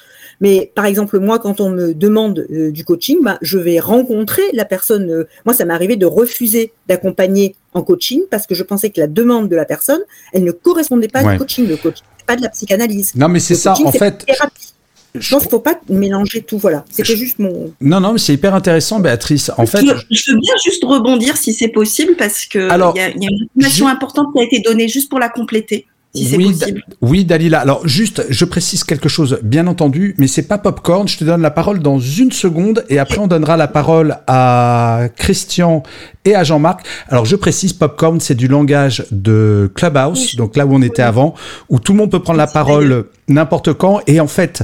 Mais 0.43 0.69
par 0.75 0.86
exemple, 0.86 1.19
moi, 1.19 1.39
quand 1.39 1.62
on 1.62 1.69
me 1.69 1.93
demande 1.93 2.45
euh, 2.51 2.69
du 2.69 2.84
coaching, 2.84 3.19
bah, 3.21 3.38
je 3.41 3.58
vais 3.58 3.79
rencontrer 3.79 4.43
la 4.51 4.65
personne. 4.65 5.10
Euh, 5.10 5.23
moi, 5.45 5.56
ça 5.56 5.63
m'est 5.63 5.73
arrivé 5.73 5.95
de 5.95 6.06
refuser 6.06 6.73
d'accompagner 6.86 7.56
en 7.73 7.82
coaching 7.82 8.23
parce 8.29 8.45
que 8.45 8.53
je 8.53 8.63
pensais 8.63 8.89
que 8.89 8.99
la 8.99 9.08
demande 9.08 9.47
de 9.47 9.56
la 9.56 9.63
personne, 9.63 10.01
elle 10.34 10.43
ne 10.43 10.51
correspondait 10.51 11.08
pas 11.08 11.23
au 11.23 11.38
coaching. 11.38 11.65
Le 11.65 11.77
coaching, 11.77 12.03
pas 12.27 12.36
de 12.36 12.41
la 12.41 12.49
psychanalyse. 12.49 13.15
Non, 13.15 13.29
mais 13.29 13.39
c'est 13.39 13.56
ça, 13.56 13.73
en 13.86 13.91
fait. 13.93 14.25
Je 15.15 15.29
pense 15.29 15.43
qu'il 15.43 15.47
ne 15.47 15.51
faut 15.51 15.60
pas 15.60 15.79
mélanger 15.88 16.41
tout, 16.41 16.58
voilà. 16.58 16.84
C'était 16.91 17.15
juste 17.15 17.39
mon. 17.39 17.71
Non, 17.79 18.01
non, 18.01 18.12
mais 18.12 18.19
c'est 18.19 18.34
hyper 18.34 18.53
intéressant, 18.53 18.99
Béatrice. 18.99 19.49
En 19.58 19.65
fait, 19.65 19.79
je, 19.79 20.32
veux 20.32 20.39
bien 20.39 20.56
juste 20.65 20.84
rebondir 20.84 21.38
si 21.38 21.53
c'est 21.53 21.69
possible, 21.69 22.15
parce 22.17 22.45
que 22.45 22.58
il 22.58 22.97
y, 22.97 23.01
a 23.01 23.10
une 23.12 23.47
information 23.56 23.88
importante 23.88 24.34
qui 24.34 24.41
a 24.41 24.43
été 24.43 24.60
donnée 24.60 24.89
juste 24.89 25.10
pour 25.10 25.19
la 25.19 25.29
compléter 25.29 25.86
oui, 26.15 26.56
oui, 27.02 27.26
Dalila. 27.26 27.60
Alors 27.60 27.88
juste, 27.88 28.26
je 28.30 28.45
précise 28.45 28.84
quelque 28.84 29.10
chose, 29.10 29.39
bien 29.41 29.65
entendu, 29.65 30.13
mais 30.17 30.28
c'est 30.28 30.47
pas 30.47 30.60
popcorn. 30.60 31.08
Je 31.08 31.17
te 31.17 31.23
donne 31.23 31.41
la 31.41 31.52
parole 31.52 31.80
dans 31.80 31.99
une 31.99 32.32
seconde 32.32 32.86
et 32.89 32.99
après 32.99 33.17
on 33.17 33.28
donnera 33.28 33.58
la 33.58 33.67
parole 33.67 34.17
à 34.28 35.08
Christian 35.15 35.82
et 36.25 36.36
à 36.36 36.43
Jean-Marc. 36.43 36.86
Alors 37.09 37.25
je 37.25 37.36
précise, 37.36 37.73
popcorn, 37.73 38.19
c'est 38.19 38.36
du 38.36 38.47
langage 38.47 39.05
de 39.12 39.71
Clubhouse, 39.73 40.36
donc 40.36 40.55
là 40.55 40.65
où 40.65 40.73
on 40.73 40.81
était 40.81 41.01
avant, 41.01 41.33
où 41.69 41.79
tout 41.79 41.93
le 41.93 41.99
monde 41.99 42.12
peut 42.12 42.21
prendre 42.21 42.38
la 42.38 42.47
parole 42.47 43.05
n'importe 43.27 43.73
quand. 43.73 44.01
Et 44.07 44.19
en 44.19 44.27
fait, 44.27 44.63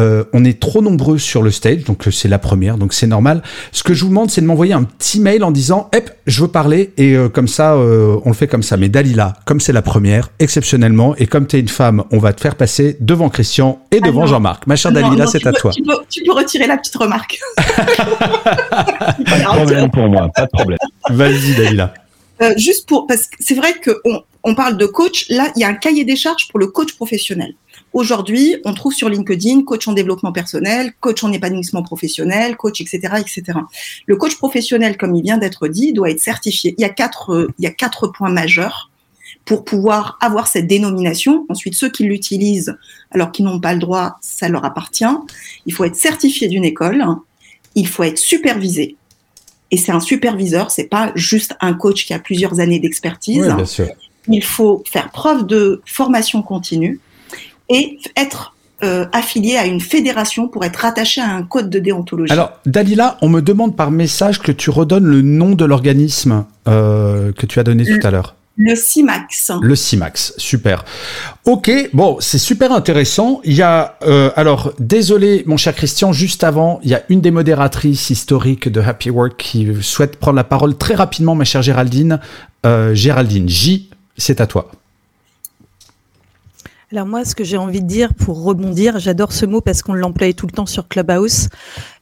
euh, 0.00 0.24
on 0.32 0.44
est 0.44 0.58
trop 0.58 0.82
nombreux 0.82 1.18
sur 1.18 1.40
le 1.42 1.52
stage, 1.52 1.84
donc 1.84 2.08
euh, 2.08 2.10
c'est 2.10 2.28
la 2.28 2.40
première, 2.40 2.78
donc 2.78 2.92
c'est 2.92 3.06
normal. 3.06 3.42
Ce 3.70 3.84
que 3.84 3.94
je 3.94 4.02
vous 4.02 4.08
demande, 4.08 4.28
c'est 4.28 4.40
de 4.40 4.46
m'envoyer 4.46 4.72
un 4.72 4.82
petit 4.82 5.20
mail 5.20 5.44
en 5.44 5.52
disant, 5.52 5.88
hep, 5.92 6.10
je 6.26 6.42
veux 6.42 6.48
parler, 6.48 6.92
et 6.96 7.14
euh, 7.14 7.28
comme 7.28 7.46
ça, 7.46 7.76
on 7.76 8.28
le 8.28 8.34
fait 8.34 8.48
comme 8.48 8.62
ça. 8.62 8.76
Mais 8.76 8.88
Dalila, 8.88 9.34
comme 9.44 9.60
c'est 9.60 9.72
la 9.72 9.82
première, 9.82 10.30
exceptionnellement, 10.40 11.14
et 11.16 11.26
comme 11.26 11.46
tu 11.46 11.56
es 11.56 11.60
une 11.60 11.68
femme, 11.68 12.02
on 12.10 12.18
va 12.18 12.32
te 12.32 12.40
faire 12.40 12.56
passer 12.56 12.96
devant 13.00 13.28
Christian 13.28 13.78
et 13.92 14.00
devant 14.00 14.26
Jean-Marc. 14.26 14.66
Ma 14.66 14.74
chère 14.74 14.90
Dalila, 14.90 15.26
c'est 15.26 15.46
à 15.46 15.52
toi. 15.52 15.70
Tu 15.70 15.82
peux, 15.82 15.96
tu 16.10 16.22
peux, 16.24 16.32
retirer 16.32 16.66
la 16.66 16.76
petite 16.76 16.96
remarque. 16.96 17.38
pas 17.66 19.14
de 19.16 19.44
problème 19.44 19.90
pour 19.90 20.08
moi, 20.08 20.28
pas 20.34 20.46
de 20.46 20.50
problème. 20.50 20.78
Vas-y, 21.10 21.54
Dalila. 21.54 21.94
juste 22.56 22.88
pour, 22.88 23.06
parce 23.06 23.26
que 23.26 23.36
c'est 23.40 23.54
vrai 23.54 23.74
qu'on 23.80 24.22
on 24.42 24.54
parle 24.54 24.76
de 24.76 24.86
coach, 24.86 25.26
là, 25.28 25.50
il 25.56 25.60
y 25.60 25.64
a 25.64 25.68
un 25.68 25.74
cahier 25.74 26.04
des 26.04 26.16
charges 26.16 26.48
pour 26.48 26.58
le 26.58 26.66
coach 26.66 26.94
professionnel. 26.94 27.54
Aujourd'hui, 27.94 28.56
on 28.64 28.74
trouve 28.74 28.92
sur 28.92 29.08
LinkedIn 29.08 29.62
coach 29.62 29.86
en 29.86 29.92
développement 29.92 30.32
personnel, 30.32 30.92
coach 31.00 31.22
en 31.22 31.32
épanouissement 31.32 31.82
professionnel, 31.82 32.56
coach, 32.56 32.80
etc., 32.80 33.14
etc. 33.20 33.58
Le 34.06 34.16
coach 34.16 34.36
professionnel, 34.36 34.96
comme 34.96 35.14
il 35.14 35.22
vient 35.22 35.38
d'être 35.38 35.68
dit, 35.68 35.92
doit 35.92 36.10
être 36.10 36.20
certifié. 36.20 36.74
Il 36.76 36.82
y 36.82 36.84
a 36.84 36.88
quatre, 36.88 37.32
euh, 37.32 37.54
il 37.58 37.64
y 37.64 37.68
a 37.68 37.70
quatre 37.70 38.08
points 38.08 38.30
majeurs 38.30 38.90
pour 39.44 39.64
pouvoir 39.64 40.18
avoir 40.20 40.48
cette 40.48 40.66
dénomination. 40.66 41.46
Ensuite, 41.48 41.74
ceux 41.74 41.90
qui 41.90 42.04
l'utilisent 42.04 42.76
alors 43.12 43.30
qu'ils 43.30 43.44
n'ont 43.44 43.60
pas 43.60 43.74
le 43.74 43.80
droit, 43.80 44.16
ça 44.20 44.48
leur 44.48 44.64
appartient. 44.64 45.04
Il 45.66 45.72
faut 45.72 45.84
être 45.84 45.96
certifié 45.96 46.48
d'une 46.48 46.64
école. 46.64 47.04
Il 47.76 47.86
faut 47.86 48.02
être 48.02 48.18
supervisé. 48.18 48.96
Et 49.74 49.76
c'est 49.76 49.90
un 49.90 49.98
superviseur, 49.98 50.70
c'est 50.70 50.84
pas 50.84 51.10
juste 51.16 51.56
un 51.60 51.74
coach 51.74 52.06
qui 52.06 52.14
a 52.14 52.20
plusieurs 52.20 52.60
années 52.60 52.78
d'expertise. 52.78 53.42
bien 53.44 53.64
sûr. 53.64 53.88
Il 54.28 54.44
faut 54.44 54.84
faire 54.88 55.10
preuve 55.10 55.48
de 55.48 55.82
formation 55.84 56.42
continue 56.42 57.00
et 57.68 57.98
être 58.16 58.54
euh, 58.84 59.04
affilié 59.12 59.56
à 59.56 59.66
une 59.66 59.80
fédération 59.80 60.46
pour 60.46 60.64
être 60.64 60.76
rattaché 60.76 61.20
à 61.20 61.28
un 61.28 61.42
code 61.42 61.70
de 61.70 61.80
déontologie. 61.80 62.32
Alors, 62.32 62.52
Dalila, 62.66 63.18
on 63.20 63.28
me 63.28 63.40
demande 63.40 63.74
par 63.74 63.90
message 63.90 64.38
que 64.38 64.52
tu 64.52 64.70
redonnes 64.70 65.06
le 65.06 65.22
nom 65.22 65.56
de 65.56 65.64
l'organisme 65.64 66.44
euh, 66.68 67.32
que 67.32 67.44
tu 67.44 67.58
as 67.58 67.64
donné 67.64 67.84
tout 67.84 68.06
à 68.06 68.12
l'heure. 68.12 68.36
Le 68.56 68.76
CIMAX. 68.76 69.50
Le 69.60 69.74
CIMAX, 69.74 70.32
super. 70.36 70.84
Ok, 71.44 71.72
bon, 71.92 72.18
c'est 72.20 72.38
super 72.38 72.70
intéressant. 72.70 73.40
Il 73.42 73.54
y 73.54 73.62
a, 73.62 73.98
euh, 74.02 74.30
alors, 74.36 74.72
désolé, 74.78 75.42
mon 75.46 75.56
cher 75.56 75.74
Christian, 75.74 76.12
juste 76.12 76.44
avant, 76.44 76.78
il 76.84 76.90
y 76.90 76.94
a 76.94 77.02
une 77.08 77.20
des 77.20 77.32
modératrices 77.32 78.10
historiques 78.10 78.68
de 78.68 78.80
Happy 78.80 79.10
Work 79.10 79.36
qui 79.36 79.66
souhaite 79.82 80.16
prendre 80.18 80.36
la 80.36 80.44
parole 80.44 80.76
très 80.76 80.94
rapidement, 80.94 81.34
ma 81.34 81.44
chère 81.44 81.62
Géraldine. 81.62 82.20
Euh, 82.64 82.94
Géraldine 82.94 83.48
J, 83.48 83.90
c'est 84.16 84.40
à 84.40 84.46
toi. 84.46 84.70
Alors 86.92 87.06
moi, 87.06 87.24
ce 87.24 87.34
que 87.34 87.42
j'ai 87.42 87.56
envie 87.56 87.82
de 87.82 87.88
dire 87.88 88.14
pour 88.14 88.44
rebondir, 88.44 89.00
j'adore 89.00 89.32
ce 89.32 89.46
mot 89.46 89.60
parce 89.60 89.82
qu'on 89.82 89.94
l'emploie 89.94 90.32
tout 90.32 90.46
le 90.46 90.52
temps 90.52 90.66
sur 90.66 90.86
Clubhouse, 90.86 91.48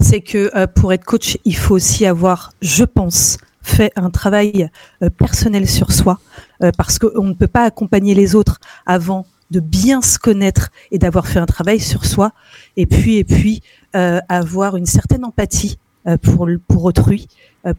c'est 0.00 0.20
que 0.20 0.50
euh, 0.54 0.66
pour 0.66 0.92
être 0.92 1.04
coach, 1.04 1.38
il 1.46 1.56
faut 1.56 1.74
aussi 1.74 2.04
avoir, 2.04 2.52
je 2.60 2.84
pense, 2.84 3.38
fait 3.62 3.90
un 3.96 4.10
travail 4.10 4.68
personnel 5.16 5.68
sur 5.68 5.92
soi, 5.92 6.18
euh, 6.18 6.31
parce 6.76 6.98
qu'on 6.98 7.24
ne 7.24 7.34
peut 7.34 7.46
pas 7.46 7.64
accompagner 7.64 8.14
les 8.14 8.34
autres 8.34 8.60
avant 8.86 9.26
de 9.50 9.60
bien 9.60 10.00
se 10.00 10.18
connaître 10.18 10.70
et 10.90 10.98
d'avoir 10.98 11.26
fait 11.26 11.38
un 11.38 11.46
travail 11.46 11.80
sur 11.80 12.06
soi, 12.06 12.32
et 12.76 12.86
puis 12.86 13.16
et 13.18 13.24
puis 13.24 13.62
euh, 13.94 14.20
avoir 14.28 14.76
une 14.76 14.86
certaine 14.86 15.24
empathie 15.24 15.78
pour 16.22 16.48
pour 16.68 16.84
autrui, 16.84 17.28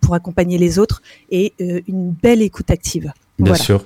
pour 0.01 0.15
accompagner 0.15 0.57
les 0.57 0.79
autres, 0.79 1.01
et 1.29 1.53
une 1.59 2.11
belle 2.11 2.41
écoute 2.41 2.71
active. 2.71 3.11
Bien 3.39 3.55
sûr. 3.55 3.83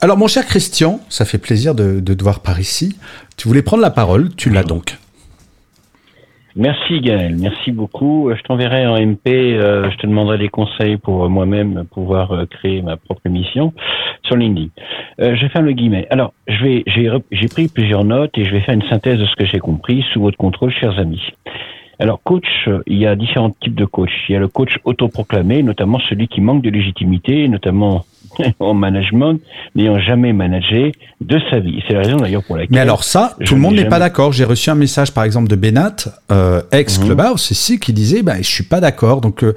Alors 0.00 0.16
mon 0.16 0.26
cher 0.26 0.44
Christian, 0.44 1.00
ça 1.08 1.24
fait 1.24 1.38
plaisir 1.38 1.74
de, 1.74 2.00
de 2.00 2.14
te 2.14 2.22
voir 2.22 2.40
par 2.40 2.60
ici. 2.60 2.96
Tu 3.36 3.48
voulais 3.48 3.62
prendre 3.62 3.82
la 3.82 3.90
parole, 3.90 4.34
tu 4.34 4.50
l'as 4.50 4.64
donc. 4.64 4.98
Merci 6.58 7.00
Gaël, 7.00 7.36
merci 7.38 7.70
beaucoup. 7.70 8.32
Je 8.36 8.42
t'enverrai 8.42 8.84
en 8.84 8.96
MP, 8.96 9.28
euh, 9.28 9.88
je 9.92 9.96
te 9.96 10.08
demanderai 10.08 10.38
des 10.38 10.48
conseils 10.48 10.96
pour 10.96 11.24
euh, 11.24 11.28
moi-même 11.28 11.84
pouvoir 11.88 12.32
euh, 12.32 12.46
créer 12.46 12.82
ma 12.82 12.96
propre 12.96 13.20
émission 13.26 13.72
sur 14.24 14.34
LinkedIn. 14.34 14.66
je 15.20 15.40
vais 15.40 15.48
faire 15.50 15.62
le 15.62 15.70
guillemet. 15.70 16.08
Alors, 16.10 16.32
je 16.48 16.64
vais, 16.64 16.84
j'ai 17.30 17.46
pris 17.46 17.68
plusieurs 17.68 18.02
notes 18.02 18.36
et 18.36 18.44
je 18.44 18.50
vais 18.50 18.58
faire 18.58 18.74
une 18.74 18.82
synthèse 18.88 19.20
de 19.20 19.26
ce 19.26 19.36
que 19.36 19.46
j'ai 19.46 19.60
compris 19.60 20.04
sous 20.12 20.20
votre 20.20 20.36
contrôle, 20.36 20.72
chers 20.72 20.98
amis. 20.98 21.22
Alors, 22.00 22.20
coach, 22.24 22.68
il 22.88 22.98
y 22.98 23.06
a 23.06 23.14
différents 23.14 23.50
types 23.50 23.76
de 23.76 23.84
coach. 23.84 24.10
Il 24.28 24.32
y 24.32 24.36
a 24.36 24.40
le 24.40 24.48
coach 24.48 24.80
autoproclamé, 24.82 25.62
notamment 25.62 26.00
celui 26.08 26.26
qui 26.26 26.40
manque 26.40 26.62
de 26.62 26.70
légitimité, 26.70 27.46
notamment 27.46 28.04
en 28.60 28.74
management, 28.74 29.40
n'ayant 29.74 29.98
jamais 29.98 30.32
managé 30.32 30.92
de 31.20 31.38
sa 31.50 31.58
vie. 31.58 31.82
C'est 31.86 31.94
la 31.94 32.00
raison 32.00 32.16
d'ailleurs 32.16 32.44
pour 32.44 32.56
laquelle. 32.56 32.74
Mais 32.74 32.80
alors 32.80 33.04
ça, 33.04 33.36
tout 33.44 33.54
le 33.54 33.60
monde 33.60 33.74
n'est 33.74 33.88
pas 33.88 33.98
d'accord. 33.98 34.32
J'ai 34.32 34.44
reçu 34.44 34.70
un 34.70 34.74
message 34.74 35.12
par 35.12 35.24
exemple 35.24 35.48
de 35.48 35.56
Benat, 35.56 35.96
euh, 36.30 36.62
ex 36.72 36.98
Clubhouse, 36.98 37.50
ici, 37.50 37.78
qui 37.78 37.92
disait, 37.92 38.22
bah, 38.22 38.36
je 38.38 38.48
suis 38.48 38.64
pas 38.64 38.80
d'accord. 38.80 39.20
Donc, 39.20 39.42
euh, 39.42 39.54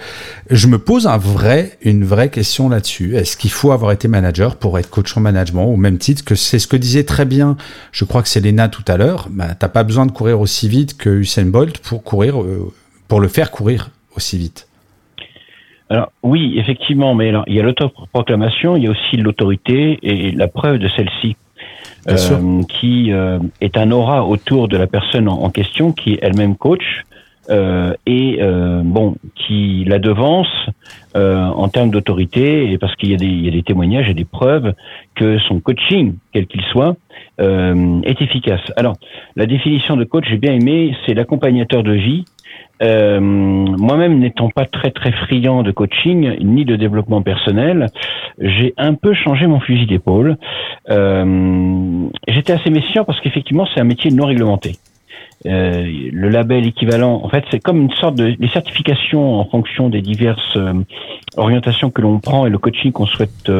je 0.49 0.67
me 0.67 0.77
pose 0.77 1.07
un 1.07 1.17
vrai, 1.17 1.77
une 1.81 2.03
vraie 2.03 2.29
question 2.29 2.69
là-dessus. 2.69 3.15
Est-ce 3.15 3.37
qu'il 3.37 3.51
faut 3.51 3.71
avoir 3.71 3.91
été 3.91 4.07
manager 4.07 4.55
pour 4.55 4.77
être 4.79 4.89
coach 4.89 5.15
en 5.17 5.21
management 5.21 5.65
au 5.65 5.77
même 5.77 5.97
titre 5.97 6.23
que 6.23 6.35
c'est 6.35 6.59
ce 6.59 6.67
que 6.67 6.77
disait 6.77 7.03
très 7.03 7.25
bien, 7.25 7.57
je 7.91 8.05
crois 8.05 8.21
que 8.21 8.27
c'est 8.27 8.41
Lena 8.41 8.69
tout 8.69 8.85
à 8.87 8.97
l'heure. 8.97 9.27
Bah, 9.29 9.53
t'as 9.57 9.69
pas 9.69 9.83
besoin 9.83 10.05
de 10.05 10.11
courir 10.11 10.39
aussi 10.39 10.67
vite 10.67 10.97
que 10.97 11.09
Usain 11.09 11.45
Bolt 11.45 11.79
pour 11.79 12.03
courir, 12.03 12.41
euh, 12.41 12.71
pour 13.07 13.19
le 13.19 13.27
faire 13.27 13.51
courir 13.51 13.89
aussi 14.15 14.37
vite. 14.37 14.67
Oui, 16.31 16.53
effectivement, 16.57 17.13
mais 17.13 17.27
alors, 17.27 17.43
il 17.47 17.55
y 17.55 17.59
a 17.59 17.63
l'autoproclamation, 17.63 18.77
il 18.77 18.85
y 18.85 18.87
a 18.87 18.91
aussi 18.91 19.17
l'autorité 19.17 19.99
et 20.01 20.31
la 20.31 20.47
preuve 20.47 20.77
de 20.77 20.87
celle-ci. 20.87 21.35
Euh, 22.09 22.63
qui 22.67 23.11
euh, 23.11 23.37
est 23.59 23.77
un 23.77 23.91
aura 23.91 24.25
autour 24.25 24.67
de 24.67 24.75
la 24.75 24.87
personne 24.87 25.27
en, 25.27 25.49
question 25.51 25.91
qui 25.91 26.13
est 26.13 26.19
elle-même 26.23 26.55
coach 26.55 27.03
euh, 27.51 27.93
et 28.07 28.37
euh, 28.41 28.81
bon 28.83 29.17
qui 29.35 29.83
la 29.85 29.99
devance 29.99 30.47
euh, 31.15 31.45
en 31.45 31.67
termes 31.67 31.91
d'autorité 31.91 32.71
et 32.71 32.79
parce 32.79 32.95
qu'il 32.95 33.09
y, 33.09 33.43
y, 33.43 33.47
a 33.47 33.51
des 33.51 33.61
témoignages 33.61 34.09
et 34.09 34.15
des 34.15 34.25
preuves 34.25 34.73
que 35.13 35.37
son 35.47 35.59
coaching 35.59 36.15
quel 36.33 36.47
qu'il 36.47 36.63
soit 36.71 36.95
est 37.39 38.21
efficace. 38.21 38.61
Alors 38.77 38.95
la 39.35 39.45
définition 39.45 39.95
de 39.95 40.05
coach 40.05 40.25
j'ai 40.27 40.37
bien 40.37 40.53
aimé 40.53 40.95
c'est 41.05 41.13
l'accompagnateur 41.13 41.83
de 41.83 41.93
vie 41.93 42.25
euh, 42.81 43.19
moi-même 43.19 44.19
n'étant 44.19 44.49
pas 44.49 44.65
très 44.65 44.91
très 44.91 45.11
friand 45.11 45.63
de 45.63 45.71
coaching 45.71 46.37
ni 46.41 46.65
de 46.65 46.75
développement 46.75 47.21
personnel, 47.21 47.87
j'ai 48.39 48.73
un 48.77 48.95
peu 48.95 49.13
changé 49.13 49.45
mon 49.47 49.59
fusil 49.59 49.85
d'épaule. 49.85 50.37
Euh, 50.89 52.07
J'étais 52.27 52.53
assez 52.53 52.69
méfiant 52.69 53.03
parce 53.03 53.19
qu'effectivement 53.21 53.67
c'est 53.73 53.79
un 53.79 53.85
métier 53.85 54.11
non 54.11 54.25
réglementé. 54.25 54.77
Euh, 55.47 55.87
le 56.11 56.29
label 56.29 56.67
équivalent, 56.67 57.19
en 57.23 57.27
fait, 57.27 57.43
c'est 57.49 57.59
comme 57.59 57.81
une 57.81 57.91
sorte 57.93 58.13
de 58.13 58.35
les 58.37 58.47
certifications 58.49 59.39
en 59.39 59.45
fonction 59.45 59.89
des 59.89 60.01
diverses 60.01 60.57
orientations 61.35 61.89
que 61.89 62.01
l'on 62.01 62.19
prend 62.19 62.45
et 62.45 62.51
le 62.51 62.59
coaching 62.59 62.91
qu'on 62.91 63.07
souhaite 63.07 63.51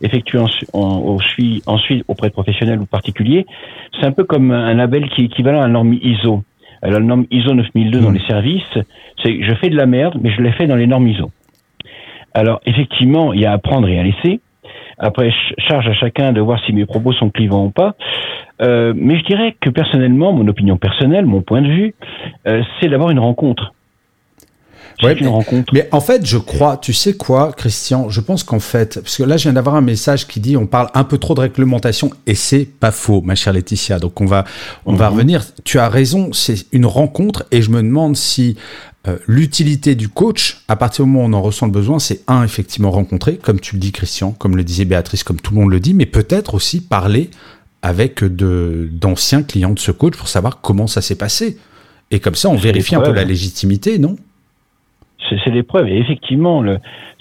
effectuer 0.00 0.38
ensuite, 0.38 1.62
ensuite 1.66 2.04
auprès 2.08 2.28
de 2.28 2.32
professionnels 2.32 2.80
ou 2.80 2.86
particuliers. 2.86 3.46
C'est 4.00 4.06
un 4.06 4.12
peu 4.12 4.24
comme 4.24 4.50
un 4.50 4.74
label 4.74 5.08
qui 5.10 5.22
est 5.22 5.24
équivalent 5.26 5.62
à 5.62 5.64
un 5.66 5.68
norme 5.68 5.94
ISO. 5.94 6.42
Alors, 6.82 7.00
la 7.00 7.06
norme 7.06 7.26
ISO 7.30 7.54
9002 7.54 8.00
dans 8.00 8.10
hmm. 8.10 8.14
les 8.14 8.26
services, 8.26 8.78
c'est 9.22 9.42
je 9.42 9.54
fais 9.54 9.70
de 9.70 9.76
la 9.76 9.86
merde, 9.86 10.18
mais 10.20 10.30
je 10.30 10.42
l'ai 10.42 10.52
fait 10.52 10.66
dans 10.66 10.76
les 10.76 10.86
normes 10.86 11.08
ISO. 11.08 11.30
Alors, 12.34 12.60
effectivement, 12.66 13.32
il 13.32 13.40
y 13.40 13.46
a 13.46 13.52
à 13.52 13.58
prendre 13.58 13.88
et 13.88 13.98
à 13.98 14.02
laisser. 14.02 14.40
Après, 14.98 15.30
charge 15.58 15.88
à 15.88 15.94
chacun 15.94 16.32
de 16.32 16.40
voir 16.40 16.60
si 16.64 16.72
mes 16.72 16.86
propos 16.86 17.12
sont 17.12 17.30
clivants 17.30 17.66
ou 17.66 17.70
pas. 17.70 17.94
Euh, 18.60 18.92
mais 18.96 19.18
je 19.18 19.24
dirais 19.24 19.56
que 19.60 19.70
personnellement, 19.70 20.32
mon 20.32 20.46
opinion 20.48 20.76
personnelle, 20.76 21.26
mon 21.26 21.42
point 21.42 21.62
de 21.62 21.68
vue, 21.68 21.94
euh, 22.46 22.62
c'est 22.80 22.88
d'avoir 22.88 23.10
une 23.10 23.18
rencontre. 23.18 23.72
Ouais, 25.02 25.16
mais, 25.20 25.26
rencontre. 25.26 25.72
mais 25.72 25.88
en 25.92 26.00
fait, 26.00 26.24
je 26.24 26.38
crois, 26.38 26.76
tu 26.76 26.92
sais 26.92 27.14
quoi, 27.14 27.52
Christian, 27.56 28.08
je 28.08 28.20
pense 28.20 28.44
qu'en 28.44 28.60
fait, 28.60 29.00
parce 29.00 29.16
que 29.16 29.22
là, 29.22 29.36
je 29.36 29.44
viens 29.44 29.52
d'avoir 29.52 29.74
un 29.74 29.80
message 29.80 30.26
qui 30.26 30.40
dit 30.40 30.56
on 30.56 30.66
parle 30.66 30.88
un 30.94 31.04
peu 31.04 31.18
trop 31.18 31.34
de 31.34 31.40
réglementation 31.40 32.10
et 32.26 32.34
c'est 32.34 32.64
pas 32.64 32.90
faux, 32.90 33.20
ma 33.22 33.34
chère 33.34 33.52
Laetitia. 33.52 33.98
Donc 33.98 34.20
on 34.20 34.26
va, 34.26 34.44
on 34.86 34.94
va 34.94 35.08
mhm. 35.08 35.14
revenir. 35.14 35.44
Tu 35.64 35.78
as 35.78 35.88
raison, 35.88 36.32
c'est 36.32 36.66
une 36.72 36.86
rencontre 36.86 37.44
et 37.50 37.62
je 37.62 37.70
me 37.70 37.82
demande 37.82 38.16
si 38.16 38.56
euh, 39.08 39.16
l'utilité 39.26 39.96
du 39.96 40.08
coach, 40.08 40.62
à 40.68 40.76
partir 40.76 41.04
du 41.04 41.10
moment 41.10 41.24
où 41.24 41.28
on 41.28 41.32
en 41.32 41.42
ressent 41.42 41.66
le 41.66 41.72
besoin, 41.72 41.98
c'est 41.98 42.20
un, 42.28 42.44
effectivement 42.44 42.92
rencontrer, 42.92 43.36
comme 43.36 43.58
tu 43.58 43.74
le 43.74 43.80
dis, 43.80 43.90
Christian, 43.90 44.30
comme 44.30 44.56
le 44.56 44.62
disait 44.62 44.84
Béatrice, 44.84 45.24
comme 45.24 45.40
tout 45.40 45.52
le 45.54 45.60
monde 45.60 45.70
le 45.70 45.80
dit, 45.80 45.92
mais 45.92 46.06
peut-être 46.06 46.54
aussi 46.54 46.80
parler 46.80 47.30
avec 47.82 48.22
de, 48.22 48.88
d'anciens 48.92 49.42
clients 49.42 49.72
de 49.72 49.80
ce 49.80 49.90
coach 49.90 50.16
pour 50.16 50.28
savoir 50.28 50.60
comment 50.60 50.86
ça 50.86 51.02
s'est 51.02 51.16
passé. 51.16 51.58
Et 52.12 52.20
comme 52.20 52.36
ça, 52.36 52.48
on 52.48 52.56
vérifie 52.56 52.94
un 52.94 53.00
peu 53.00 53.12
la 53.12 53.24
légitimité, 53.24 53.98
non? 53.98 54.16
C'est 55.28 55.50
l'épreuve. 55.50 55.88
Et 55.88 55.98
effectivement, 55.98 56.62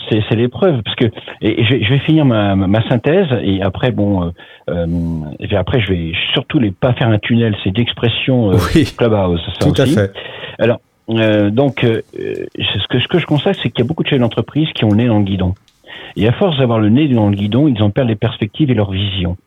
c'est 0.10 0.36
l'épreuve. 0.36 0.82
Parce 0.84 0.95
que 0.95 1.06
et, 1.41 1.64
je, 1.64 1.89
vais 1.89 1.99
finir 1.99 2.26
ma, 2.26 2.56
ma, 2.56 2.88
synthèse 2.88 3.28
et 3.43 3.62
après, 3.62 3.91
bon, 3.91 4.24
euh, 4.24 4.32
euh, 4.70 5.58
après, 5.58 5.80
je 5.80 5.93
vais 5.93 6.12
surtout 6.34 6.60
les 6.60 6.72
pas 6.72 6.93
faire 6.93 7.08
un 7.08 7.20
tunnel. 7.20 7.56
C'est 7.64 7.72
d'expression 7.72 8.52
euh, 8.52 8.58
clubhouse. 8.97 9.41
Ça 9.60 9.66
tout 9.66 9.82
à 9.82 9.86
fait. 9.86 10.12
Alors, 10.60 10.80
euh, 11.10 11.49
donc, 11.49 11.84
euh, 11.84 12.02
ce 12.16 12.88
que 12.88 12.99
ce 12.99 13.08
que 13.08 13.20
je 13.20 13.26
constate, 13.26 13.58
c'est 13.62 13.70
qu'il 13.70 13.84
y 13.84 13.86
a 13.86 13.88
beaucoup 13.88 14.04
de 14.04 14.10
chefs 14.10 14.20
d'entreprise 14.20 14.70
qui 14.74 14.86
ont 14.86 14.89
le 14.89 14.97
nez 14.97 15.08
dans 15.08 15.20
le 15.20 15.26
guidon. 15.26 15.56
Et 16.16 16.28
à 16.28 16.34
force 16.34 16.58
d'avoir 16.58 16.80
le 16.80 16.89
nez 16.89 17.08
dans 17.08 17.30
le 17.30 17.36
guidon, 17.36 17.68
ils 17.68 17.82
en 17.82 17.89
perdent 17.89 18.10
les 18.10 18.16
perspectives 18.16 18.70
et 18.72 18.74
leur 18.74 18.91
vision. 18.91 19.38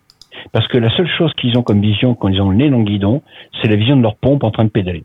Parce 0.52 0.66
que 0.68 0.78
la 0.78 0.90
seule 0.96 1.08
chose 1.08 1.32
qu'ils 1.34 1.56
ont 1.56 1.62
comme 1.62 1.80
vision 1.80 2.14
quand 2.14 2.28
ils 2.28 2.40
ont 2.40 2.50
le 2.50 2.56
nez 2.56 2.70
dans 2.70 2.78
le 2.78 2.84
guidon, 2.84 3.22
c'est 3.60 3.68
la 3.68 3.76
vision 3.76 3.96
de 3.96 4.02
leur 4.02 4.16
pompe 4.16 4.44
en 4.44 4.50
train 4.50 4.64
de 4.64 4.70
pédaler. 4.70 5.04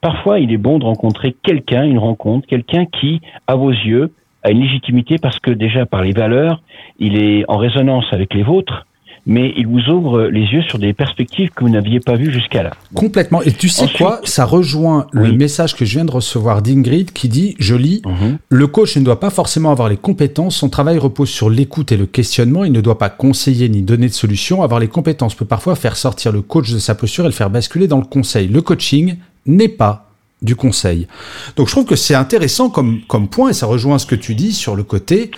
Parfois, 0.00 0.38
il 0.40 0.52
est 0.52 0.58
bon 0.58 0.78
de 0.78 0.84
rencontrer 0.84 1.34
quelqu'un, 1.42 1.84
une 1.84 1.98
rencontre, 1.98 2.46
quelqu'un 2.46 2.86
qui, 2.86 3.20
à 3.46 3.56
vos 3.56 3.70
yeux, 3.70 4.12
a 4.42 4.50
une 4.50 4.60
légitimité 4.60 5.18
parce 5.18 5.38
que 5.38 5.50
déjà 5.50 5.86
par 5.86 6.02
les 6.02 6.12
valeurs, 6.12 6.62
il 6.98 7.16
est 7.16 7.44
en 7.48 7.56
résonance 7.56 8.04
avec 8.12 8.34
les 8.34 8.42
vôtres, 8.42 8.86
mais 9.26 9.54
il 9.56 9.66
vous 9.66 9.88
ouvre 9.88 10.24
les 10.24 10.42
yeux 10.42 10.62
sur 10.62 10.78
des 10.78 10.92
perspectives 10.92 11.50
que 11.50 11.64
vous 11.64 11.70
n'aviez 11.70 12.00
pas 12.00 12.14
vues 12.14 12.30
jusqu'à 12.30 12.62
là. 12.62 12.72
Complètement. 12.94 13.42
Et 13.42 13.52
tu 13.52 13.68
sais 13.68 13.88
quoi? 13.88 14.20
Ça 14.24 14.44
rejoint 14.44 15.06
le 15.12 15.32
message 15.32 15.74
que 15.74 15.84
je 15.84 15.94
viens 15.94 16.04
de 16.04 16.10
recevoir 16.10 16.60
d'Ingrid 16.60 17.12
qui 17.12 17.28
dit, 17.28 17.54
je 17.58 17.74
lis, 17.74 18.02
mhm. 18.04 18.38
le 18.48 18.66
coach 18.66 18.96
ne 18.96 19.04
doit 19.04 19.20
pas 19.20 19.30
forcément 19.30 19.70
avoir 19.70 19.88
les 19.88 19.96
compétences, 19.96 20.56
son 20.56 20.68
travail 20.68 20.98
repose 20.98 21.30
sur 21.30 21.48
l'écoute 21.48 21.90
et 21.92 21.96
le 21.96 22.06
questionnement, 22.06 22.64
il 22.64 22.72
ne 22.72 22.80
doit 22.80 22.98
pas 22.98 23.08
conseiller 23.08 23.68
ni 23.68 23.82
donner 23.82 24.08
de 24.08 24.12
solutions, 24.12 24.62
avoir 24.62 24.80
les 24.80 24.88
compétences 24.88 25.34
peut 25.34 25.46
parfois 25.46 25.74
faire 25.74 25.96
sortir 25.96 26.30
le 26.30 26.42
coach 26.42 26.70
de 26.70 26.78
sa 26.78 26.94
posture 26.94 27.24
et 27.24 27.28
le 27.28 27.32
faire 27.32 27.50
basculer 27.50 27.88
dans 27.88 27.98
le 27.98 28.04
conseil. 28.04 28.48
Le 28.48 28.60
coaching 28.60 29.16
n'est 29.46 29.68
pas 29.68 30.10
du 30.42 30.56
conseil. 30.56 31.08
Donc 31.56 31.68
je 31.68 31.72
trouve 31.72 31.86
que 31.86 31.96
c'est 31.96 32.14
intéressant 32.14 32.70
comme, 32.70 33.00
comme 33.08 33.28
point, 33.28 33.50
et 33.50 33.52
ça 33.54 33.66
rejoint 33.66 33.98
ce 33.98 34.06
que 34.06 34.14
tu 34.14 34.34
dis 34.34 34.52
sur 34.52 34.76
le 34.76 34.82
côté, 34.82 35.30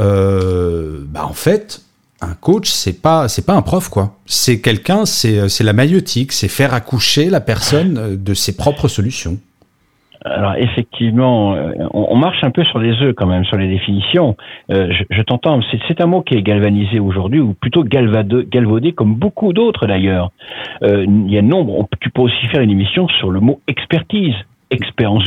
euh, 0.00 1.04
bah 1.06 1.24
en 1.24 1.32
fait, 1.32 1.82
un 2.20 2.34
coach, 2.34 2.70
c'est 2.70 2.94
pas 2.94 3.28
c'est 3.28 3.42
pas 3.42 3.54
un 3.54 3.62
prof 3.62 3.88
quoi. 3.88 4.16
C'est 4.26 4.60
quelqu'un, 4.60 5.06
c'est 5.06 5.48
c'est 5.48 5.64
la 5.64 5.72
maïotique, 5.72 6.32
c'est 6.32 6.48
faire 6.48 6.74
accoucher 6.74 7.30
la 7.30 7.40
personne 7.40 8.16
de 8.16 8.34
ses 8.34 8.56
propres 8.56 8.88
solutions. 8.88 9.38
Alors 10.30 10.54
effectivement, 10.56 11.54
euh, 11.54 11.72
on, 11.92 12.16
marche 12.16 12.42
un 12.42 12.50
peu 12.50 12.64
sur 12.64 12.78
les 12.78 12.92
œufs 13.02 13.14
quand 13.14 13.26
même 13.26 13.44
sur 13.44 13.56
les 13.56 13.68
définitions. 13.68 14.36
Euh, 14.70 14.92
je, 15.10 15.22
t'entends, 15.22 15.60
c'est 15.88 16.00
un 16.00 16.06
mot 16.06 16.22
qui 16.22 16.34
est 16.34 16.42
galvanisé 16.42 17.00
aujourd'hui, 17.00 17.40
ou 17.40 17.54
plutôt 17.54 17.84
galvaudé, 17.84 18.92
comme 18.92 19.14
beaucoup 19.14 19.52
d'autres 19.52 19.86
d'ailleurs. 19.86 20.30
Euh, 20.82 21.04
il 21.06 21.32
y 21.32 21.38
a 21.38 21.42
nombre. 21.42 21.88
tu 22.00 22.10
peux 22.10 22.22
aussi 22.22 22.46
faire 22.46 22.60
une 22.60 22.70
émission 22.70 23.08
sur 23.08 23.30
le 23.30 23.40
mot 23.40 23.60
expertise 23.66 24.34
expert 24.70 25.12
en 25.12 25.20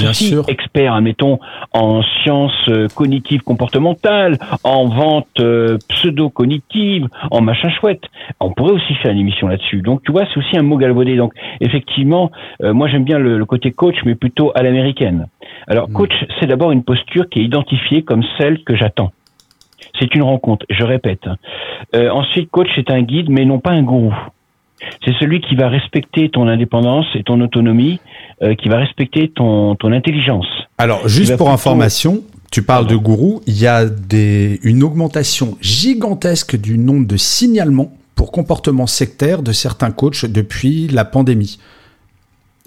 expert, 0.48 0.94
admettons, 0.94 1.40
en 1.74 2.02
sciences 2.02 2.70
euh, 2.70 2.88
cognitives 2.94 3.42
comportementales, 3.42 4.38
en 4.64 4.88
vente 4.88 5.28
euh, 5.40 5.78
pseudo-cognitive, 5.90 7.08
en 7.32 7.42
machin 7.42 7.70
chouette. 7.70 8.04
On 8.40 8.52
pourrait 8.52 8.74
aussi 8.74 8.94
faire 8.96 9.12
une 9.12 9.20
émission 9.20 9.48
là-dessus. 9.48 9.82
Donc, 9.82 10.04
tu 10.04 10.12
vois, 10.12 10.26
c'est 10.26 10.40
aussi 10.40 10.58
un 10.58 10.64
mot 10.64 10.78
galvaudé. 10.78 11.16
Donc, 11.16 11.34
effectivement, 11.60 12.32
euh, 12.64 12.74
moi, 12.74 12.88
j'aime 12.88 13.04
bien 13.04 13.20
le, 13.20 13.46
côté 13.46 13.72
coach, 13.72 13.96
mais 14.06 14.16
plutôt 14.16 14.52
à 14.56 14.64
l'américaine. 14.64 15.28
Alors, 15.68 15.90
hmm. 15.90 15.94
coach, 15.94 16.14
c'est 16.40 16.48
d'abord 16.48 16.72
une 16.72 16.84
posture 16.84 17.28
qui 17.30 17.40
est 17.40 17.44
identifiée 17.44 18.04
comme 18.04 18.24
celle 18.38 18.64
que 18.64 18.76
j'attends. 18.76 19.12
C'est 20.00 20.16
une 20.16 20.24
rencontre, 20.24 20.66
je 20.70 20.84
répète. 20.84 21.28
ensuite, 21.94 22.50
coach, 22.50 22.70
c'est 22.76 22.92
un 22.92 23.02
guide, 23.02 23.30
mais 23.30 23.46
non 23.46 23.60
pas 23.60 23.72
un 23.72 23.84
gourou. 23.84 24.14
C'est 25.06 25.14
celui 25.20 25.42
qui 25.42 25.56
va 25.56 25.70
respecter 25.70 26.30
ton 26.30 26.48
indépendance 26.48 27.06
et 27.16 27.24
ton 27.24 27.40
autonomie, 27.42 28.00
euh, 28.42 28.56
qui 28.56 28.70
va 28.70 28.78
respecter 28.78 29.30
ton, 29.30 29.76
ton 29.76 29.92
intelligence. 29.92 30.48
Alors, 30.78 31.08
juste 31.08 31.38
pour 31.38 31.50
information, 31.50 32.24
tu 32.52 32.64
parles 32.64 32.88
de 32.88 32.96
gourou, 32.96 33.42
il 33.48 33.60
y 33.60 33.68
a 33.68 33.86
des, 33.86 34.60
une 34.64 34.84
augmentation 34.84 35.58
gigantesque 35.62 36.60
du 36.60 36.78
nombre 36.78 37.08
de 37.08 37.18
signalements 37.18 37.94
pour 38.16 38.32
comportement 38.32 38.88
sectaire 38.88 39.42
de 39.42 39.52
certains 39.52 39.92
coachs 39.92 40.26
depuis 40.26 40.88
la 40.88 41.06
pandémie. 41.06 41.60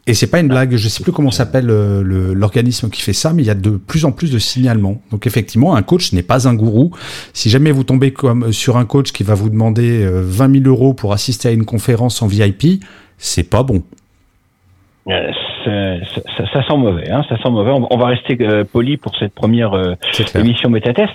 Et 0.06 0.12
c'est 0.12 0.30
pas 0.30 0.40
une 0.40 0.48
blague, 0.48 0.76
je 0.76 0.88
sais 0.88 1.02
plus 1.02 1.12
comment 1.12 1.30
s'appelle 1.30 1.70
euh, 1.70 2.02
l'organisme 2.34 2.90
qui 2.90 3.00
fait 3.00 3.14
ça, 3.14 3.32
mais 3.32 3.42
il 3.42 3.46
y 3.46 3.50
a 3.50 3.54
de 3.54 3.70
plus 3.70 4.04
en 4.04 4.12
plus 4.12 4.30
de 4.30 4.38
signalements. 4.38 5.00
Donc 5.10 5.26
effectivement, 5.26 5.74
un 5.74 5.82
coach 5.82 6.12
n'est 6.12 6.22
pas 6.22 6.46
un 6.46 6.54
gourou. 6.54 6.90
Si 7.32 7.48
jamais 7.48 7.70
vous 7.70 7.84
tombez 7.84 8.12
comme 8.12 8.52
sur 8.52 8.76
un 8.76 8.84
coach 8.84 9.12
qui 9.12 9.22
va 9.22 9.34
vous 9.34 9.48
demander 9.48 10.06
20 10.06 10.50
euh, 10.50 10.60
000 10.60 10.68
euros 10.68 10.92
pour 10.92 11.14
assister 11.14 11.48
à 11.48 11.52
une 11.52 11.64
conférence 11.64 12.20
en 12.20 12.26
VIP, 12.26 12.84
c'est 13.16 13.48
pas 13.48 13.62
bon. 13.62 13.82
Euh, 15.08 15.30
ça, 15.64 16.46
ça, 16.52 16.66
sent 16.66 16.76
mauvais, 16.76 17.10
hein, 17.10 17.24
ça 17.30 17.38
sent 17.38 17.48
mauvais. 17.48 17.72
On, 17.72 17.96
va 17.96 18.06
rester 18.06 18.36
poli 18.70 18.98
pour 18.98 19.16
cette 19.16 19.34
première 19.34 19.96
émission 20.34 20.68
métatest. 20.68 21.14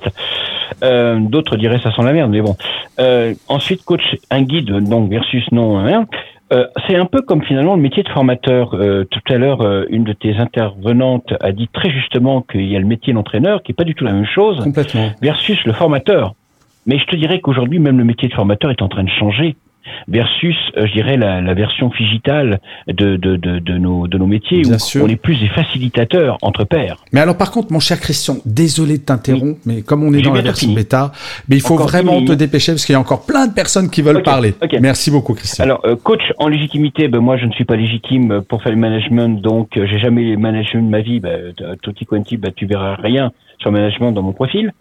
Euh, 0.84 1.20
D'autres 1.20 1.58
diraient 1.58 1.80
ça 1.80 1.92
sent 1.94 2.02
la 2.02 2.14
merde, 2.14 2.32
mais 2.32 2.42
bon. 2.42 2.56
ensuite, 3.48 3.84
coach, 3.86 4.02
un 4.32 4.42
guide, 4.42 4.72
donc 4.90 5.12
versus 5.12 5.46
non. 5.52 5.78
Hein, 5.78 6.08
euh, 6.52 6.66
c'est 6.88 6.96
un 6.96 7.06
peu 7.06 7.22
comme 7.22 7.44
finalement 7.44 7.76
le 7.76 7.82
métier 7.82 8.02
de 8.04 8.10
formateur. 8.10 8.74
Euh, 8.74 9.06
tout 9.06 9.22
à 9.34 9.38
l'heure, 9.38 9.62
euh, 9.62 9.86
une 9.90 10.04
de 10.04 10.14
tes 10.14 10.38
intervenantes 10.38 11.34
a 11.42 11.52
dit 11.52 11.68
très 11.72 11.92
justement 11.92 12.42
qu'il 12.42 12.68
y 12.68 12.76
a 12.76 12.80
le 12.80 12.86
métier 12.86 13.14
d'entraîneur 13.14 13.62
qui 13.62 13.72
est 13.72 13.76
pas 13.76 13.84
du 13.84 13.94
tout 13.94 14.04
la 14.04 14.14
même 14.14 14.26
chose 14.26 14.64
versus 15.22 15.64
le 15.66 15.74
formateur. 15.74 16.34
Mais 16.88 16.98
je 16.98 17.06
te 17.06 17.16
dirais 17.16 17.40
qu'aujourd'hui, 17.40 17.78
même 17.80 17.98
le 18.00 18.04
métier 18.04 18.30
de 18.30 18.34
formateur 18.34 18.72
est 18.72 18.82
en 18.82 18.88
train 18.88 19.04
de 19.04 19.10
changer 19.10 19.56
versus, 20.08 20.56
euh, 20.78 20.88
je 20.88 20.94
dirais, 20.94 21.18
la, 21.18 21.42
la 21.42 21.54
version 21.54 21.90
digitale 21.98 22.60
de, 22.88 23.16
de, 23.18 23.36
de, 23.36 23.60
de, 23.60 23.78
nos, 23.78 24.08
de 24.08 24.18
nos 24.18 24.28
métiers 24.28 24.64
où 24.66 25.04
on 25.04 25.08
est 25.08 25.16
plus 25.16 25.40
des 25.40 25.48
facilitateurs 25.48 26.38
entre 26.42 26.64
pairs. 26.64 26.98
Mais 27.12 27.20
alors, 27.20 27.38
par 27.38 27.52
contre, 27.52 27.72
mon 27.72 27.80
cher 27.80 28.00
Christian, 28.00 28.38
désolé 28.46 28.98
de 28.98 29.04
t'interrompre, 29.04 29.60
mais 29.66 29.82
comme 29.82 30.04
on 30.04 30.14
est 30.14 30.22
dans 30.22 30.34
la 30.34 30.42
version 30.42 30.72
bêta, 30.74 31.12
mais 31.48 31.56
il 31.56 31.62
faut 31.62 31.78
vraiment 31.78 32.24
te 32.24 32.34
dépêcher 32.34 32.72
parce 32.72 32.86
qu'il 32.86 32.94
y 32.94 32.96
a 32.96 33.00
encore 33.00 33.26
plein 33.26 33.48
de 33.48 33.54
personnes 33.54 33.90
qui 33.90 34.02
veulent 34.02 34.24
parler. 34.24 34.54
Merci 34.82 35.12
beaucoup, 35.12 35.34
Christian. 35.34 35.64
Alors, 35.64 35.82
euh, 35.86 35.96
coach 35.96 36.22
en 36.38 36.48
légitimité, 36.48 37.08
ben, 37.08 37.20
moi, 37.20 37.38
je 37.38 37.46
ne 37.46 37.52
suis 37.52 37.66
pas 37.66 37.76
légitime 37.76 38.42
pour 38.48 38.62
faire 38.64 38.72
le 38.72 38.78
management, 38.78 39.42
donc 39.42 39.78
euh, 39.78 39.86
j'ai 39.90 40.00
jamais 40.00 40.36
managé 40.36 40.78
de 40.78 40.82
ma 40.82 41.02
vie. 41.02 41.20
Ben, 41.20 41.54
tutti 41.82 42.06
quanti, 42.06 42.38
ben, 42.38 42.52
tu 42.56 42.66
verras 42.66 42.96
rien 42.96 43.32
sur 43.60 43.72
management 43.72 44.12
dans 44.12 44.24
mon 44.24 44.34
profil. 44.34 44.74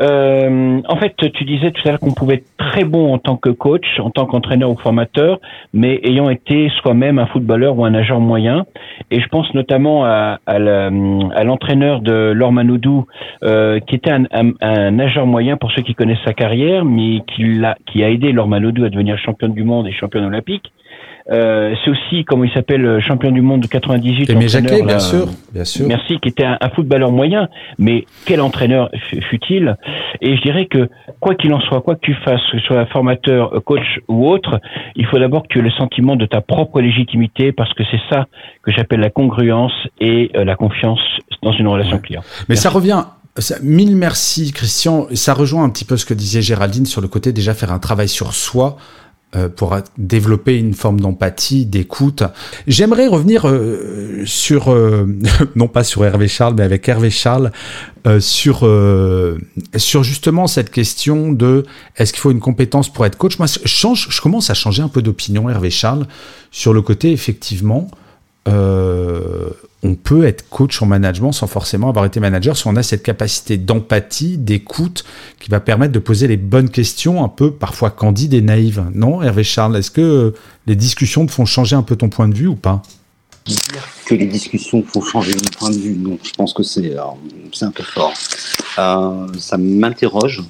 Euh, 0.00 0.80
en 0.86 0.96
fait, 0.96 1.14
tu 1.16 1.44
disais 1.44 1.70
tout 1.70 1.80
à 1.86 1.90
l'heure 1.90 2.00
qu'on 2.00 2.12
pouvait 2.12 2.36
être 2.36 2.48
très 2.58 2.84
bon 2.84 3.12
en 3.14 3.18
tant 3.18 3.36
que 3.36 3.50
coach, 3.50 3.86
en 4.00 4.10
tant 4.10 4.26
qu'entraîneur 4.26 4.70
ou 4.70 4.76
formateur, 4.76 5.40
mais 5.72 6.00
ayant 6.04 6.28
été 6.28 6.70
soi-même 6.80 7.18
un 7.18 7.26
footballeur 7.26 7.78
ou 7.78 7.84
un 7.84 7.90
nageur 7.90 8.20
moyen. 8.20 8.66
Et 9.10 9.20
je 9.20 9.28
pense 9.28 9.52
notamment 9.54 10.04
à, 10.04 10.38
l'entraîneur 11.44 12.00
de 12.00 12.32
Laure 12.32 12.52
Manoudou, 12.52 13.06
euh, 13.44 13.80
qui 13.80 13.94
était 13.94 14.10
un, 14.12 14.90
nageur 14.90 15.26
moyen 15.26 15.56
pour 15.56 15.72
ceux 15.72 15.82
qui 15.82 15.94
connaissent 15.94 16.24
sa 16.24 16.34
carrière, 16.34 16.84
mais 16.84 17.22
qui, 17.34 17.64
a, 17.64 17.76
qui 17.86 18.04
a 18.04 18.10
aidé 18.10 18.32
Laure 18.32 18.48
Manoudou 18.48 18.84
à 18.84 18.90
devenir 18.90 19.18
championne 19.18 19.54
du 19.54 19.64
monde 19.64 19.86
et 19.86 19.92
championne 19.92 20.24
olympique. 20.24 20.72
Euh, 21.30 21.74
c'est 21.84 21.90
aussi, 21.90 22.24
comment 22.24 22.44
il 22.44 22.52
s'appelle, 22.52 22.84
euh, 22.84 23.00
champion 23.00 23.30
du 23.30 23.42
monde 23.42 23.60
de 23.60 23.66
98. 23.66 24.30
Aimé 24.30 24.48
Jacquet, 24.48 24.82
bien 24.82 24.98
sûr, 24.98 25.26
bien 25.52 25.64
sûr. 25.64 25.86
Merci, 25.86 26.18
qui 26.20 26.28
était 26.30 26.44
un, 26.44 26.56
footballeur 26.74 27.12
moyen, 27.12 27.48
mais 27.78 28.06
quel 28.24 28.40
entraîneur 28.40 28.90
fut-il? 29.28 29.76
Et 30.20 30.36
je 30.36 30.42
dirais 30.42 30.66
que, 30.66 30.88
quoi 31.20 31.34
qu'il 31.34 31.52
en 31.52 31.60
soit, 31.60 31.82
quoi 31.82 31.96
que 31.96 32.00
tu 32.00 32.14
fasses, 32.14 32.40
que 32.50 32.58
ce 32.58 32.64
soit 32.66 32.86
formateur, 32.86 33.54
euh, 33.54 33.60
coach 33.60 34.00
ou 34.08 34.26
autre, 34.28 34.60
il 34.96 35.06
faut 35.06 35.18
d'abord 35.18 35.42
que 35.42 35.48
tu 35.48 35.58
aies 35.58 35.62
le 35.62 35.70
sentiment 35.70 36.16
de 36.16 36.24
ta 36.24 36.40
propre 36.40 36.80
légitimité, 36.80 37.52
parce 37.52 37.72
que 37.74 37.82
c'est 37.90 38.00
ça 38.10 38.26
que 38.62 38.72
j'appelle 38.72 39.00
la 39.00 39.10
congruence 39.10 39.72
et 40.00 40.30
la 40.34 40.56
confiance 40.56 41.00
dans 41.42 41.52
une 41.52 41.68
relation 41.68 41.98
client. 41.98 42.22
Mais 42.48 42.56
ça 42.56 42.70
revient 42.70 43.04
mille 43.62 43.96
merci 43.96 44.52
Christian. 44.52 45.06
Ça 45.14 45.34
rejoint 45.34 45.64
un 45.64 45.70
petit 45.70 45.84
peu 45.84 45.96
ce 45.96 46.04
que 46.04 46.14
disait 46.14 46.42
Géraldine 46.42 46.86
sur 46.86 47.00
le 47.00 47.08
côté 47.08 47.32
déjà 47.32 47.54
faire 47.54 47.72
un 47.72 47.78
travail 47.78 48.08
sur 48.08 48.32
soi 48.34 48.76
euh, 48.76 49.07
pour 49.56 49.76
développer 49.98 50.56
une 50.56 50.72
forme 50.72 51.00
d'empathie, 51.00 51.66
d'écoute. 51.66 52.22
J'aimerais 52.66 53.08
revenir 53.08 53.46
euh, 53.46 54.22
sur, 54.24 54.72
euh, 54.72 55.06
non 55.54 55.68
pas 55.68 55.84
sur 55.84 56.04
Hervé 56.04 56.28
Charles, 56.28 56.54
mais 56.56 56.62
avec 56.62 56.88
Hervé 56.88 57.10
Charles, 57.10 57.52
sur, 58.20 58.66
sur 59.76 60.02
justement 60.02 60.46
cette 60.46 60.70
question 60.70 61.30
de 61.30 61.66
est-ce 61.96 62.14
qu'il 62.14 62.20
faut 62.20 62.30
une 62.30 62.40
compétence 62.40 62.90
pour 62.90 63.04
être 63.04 63.18
coach? 63.18 63.38
Moi, 63.38 63.46
je, 63.46 63.68
change, 63.68 64.08
je 64.08 64.20
commence 64.22 64.48
à 64.48 64.54
changer 64.54 64.80
un 64.82 64.88
peu 64.88 65.02
d'opinion, 65.02 65.50
Hervé 65.50 65.68
Charles, 65.68 66.06
sur 66.50 66.72
le 66.72 66.80
côté, 66.80 67.12
effectivement, 67.12 67.90
on 69.82 69.94
peut 69.94 70.24
être 70.24 70.48
coach 70.48 70.82
en 70.82 70.86
management 70.86 71.32
sans 71.32 71.46
forcément 71.46 71.88
avoir 71.88 72.04
été 72.04 72.18
manager 72.18 72.56
si 72.56 72.66
on 72.66 72.76
a 72.76 72.82
cette 72.82 73.02
capacité 73.02 73.56
d'empathie, 73.56 74.36
d'écoute 74.36 75.04
qui 75.38 75.50
va 75.50 75.60
permettre 75.60 75.92
de 75.92 75.98
poser 75.98 76.26
les 76.26 76.36
bonnes 76.36 76.70
questions, 76.70 77.24
un 77.24 77.28
peu 77.28 77.52
parfois 77.52 77.90
candides 77.90 78.34
et 78.34 78.40
naïves. 78.40 78.84
Non, 78.94 79.22
Hervé 79.22 79.44
Charles, 79.44 79.76
est-ce 79.76 79.90
que 79.90 80.34
les 80.66 80.76
discussions 80.76 81.26
te 81.26 81.32
font 81.32 81.44
changer 81.44 81.76
un 81.76 81.82
peu 81.82 81.96
ton 81.96 82.08
point 82.08 82.28
de 82.28 82.34
vue 82.34 82.48
ou 82.48 82.56
pas? 82.56 82.82
Que 84.04 84.14
les 84.14 84.26
discussions 84.26 84.82
font 84.82 85.00
changer 85.00 85.32
mon 85.32 85.50
point 85.58 85.70
de 85.70 85.78
vue, 85.78 85.96
non, 85.96 86.18
je 86.22 86.32
pense 86.32 86.52
que 86.52 86.62
c'est 86.62 86.98
euh, 86.98 87.62
un 87.62 87.70
peu 87.70 87.82
fort. 87.82 88.12
Euh, 88.78 89.26
ça 89.38 89.56
m'interroge, 89.56 90.42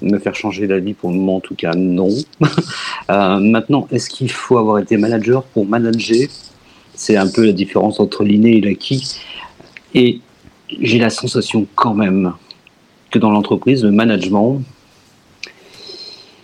me 0.00 0.18
faire 0.18 0.34
changer 0.34 0.66
d'avis 0.66 0.94
pour 0.94 1.10
le 1.10 1.16
moment 1.16 1.36
en 1.36 1.40
tout 1.40 1.54
cas, 1.54 1.72
non. 1.74 2.10
Euh, 3.10 3.40
maintenant, 3.40 3.88
est-ce 3.90 4.08
qu'il 4.08 4.30
faut 4.30 4.58
avoir 4.58 4.78
été 4.78 4.96
manager 4.96 5.42
pour 5.42 5.66
manager? 5.66 6.28
C'est 7.02 7.16
un 7.16 7.26
peu 7.26 7.44
la 7.44 7.52
différence 7.52 7.98
entre 7.98 8.22
l'inné 8.22 8.58
et 8.58 8.60
l'acquis. 8.60 9.16
Et 9.92 10.20
j'ai 10.80 10.98
la 10.98 11.10
sensation 11.10 11.66
quand 11.74 11.94
même 11.94 12.34
que 13.10 13.18
dans 13.18 13.32
l'entreprise, 13.32 13.82
le 13.82 13.90
management, 13.90 14.62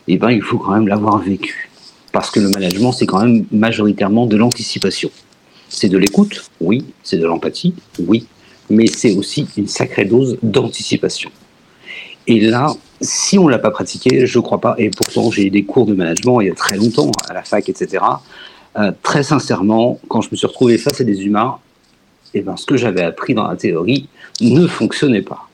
eh 0.09 0.17
ben, 0.17 0.31
il 0.33 0.43
faut 0.43 0.59
quand 0.59 0.73
même 0.73 0.89
l'avoir 0.89 1.19
vécu. 1.19 1.71
Parce 2.11 2.33
que 2.33 2.41
le 2.41 2.49
management, 2.49 2.91
c'est 2.91 3.07
quand 3.07 3.23
même 3.25 3.45
majoritairement 3.53 4.27
de 4.27 4.37
l'anticipation. 4.37 5.11
C'est 5.69 5.89
de 5.89 5.97
l'écoute, 5.97 6.51
oui. 6.61 6.85
C'est 7.05 7.19
de 7.19 7.27
l'empathie, 7.27 7.75
oui. 8.01 8.27
Mais 8.69 8.89
c'est 8.89 9.15
aussi 9.15 9.47
une 9.57 9.69
sacrée 9.69 10.07
dose 10.07 10.39
d'anticipation. 10.43 11.31
Et 12.27 12.41
là, 12.41 12.75
si 13.01 13.39
on 13.39 13.45
ne 13.45 13.53
l'a 13.53 13.61
pas 13.61 13.71
pratiqué, 13.71 14.27
je 14.27 14.39
ne 14.39 14.43
crois 14.43 14.61
pas, 14.61 14.75
et 14.79 14.91
pourtant 14.91 15.31
j'ai 15.31 15.47
eu 15.47 15.51
des 15.51 15.63
cours 15.63 15.87
de 15.87 15.95
management 15.95 16.41
il 16.41 16.49
y 16.49 16.51
a 16.51 16.55
très 16.55 16.77
longtemps, 16.77 17.13
à 17.29 17.33
la 17.33 17.45
fac, 17.45 17.69
etc. 17.69 18.03
Euh, 18.77 18.93
très 19.03 19.23
sincèrement, 19.23 19.99
quand 20.09 20.21
je 20.21 20.29
me 20.31 20.37
suis 20.37 20.47
retrouvé 20.47 20.79
face 20.79 21.01
à 21.01 21.05
des 21.05 21.25
humains, 21.25 21.59
et 22.35 22.39
eh 22.39 22.43
ben, 22.43 22.57
ce 22.57 22.67
que 22.67 22.77
j'avais 22.77 23.03
appris 23.03 23.35
dans 23.35 23.49
la 23.49 23.57
théorie 23.57 24.09
ne 24.43 24.67
fonctionnait 24.67 25.23
pas. 25.23 25.49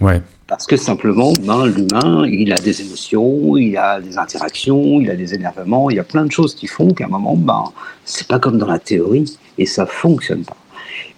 Ouais. 0.00 0.20
Parce 0.46 0.66
que 0.66 0.76
simplement, 0.76 1.32
ben, 1.42 1.66
l'humain, 1.66 2.26
il 2.26 2.52
a 2.52 2.56
des 2.56 2.82
émotions, 2.82 3.56
il 3.56 3.76
a 3.76 4.00
des 4.00 4.18
interactions, 4.18 5.00
il 5.00 5.10
a 5.10 5.16
des 5.16 5.34
énervements, 5.34 5.90
il 5.90 5.96
y 5.96 5.98
a 5.98 6.04
plein 6.04 6.24
de 6.24 6.32
choses 6.32 6.54
qui 6.54 6.66
font 6.66 6.92
qu'à 6.92 7.06
un 7.06 7.08
moment, 7.08 7.36
ben, 7.36 7.64
c'est 8.04 8.26
pas 8.26 8.38
comme 8.38 8.58
dans 8.58 8.66
la 8.66 8.78
théorie 8.78 9.36
et 9.56 9.66
ça 9.66 9.86
fonctionne 9.86 10.44
pas. 10.44 10.56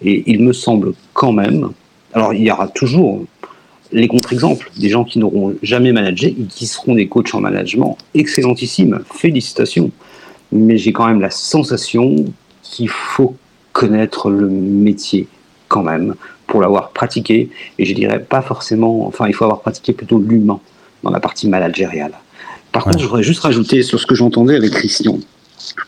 Et 0.03 0.31
il 0.31 0.43
me 0.43 0.53
semble 0.53 0.95
quand 1.13 1.33
même, 1.33 1.71
alors 2.13 2.33
il 2.33 2.43
y 2.43 2.51
aura 2.51 2.69
toujours 2.69 3.25
les 3.93 4.09
contre-exemples, 4.09 4.71
des 4.77 4.89
gens 4.89 5.05
qui 5.05 5.19
n'auront 5.19 5.55
jamais 5.63 5.93
managé 5.93 6.29
et 6.29 6.45
qui 6.45 6.67
seront 6.67 6.95
des 6.95 7.09
coachs 7.09 7.35
en 7.35 7.41
management 7.41 7.99
excellentissimes. 8.15 9.01
Félicitations 9.13 9.91
mais 10.53 10.77
j'ai 10.77 10.93
quand 10.93 11.07
même 11.07 11.21
la 11.21 11.31
sensation 11.31 12.25
qu'il 12.63 12.89
faut 12.89 13.37
connaître 13.73 14.31
le 14.31 14.49
métier 14.49 15.29
quand 15.69 15.83
même 15.83 16.15
pour 16.47 16.61
l'avoir 16.61 16.91
pratiqué. 16.91 17.51
Et 17.79 17.85
je 17.85 17.95
dirais 17.95 18.23
pas 18.23 18.43
forcément, 18.43 19.07
enfin, 19.07 19.27
il 19.29 19.35
faut 19.35 19.45
avoir 19.45 19.61
pratiqué 19.61 19.93
plutôt 19.93 20.19
l'humain 20.19 20.61
dans 21.03 21.11
la 21.11 21.21
partie 21.21 21.49
managériale. 21.49 22.13
Par 22.73 22.85
contre, 22.85 22.99
je 22.99 23.07
voudrais 23.07 23.23
juste 23.23 23.41
rajouter 23.41 23.83
sur 23.83 23.99
ce 23.99 24.07
que 24.07 24.15
j'entendais 24.15 24.57
avec 24.57 24.71
Christian. 24.73 25.19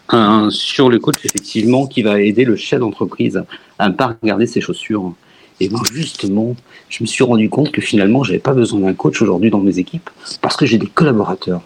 un, 0.09 0.51
sur 0.51 0.89
le 0.89 0.99
coach, 0.99 1.17
effectivement, 1.25 1.87
qui 1.87 2.03
va 2.03 2.21
aider 2.21 2.45
le 2.45 2.57
chef 2.57 2.81
d'entreprise 2.81 3.43
à 3.79 3.89
ne 3.89 3.95
pas 3.95 4.17
regarder 4.21 4.47
ses 4.47 4.61
chaussures. 4.61 5.15
Et 5.61 5.69
moi, 5.69 5.83
justement, 5.93 6.57
je 6.89 7.03
me 7.03 7.07
suis 7.07 7.23
rendu 7.23 7.49
compte 7.49 7.71
que 7.71 7.81
finalement, 7.81 8.25
j'avais 8.25 8.39
pas 8.39 8.53
besoin 8.53 8.81
d'un 8.81 8.95
coach 8.95 9.23
aujourd'hui 9.23 9.51
dans 9.51 9.61
mes 9.61 9.79
équipes 9.79 10.11
parce 10.41 10.57
que 10.57 10.67
j'ai 10.67 10.79
des 10.79 10.87
collaborateurs. 10.87 11.63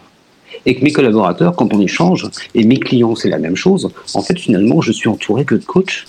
Et 0.65 0.75
que 0.75 0.83
mes 0.83 0.91
collaborateurs, 0.91 1.55
quand 1.55 1.73
on 1.73 1.81
échange, 1.81 2.29
et 2.55 2.63
mes 2.63 2.79
clients, 2.79 3.15
c'est 3.15 3.29
la 3.29 3.39
même 3.39 3.55
chose, 3.55 3.89
en 4.13 4.21
fait, 4.21 4.37
finalement, 4.37 4.81
je 4.81 4.91
suis 4.91 5.09
entouré 5.09 5.45
que 5.45 5.55
de 5.55 5.63
coachs 5.63 6.05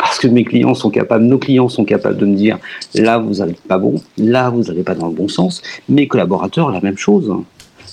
parce 0.00 0.18
que 0.18 0.28
mes 0.28 0.44
clients 0.44 0.74
sont 0.74 0.90
capables, 0.90 1.24
nos 1.24 1.38
clients 1.38 1.68
sont 1.68 1.84
capables 1.84 2.16
de 2.16 2.24
me 2.24 2.34
dire 2.34 2.58
là 2.94 3.18
vous 3.18 3.34
n'allez 3.34 3.56
pas 3.68 3.76
bon, 3.76 4.00
là 4.16 4.48
vous 4.48 4.62
n'allez 4.62 4.82
pas 4.82 4.94
dans 4.94 5.08
le 5.08 5.14
bon 5.14 5.28
sens. 5.28 5.62
Mes 5.90 6.08
collaborateurs, 6.08 6.70
la 6.70 6.80
même 6.80 6.96
chose. 6.96 7.30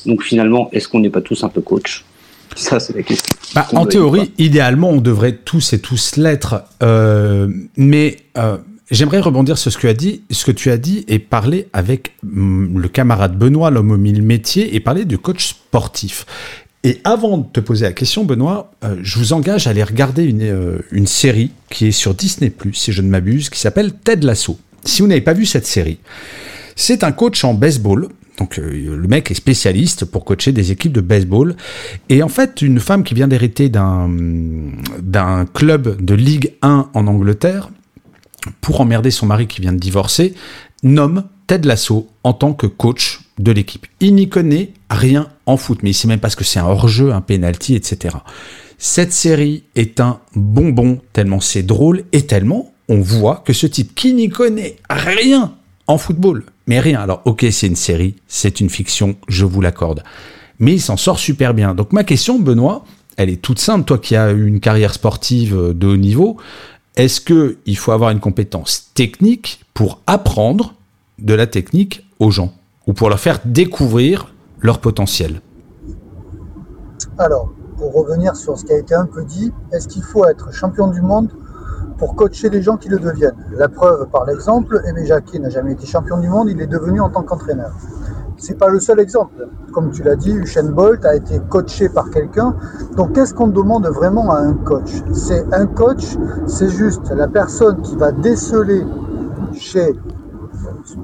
Donc 0.06 0.24
finalement, 0.24 0.70
est-ce 0.72 0.88
qu'on 0.88 1.02
n'est 1.02 1.10
pas 1.10 1.22
tous 1.22 1.44
un 1.44 1.50
peu 1.50 1.60
coach 1.60 2.06
Ça, 2.56 2.80
c'est 2.80 2.96
la 2.96 3.04
question. 3.04 3.36
Bah, 3.54 3.68
en 3.74 3.86
théorie, 3.86 4.32
idéalement, 4.38 4.90
on 4.90 5.02
devrait 5.02 5.34
tous 5.34 5.74
et 5.74 5.80
tous 5.80 6.16
l'être. 6.16 6.64
Euh, 6.82 7.50
mais 7.76 8.18
euh, 8.38 8.58
j'aimerais 8.92 9.20
rebondir 9.20 9.58
sur 9.58 9.72
ce 9.72 9.78
que, 9.78 9.82
tu 9.82 9.90
as 9.90 9.94
dit, 9.94 10.24
ce 10.32 10.46
que 10.46 10.52
tu 10.52 10.72
as 10.72 10.78
dit 10.78 11.06
et 11.08 11.20
parler 11.20 11.68
avec 11.74 12.14
mm, 12.24 12.80
le 12.80 12.88
camarade 12.88 13.38
Benoît, 13.38 13.72
l'homme 13.72 13.92
au 13.92 13.98
mille 13.98 14.22
métiers, 14.22 14.76
et 14.76 14.80
parler 14.80 15.06
du 15.06 15.18
coach 15.18 15.50
sportif. 15.50 16.26
Et 16.84 17.02
avant 17.04 17.40
de 17.40 17.46
te 17.52 17.60
poser 17.60 17.86
la 17.86 17.94
question, 17.94 18.24
Benoît, 18.24 18.72
euh, 18.84 18.96
je 19.02 19.20
vous 19.20 19.34
engage 19.34 19.68
à 19.68 19.72
aller 19.72 19.84
regarder 19.84 20.24
une, 20.24 20.82
une 20.92 21.08
série 21.08 21.52
qui 21.70 21.88
est 21.88 21.92
sur 21.92 22.14
Disney, 22.14 22.54
si 22.74 22.92
je 22.92 23.02
ne 23.02 23.10
m'abuse, 23.10 23.50
qui 23.50 23.60
s'appelle 23.60 23.94
Ted 23.94 24.26
Lasso. 24.26 24.60
Si 24.86 25.02
vous 25.02 25.08
n'avez 25.08 25.22
pas 25.22 25.34
vu 25.34 25.46
cette 25.46 25.66
série, 25.66 25.98
c'est 26.76 27.04
un 27.04 27.12
coach 27.12 27.44
en 27.44 27.54
baseball 27.54 28.08
donc 28.38 28.60
euh, 28.60 28.96
le 28.96 29.08
mec 29.08 29.32
est 29.32 29.36
spécialiste 29.36 30.06
pour 30.06 30.24
coacher 30.24 30.52
des 30.52 30.72
équipes 30.72 30.94
de 30.94 31.02
baseball. 31.02 31.56
Et 32.10 32.24
en 32.24 32.30
fait, 32.30 32.62
une 32.62 32.80
femme 32.80 33.04
qui 33.04 33.14
vient 33.14 33.28
d'hériter 33.28 33.70
d'un, 33.70 34.10
d'un 35.00 35.46
club 35.46 36.02
de 36.02 36.14
Ligue 36.14 36.54
1 36.62 36.90
en 36.94 37.08
Angleterre, 37.08 37.70
pour 38.62 38.82
emmerder 38.82 39.12
son 39.12 39.26
mari 39.26 39.48
qui 39.48 39.62
vient 39.62 39.74
de 39.74 39.80
divorcer, 39.80 40.34
nomme 40.84 41.24
Ted 41.48 41.68
Lasso 41.68 42.08
en 42.24 42.34
tant 42.34 42.54
que 42.54 42.68
coach 42.68 43.22
de 43.40 43.52
l'équipe. 43.52 43.88
Il 44.00 44.16
n'y 44.16 44.30
connaît 44.30 44.74
rien 44.90 45.30
en 45.46 45.58
foot, 45.58 45.80
mais 45.84 45.92
il 45.92 45.94
sait 45.94 46.08
même 46.08 46.20
pas 46.20 46.30
ce 46.30 46.36
que 46.36 46.44
c'est 46.44 46.60
un 46.60 46.66
hors-jeu, 46.66 47.14
un 47.14 47.22
penalty, 47.22 47.76
etc. 47.76 48.18
Cette 48.78 49.14
série 49.14 49.64
est 49.76 50.00
un 50.00 50.20
bonbon, 50.36 51.02
tellement 51.14 51.40
c'est 51.40 51.64
drôle 51.64 52.04
et 52.12 52.26
tellement 52.26 52.74
on 52.90 53.02
voit 53.02 53.44
que 53.46 53.54
ce 53.54 53.68
type 53.68 53.96
qui 53.96 54.14
n'y 54.14 54.30
connaît 54.30 54.78
rien 54.90 55.54
en 55.88 55.98
football, 55.98 56.46
mais 56.68 56.80
rien. 56.80 57.02
Alors, 57.02 57.22
ok, 57.26 57.46
c'est 57.52 57.68
une 57.68 57.76
série, 57.76 58.16
c'est 58.28 58.60
une 58.60 58.70
fiction, 58.70 59.16
je 59.28 59.46
vous 59.46 59.62
l'accorde. 59.62 60.04
Mais 60.60 60.74
il 60.74 60.82
s'en 60.82 60.98
sort 60.98 61.20
super 61.20 61.54
bien. 61.54 61.76
Donc, 61.76 61.94
ma 61.94 62.04
question, 62.04 62.40
Benoît, 62.40 62.86
elle 63.16 63.30
est 63.30 63.42
toute 63.42 63.60
simple. 63.60 63.86
Toi 63.86 63.98
qui 63.98 64.16
as 64.16 64.32
eu 64.32 64.48
une 64.48 64.60
carrière 64.60 64.94
sportive 64.94 65.74
de 65.74 65.88
haut 65.88 65.98
niveau, 65.98 66.38
est-ce 66.98 67.22
qu'il 67.22 67.78
faut 67.78 67.92
avoir 67.92 68.10
une 68.10 68.20
compétence 68.20 68.92
technique 68.96 69.64
pour 69.76 70.02
apprendre 70.08 70.74
de 71.20 71.36
la 71.36 71.46
technique 71.46 72.10
aux 72.20 72.32
gens 72.32 72.52
ou 72.88 72.94
pour 72.94 73.10
leur 73.10 73.20
faire 73.20 73.40
découvrir 73.46 74.34
leur 74.62 74.80
potentiel? 74.80 75.42
Alors, 77.20 77.52
pour 77.78 77.94
revenir 77.94 78.36
sur 78.36 78.58
ce 78.58 78.66
qui 78.66 78.74
a 78.74 78.80
été 78.80 78.96
un 78.96 79.06
peu 79.06 79.24
dit, 79.24 79.54
est-ce 79.72 79.88
qu'il 79.88 80.02
faut 80.02 80.26
être 80.26 80.52
champion 80.52 80.88
du 80.88 81.02
monde 81.02 81.30
pour 82.00 82.16
coacher 82.16 82.50
les 82.50 82.64
gens 82.64 82.78
qui 82.78 82.90
le 82.90 82.98
deviennent? 82.98 83.46
La 83.52 83.70
preuve 83.70 84.08
par 84.10 84.26
l'exemple, 84.26 84.82
Aimé 84.88 85.06
Jacquet 85.06 85.38
n'a 85.38 85.52
jamais 85.52 85.74
été 85.74 85.86
champion 85.86 86.18
du 86.18 86.28
monde, 86.28 86.50
il 86.50 86.60
est 86.60 86.68
devenu 86.68 87.00
en 87.00 87.10
tant 87.10 87.22
qu'entraîneur. 87.22 87.74
C'est 88.38 88.58
pas 88.58 88.70
le 88.70 88.80
seul 88.80 89.00
exemple. 89.00 89.48
Comme 89.72 89.92
tu 89.92 90.04
l'as 90.04 90.16
dit, 90.16 90.32
Usain 90.32 90.70
Bolt 90.72 91.04
a 91.06 91.16
été 91.16 91.40
coaché 91.50 91.90
par 91.90 92.10
quelqu'un. 92.10 92.56
Donc 92.96 93.14
qu'est-ce 93.14 93.34
qu'on 93.34 93.48
demande 93.48 93.88
vraiment 93.88 94.32
à 94.32 94.40
un 94.40 94.54
coach? 94.54 95.04
C'est 95.14 95.46
un 95.54 95.66
coach, 95.66 96.18
c'est 96.46 96.70
juste 96.70 97.10
la 97.10 97.28
personne 97.28 97.82
qui 97.82 97.96
va 97.96 98.12
déceler 98.12 98.86
chez 99.54 99.94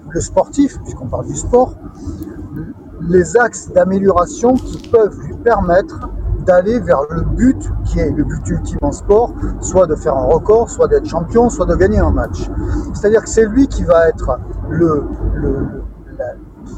le 0.10 0.22
sportif, 0.22 0.80
puisqu'on 0.84 1.08
parle 1.08 1.26
du 1.26 1.36
sport, 1.36 1.76
les 3.02 3.36
axes 3.38 3.70
d'amélioration 3.74 4.54
qui 4.54 4.88
peuvent 4.90 5.20
lui 5.26 5.36
permettre 5.36 6.10
d'aller 6.46 6.80
vers 6.80 7.02
le 7.10 7.22
but 7.22 7.72
qui 7.86 8.00
est 8.00 8.12
le 8.12 8.24
but 8.24 8.48
ultime 8.50 8.80
en 8.82 8.92
sport, 8.92 9.34
soit 9.62 9.88
de 9.88 9.96
faire 9.96 10.16
un 10.16 10.26
record, 10.26 10.70
soit 10.70 10.88
d'être 10.88 11.06
champion, 11.06 11.50
soit 11.50 11.66
de 11.66 11.76
gagner 11.76 12.00
un 12.00 12.12
match. 12.12 12.50
C'est-à-dire 12.94 13.24
que 13.24 13.30
c'est 13.30 13.46
lui 13.46 13.68
qui 13.68 13.84
va 13.84 14.08
être 14.10 14.40
le, 14.70 15.04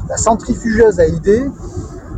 la, 0.08 0.16
centrifugeuse 0.16 1.00
à 1.00 1.06
idées 1.06 1.50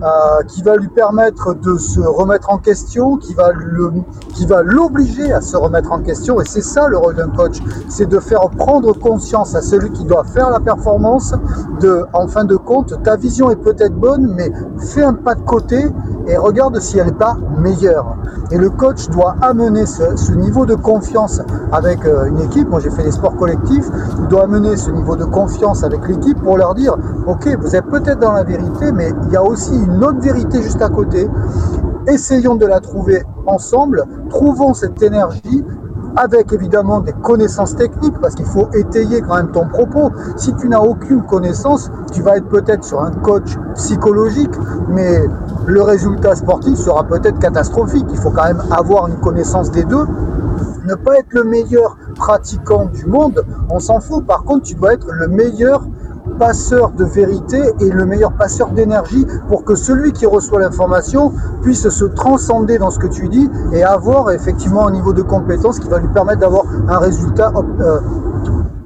euh, 0.02 0.42
qui 0.46 0.62
va 0.62 0.76
lui 0.76 0.88
permettre 0.88 1.54
de 1.54 1.76
se 1.76 1.98
remettre 2.00 2.50
en 2.50 2.58
question, 2.58 3.16
qui 3.16 3.34
va 3.34 3.50
qui 4.34 4.46
va 4.46 4.62
l'obliger 4.62 5.32
à 5.32 5.40
se 5.40 5.56
remettre 5.56 5.90
en 5.90 6.00
question. 6.02 6.40
Et 6.40 6.44
c'est 6.46 6.62
ça 6.62 6.86
le 6.86 6.96
rôle 6.96 7.16
d'un 7.16 7.30
coach, 7.30 7.58
c'est 7.88 8.06
de 8.06 8.20
faire 8.20 8.48
prendre 8.50 8.92
conscience 8.96 9.56
à 9.56 9.60
celui 9.60 9.90
qui 9.90 10.04
doit 10.04 10.22
faire 10.22 10.50
la 10.50 10.60
performance 10.60 11.34
de, 11.80 12.04
en 12.12 12.28
fin 12.28 12.44
de 12.44 12.56
compte, 12.56 13.02
ta 13.02 13.16
vision 13.16 13.50
est 13.50 13.56
peut-être 13.56 13.94
bonne, 13.94 14.32
mais 14.36 14.52
fais 14.78 15.02
un 15.02 15.14
pas 15.14 15.34
de 15.34 15.42
côté 15.42 15.84
et 16.28 16.36
regarde 16.36 16.78
si 16.78 16.98
elle 16.98 17.06
n'est 17.06 17.12
pas 17.12 17.36
meilleure. 17.58 18.16
Et 18.50 18.58
le 18.58 18.70
coach 18.70 19.08
doit 19.08 19.36
amener 19.40 19.86
ce, 19.86 20.32
niveau 20.32 20.66
de 20.66 20.74
confiance 20.74 21.40
avec 21.72 22.04
euh, 22.04 22.26
une 22.26 22.40
équipe. 22.40 22.68
Moi, 22.68 22.80
j'ai 22.80 22.90
fait 22.90 23.02
des 23.02 23.10
sports 23.10 23.36
collectifs. 23.36 23.86
Il 24.20 24.28
doit 24.28 24.44
amener 24.44 24.76
ce 24.76 24.90
niveau 24.90 25.16
de 25.16 25.24
confiance 25.24 25.82
avec 25.84 26.06
l'équipe 26.06 26.38
pour 26.40 26.56
leur 26.56 26.74
dire, 26.74 26.96
OK, 27.26 27.48
vous 27.60 27.74
êtes 27.74 27.86
peut-être 27.86 28.20
dans 28.20 28.32
la 28.32 28.44
vérité, 28.44 28.92
mais 28.92 29.12
il 29.26 29.32
y 29.32 29.36
a 29.36 29.42
aussi 29.42 29.74
une 29.74 30.04
autre 30.04 30.20
vérité 30.20 30.62
juste 30.62 30.82
à 30.82 30.88
côté. 30.88 31.28
Essayons 32.06 32.56
de 32.56 32.66
la 32.66 32.80
trouver 32.80 33.22
ensemble. 33.46 34.04
Trouvons 34.30 34.74
cette 34.74 35.02
énergie 35.02 35.64
avec 36.16 36.52
évidemment 36.52 37.00
des 37.00 37.12
connaissances 37.12 37.76
techniques, 37.76 38.18
parce 38.20 38.34
qu'il 38.34 38.46
faut 38.46 38.68
étayer 38.74 39.20
quand 39.20 39.36
même 39.36 39.50
ton 39.50 39.66
propos. 39.66 40.10
Si 40.36 40.52
tu 40.54 40.68
n'as 40.68 40.80
aucune 40.80 41.22
connaissance, 41.22 41.90
tu 42.12 42.22
vas 42.22 42.36
être 42.36 42.48
peut-être 42.48 42.84
sur 42.84 43.00
un 43.00 43.10
coach 43.10 43.56
psychologique, 43.74 44.54
mais 44.88 45.22
le 45.66 45.82
résultat 45.82 46.34
sportif 46.34 46.76
sera 46.76 47.04
peut-être 47.04 47.38
catastrophique. 47.38 48.06
Il 48.10 48.18
faut 48.18 48.30
quand 48.30 48.44
même 48.44 48.62
avoir 48.70 49.08
une 49.08 49.20
connaissance 49.20 49.70
des 49.70 49.84
deux. 49.84 50.06
Ne 50.86 50.94
pas 50.94 51.18
être 51.18 51.32
le 51.32 51.44
meilleur 51.44 51.98
pratiquant 52.14 52.86
du 52.86 53.04
monde, 53.06 53.44
on 53.70 53.78
s'en 53.78 54.00
fout. 54.00 54.26
Par 54.26 54.44
contre, 54.44 54.62
tu 54.62 54.74
dois 54.74 54.94
être 54.94 55.06
le 55.10 55.28
meilleur 55.28 55.82
passeur 56.38 56.90
de 56.90 57.04
vérité 57.04 57.60
et 57.80 57.90
le 57.90 58.04
meilleur 58.06 58.32
passeur 58.32 58.70
d'énergie 58.70 59.26
pour 59.48 59.64
que 59.64 59.74
celui 59.74 60.12
qui 60.12 60.26
reçoit 60.26 60.60
l'information 60.60 61.32
puisse 61.62 61.88
se 61.88 62.04
transcender 62.04 62.78
dans 62.78 62.90
ce 62.90 62.98
que 62.98 63.06
tu 63.06 63.28
dis 63.28 63.48
et 63.72 63.82
avoir 63.82 64.30
effectivement 64.30 64.86
un 64.86 64.92
niveau 64.92 65.12
de 65.12 65.22
compétence 65.22 65.78
qui 65.78 65.88
va 65.88 65.98
lui 65.98 66.08
permettre 66.08 66.40
d'avoir 66.40 66.64
un 66.88 66.98
résultat 66.98 67.52
euh, 67.80 68.00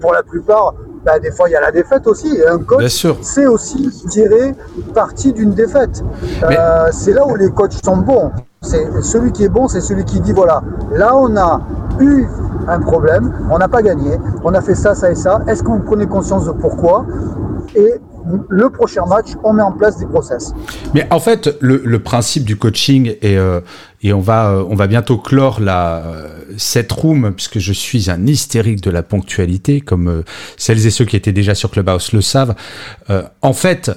pour 0.00 0.12
la 0.12 0.22
plupart 0.22 0.74
bah, 1.04 1.18
des 1.18 1.32
fois 1.32 1.48
il 1.48 1.52
y 1.52 1.56
a 1.56 1.60
la 1.60 1.72
défaite 1.72 2.06
aussi 2.06 2.36
et 2.36 2.46
un 2.46 2.58
coach 2.58 3.06
c'est 3.22 3.46
aussi 3.46 3.90
tirer 4.08 4.54
partie 4.94 5.32
d'une 5.32 5.52
défaite. 5.52 6.02
Euh, 6.44 6.88
c'est 6.92 7.12
là 7.12 7.26
où 7.26 7.34
les 7.34 7.50
coachs 7.50 7.84
sont 7.84 7.96
bons 7.96 8.30
c'est 8.62 9.02
celui 9.02 9.32
qui 9.32 9.44
est 9.44 9.48
bon 9.48 9.68
c'est 9.68 9.80
celui 9.80 10.04
qui 10.04 10.20
dit 10.20 10.32
voilà 10.32 10.62
là 10.92 11.14
on 11.16 11.36
a 11.36 11.60
eu 12.00 12.26
un 12.68 12.80
problème, 12.80 13.32
on 13.50 13.58
n'a 13.58 13.68
pas 13.68 13.82
gagné, 13.82 14.16
on 14.44 14.54
a 14.54 14.60
fait 14.60 14.74
ça, 14.74 14.94
ça 14.94 15.10
et 15.10 15.14
ça. 15.14 15.42
Est-ce 15.48 15.62
que 15.62 15.68
vous 15.68 15.80
prenez 15.80 16.06
conscience 16.06 16.46
de 16.46 16.52
pourquoi? 16.52 17.06
Et 17.74 17.94
le 18.48 18.70
prochain 18.70 19.04
match, 19.06 19.30
on 19.42 19.52
met 19.52 19.62
en 19.62 19.72
place 19.72 19.98
des 19.98 20.06
process. 20.06 20.52
Mais 20.94 21.06
en 21.10 21.18
fait, 21.18 21.56
le, 21.60 21.98
principe 21.98 22.44
du 22.44 22.56
coaching, 22.56 23.16
et, 23.20 23.36
euh, 23.36 23.60
et 24.02 24.12
on, 24.12 24.20
va, 24.20 24.50
euh, 24.50 24.64
on 24.68 24.76
va 24.76 24.86
bientôt 24.86 25.18
clore 25.18 25.60
la, 25.60 26.04
cette 26.56 26.92
room, 26.92 27.32
puisque 27.34 27.58
je 27.58 27.72
suis 27.72 28.10
un 28.10 28.26
hystérique 28.26 28.80
de 28.80 28.90
la 28.90 29.02
ponctualité, 29.02 29.80
comme 29.80 30.08
euh, 30.08 30.22
celles 30.56 30.86
et 30.86 30.90
ceux 30.90 31.04
qui 31.04 31.16
étaient 31.16 31.32
déjà 31.32 31.56
sur 31.56 31.70
Clubhouse 31.70 32.12
le 32.12 32.20
savent. 32.20 32.54
en 33.42 33.52
fait, 33.52 33.90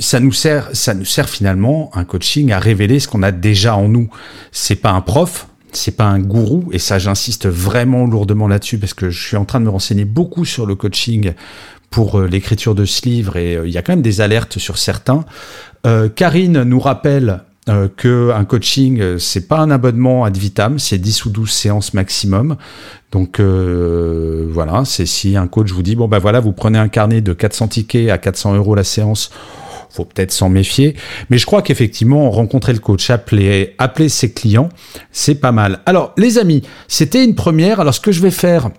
ça 0.00 0.18
nous 0.18 0.32
sert, 0.32 0.70
ça 0.72 0.94
nous 0.94 1.04
sert 1.04 1.28
finalement 1.28 1.90
un 1.94 2.04
coaching 2.04 2.50
à 2.52 2.58
révéler 2.58 2.98
ce 2.98 3.06
qu'on 3.06 3.22
a 3.22 3.30
déjà 3.30 3.76
en 3.76 3.88
nous. 3.88 4.08
C'est 4.50 4.76
pas 4.76 4.90
un 4.90 5.02
prof, 5.02 5.46
c'est 5.72 5.96
pas 5.96 6.06
un 6.06 6.18
gourou 6.18 6.68
et 6.72 6.78
ça 6.78 6.98
j'insiste 6.98 7.46
vraiment 7.46 8.06
lourdement 8.06 8.48
là-dessus 8.48 8.78
parce 8.78 8.94
que 8.94 9.10
je 9.10 9.22
suis 9.22 9.36
en 9.36 9.44
train 9.44 9.60
de 9.60 9.66
me 9.66 9.70
renseigner 9.70 10.04
beaucoup 10.04 10.44
sur 10.44 10.66
le 10.66 10.74
coaching 10.74 11.34
pour 11.90 12.18
euh, 12.18 12.26
l'écriture 12.26 12.74
de 12.74 12.84
ce 12.84 13.06
livre 13.06 13.36
et 13.36 13.56
euh, 13.56 13.66
il 13.66 13.72
y 13.72 13.78
a 13.78 13.82
quand 13.82 13.92
même 13.92 14.02
des 14.02 14.20
alertes 14.20 14.58
sur 14.58 14.78
certains. 14.78 15.24
Euh, 15.86 16.08
Karine 16.08 16.62
nous 16.62 16.80
rappelle 16.80 17.40
que 17.96 18.32
un 18.32 18.44
coaching 18.46 19.18
c'est 19.18 19.46
pas 19.46 19.58
un 19.58 19.70
abonnement 19.70 20.24
ad 20.24 20.36
vitam, 20.36 20.80
c'est 20.80 20.98
10 20.98 21.26
ou 21.26 21.30
12 21.30 21.48
séances 21.48 21.94
maximum. 21.94 22.56
Donc 23.12 23.38
voilà, 23.38 24.82
c'est 24.84 25.06
si 25.06 25.36
un 25.36 25.46
coach 25.46 25.70
vous 25.70 25.84
dit 25.84 25.94
bon 25.94 26.08
ben 26.08 26.18
voilà, 26.18 26.40
vous 26.40 26.50
prenez 26.50 26.78
un 26.78 26.88
carnet 26.88 27.20
de 27.20 27.32
400 27.32 27.68
tickets 27.68 28.10
à 28.10 28.18
400 28.18 28.56
euros 28.56 28.74
la 28.74 28.82
séance, 28.82 29.30
faut 29.90 30.04
peut-être 30.04 30.32
s'en 30.32 30.48
méfier. 30.48 30.96
Mais 31.28 31.38
je 31.38 31.46
crois 31.46 31.62
qu'effectivement, 31.62 32.30
rencontrer 32.30 32.72
le 32.72 32.78
coach, 32.78 33.10
appeler, 33.10 33.74
appeler 33.78 34.08
ses 34.08 34.32
clients, 34.32 34.68
c'est 35.12 35.34
pas 35.34 35.52
mal. 35.52 35.80
Alors, 35.86 36.12
les 36.16 36.38
amis, 36.38 36.62
c'était 36.88 37.24
une 37.24 37.34
première. 37.34 37.80
Alors, 37.80 37.94
ce 37.94 38.00
que 38.00 38.12
je 38.12 38.20
vais 38.20 38.30
faire, 38.30 38.70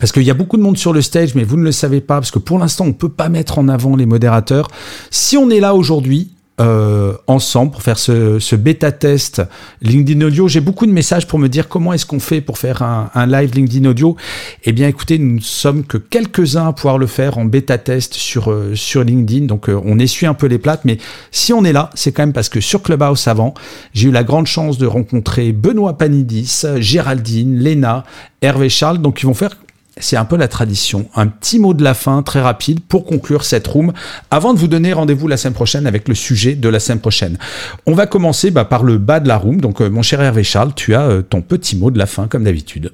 parce 0.00 0.12
qu'il 0.12 0.22
y 0.22 0.30
a 0.30 0.34
beaucoup 0.34 0.56
de 0.56 0.62
monde 0.62 0.78
sur 0.78 0.92
le 0.92 1.02
stage, 1.02 1.34
mais 1.34 1.44
vous 1.44 1.56
ne 1.56 1.64
le 1.64 1.72
savez 1.72 2.00
pas, 2.00 2.14
parce 2.14 2.30
que 2.30 2.38
pour 2.38 2.58
l'instant, 2.58 2.84
on 2.84 2.88
ne 2.88 2.92
peut 2.92 3.08
pas 3.08 3.28
mettre 3.28 3.58
en 3.58 3.68
avant 3.68 3.96
les 3.96 4.06
modérateurs. 4.06 4.68
Si 5.10 5.36
on 5.36 5.50
est 5.50 5.60
là 5.60 5.74
aujourd'hui, 5.74 6.31
euh, 6.60 7.14
ensemble 7.26 7.72
pour 7.72 7.82
faire 7.82 7.98
ce, 7.98 8.56
bêta 8.56 8.92
test 8.92 9.42
LinkedIn 9.80 10.20
Audio. 10.26 10.48
J'ai 10.48 10.60
beaucoup 10.60 10.84
de 10.84 10.92
messages 10.92 11.26
pour 11.26 11.38
me 11.38 11.48
dire 11.48 11.66
comment 11.66 11.94
est-ce 11.94 12.04
qu'on 12.04 12.20
fait 12.20 12.42
pour 12.42 12.58
faire 12.58 12.82
un, 12.82 13.10
un, 13.14 13.26
live 13.26 13.54
LinkedIn 13.54 13.88
Audio. 13.88 14.16
Eh 14.64 14.72
bien, 14.72 14.86
écoutez, 14.86 15.18
nous 15.18 15.36
ne 15.36 15.40
sommes 15.40 15.82
que 15.84 15.96
quelques-uns 15.96 16.68
à 16.68 16.72
pouvoir 16.74 16.98
le 16.98 17.06
faire 17.06 17.38
en 17.38 17.46
bêta 17.46 17.78
test 17.78 18.14
sur, 18.14 18.50
euh, 18.50 18.74
sur 18.74 19.02
LinkedIn. 19.02 19.46
Donc, 19.46 19.70
euh, 19.70 19.80
on 19.84 19.98
essuie 19.98 20.26
un 20.26 20.34
peu 20.34 20.46
les 20.46 20.58
plates. 20.58 20.84
Mais 20.84 20.98
si 21.30 21.54
on 21.54 21.64
est 21.64 21.72
là, 21.72 21.88
c'est 21.94 22.12
quand 22.12 22.22
même 22.22 22.34
parce 22.34 22.50
que 22.50 22.60
sur 22.60 22.82
Clubhouse 22.82 23.28
avant, 23.28 23.54
j'ai 23.94 24.10
eu 24.10 24.12
la 24.12 24.22
grande 24.22 24.46
chance 24.46 24.76
de 24.76 24.86
rencontrer 24.86 25.52
Benoît 25.52 25.96
Panidis, 25.96 26.64
Géraldine, 26.76 27.58
Léna, 27.60 28.04
Hervé 28.42 28.68
Charles. 28.68 28.98
Donc, 28.98 29.22
ils 29.22 29.26
vont 29.26 29.34
faire 29.34 29.56
c'est 29.98 30.16
un 30.16 30.24
peu 30.24 30.36
la 30.36 30.48
tradition. 30.48 31.08
Un 31.14 31.26
petit 31.26 31.58
mot 31.58 31.74
de 31.74 31.84
la 31.84 31.94
fin 31.94 32.22
très 32.22 32.40
rapide 32.40 32.80
pour 32.80 33.04
conclure 33.04 33.44
cette 33.44 33.66
room 33.66 33.92
avant 34.30 34.54
de 34.54 34.58
vous 34.58 34.68
donner 34.68 34.92
rendez-vous 34.92 35.28
la 35.28 35.36
semaine 35.36 35.54
prochaine 35.54 35.86
avec 35.86 36.08
le 36.08 36.14
sujet 36.14 36.54
de 36.54 36.68
la 36.68 36.80
semaine 36.80 37.00
prochaine. 37.00 37.38
On 37.86 37.94
va 37.94 38.06
commencer 38.06 38.50
bah, 38.50 38.64
par 38.64 38.84
le 38.84 38.98
bas 38.98 39.20
de 39.20 39.28
la 39.28 39.36
room. 39.36 39.60
Donc, 39.60 39.80
euh, 39.80 39.90
mon 39.90 40.02
cher 40.02 40.20
Hervé 40.22 40.44
Charles, 40.44 40.72
tu 40.74 40.94
as 40.94 41.02
euh, 41.02 41.22
ton 41.22 41.42
petit 41.42 41.76
mot 41.76 41.90
de 41.90 41.98
la 41.98 42.06
fin 42.06 42.26
comme 42.26 42.44
d'habitude. 42.44 42.92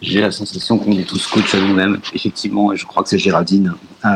J'ai 0.00 0.20
la 0.20 0.32
sensation 0.32 0.78
qu'on 0.78 0.98
est 0.98 1.04
tous 1.04 1.26
coachs 1.28 1.54
à 1.54 1.60
nous-mêmes. 1.60 2.00
Effectivement, 2.12 2.74
je 2.74 2.84
crois 2.86 3.04
que 3.04 3.08
c'est 3.08 3.18
Géraldine 3.18 3.74
euh, 4.04 4.10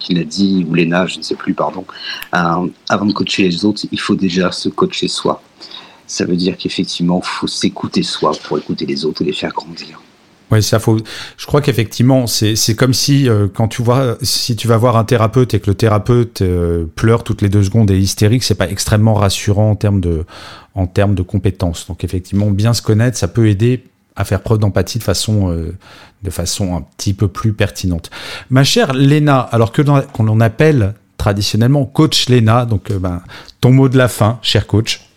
qui 0.00 0.14
l'a 0.14 0.24
dit, 0.24 0.66
ou 0.68 0.74
Léna, 0.74 1.06
je 1.06 1.18
ne 1.18 1.22
sais 1.22 1.36
plus, 1.36 1.54
pardon. 1.54 1.84
avant 2.32 3.06
de 3.06 3.12
coacher 3.12 3.48
les 3.48 3.64
autres, 3.64 3.82
il 3.90 4.00
faut 4.00 4.16
déjà 4.16 4.50
se 4.50 4.68
coacher 4.68 5.06
soi 5.06 5.40
ça 6.08 6.24
veut 6.24 6.36
dire 6.36 6.56
qu'effectivement, 6.56 7.20
il 7.22 7.28
faut 7.28 7.46
s'écouter 7.46 8.02
soi 8.02 8.32
pour 8.44 8.58
écouter 8.58 8.86
les 8.86 9.04
autres 9.04 9.22
et 9.22 9.26
les 9.26 9.32
faire 9.32 9.52
grandir. 9.52 10.00
Oui, 10.50 10.62
ça 10.62 10.78
faut. 10.78 10.98
Je 11.36 11.46
crois 11.46 11.60
qu'effectivement, 11.60 12.26
c'est 12.26 12.74
comme 12.74 12.94
si 12.94 13.28
euh, 13.28 13.48
quand 13.52 13.68
tu 13.68 13.82
vois 13.82 14.16
si 14.22 14.56
tu 14.56 14.66
vas 14.66 14.78
voir 14.78 14.96
un 14.96 15.04
thérapeute 15.04 15.52
et 15.52 15.60
que 15.60 15.66
le 15.70 15.74
thérapeute 15.74 16.40
euh, 16.40 16.86
pleure 16.96 17.22
toutes 17.22 17.42
les 17.42 17.50
deux 17.50 17.62
secondes 17.62 17.90
et 17.90 17.94
est 17.94 18.00
hystérique, 18.00 18.42
c'est 18.42 18.54
pas 18.54 18.68
extrêmement 18.68 19.12
rassurant 19.12 19.70
en 19.70 19.76
termes 19.76 20.00
de 20.00 20.24
en 20.74 20.86
termes 20.86 21.14
de 21.14 21.22
compétences. 21.22 21.86
Donc 21.86 22.02
effectivement, 22.02 22.50
bien 22.50 22.72
se 22.72 22.80
connaître, 22.80 23.18
ça 23.18 23.28
peut 23.28 23.48
aider 23.48 23.84
à 24.16 24.24
faire 24.24 24.40
preuve 24.40 24.58
d'empathie 24.58 24.98
de 24.98 25.04
façon 25.04 25.52
euh, 25.52 25.76
de 26.22 26.30
façon 26.30 26.74
un 26.74 26.80
petit 26.96 27.12
peu 27.12 27.28
plus 27.28 27.52
pertinente. 27.52 28.10
Ma 28.48 28.64
chère 28.64 28.94
Léna, 28.94 29.40
alors 29.40 29.70
que 29.70 29.82
qu'on 29.82 30.40
appelle 30.40 30.94
traditionnellement 31.18 31.84
coach 31.84 32.30
Léna, 32.30 32.64
donc 32.64 32.90
ben, 32.90 33.20
ton 33.60 33.70
mot 33.70 33.90
de 33.90 33.98
la 33.98 34.08
fin, 34.08 34.38
cher 34.40 34.66
coach. 34.66 35.07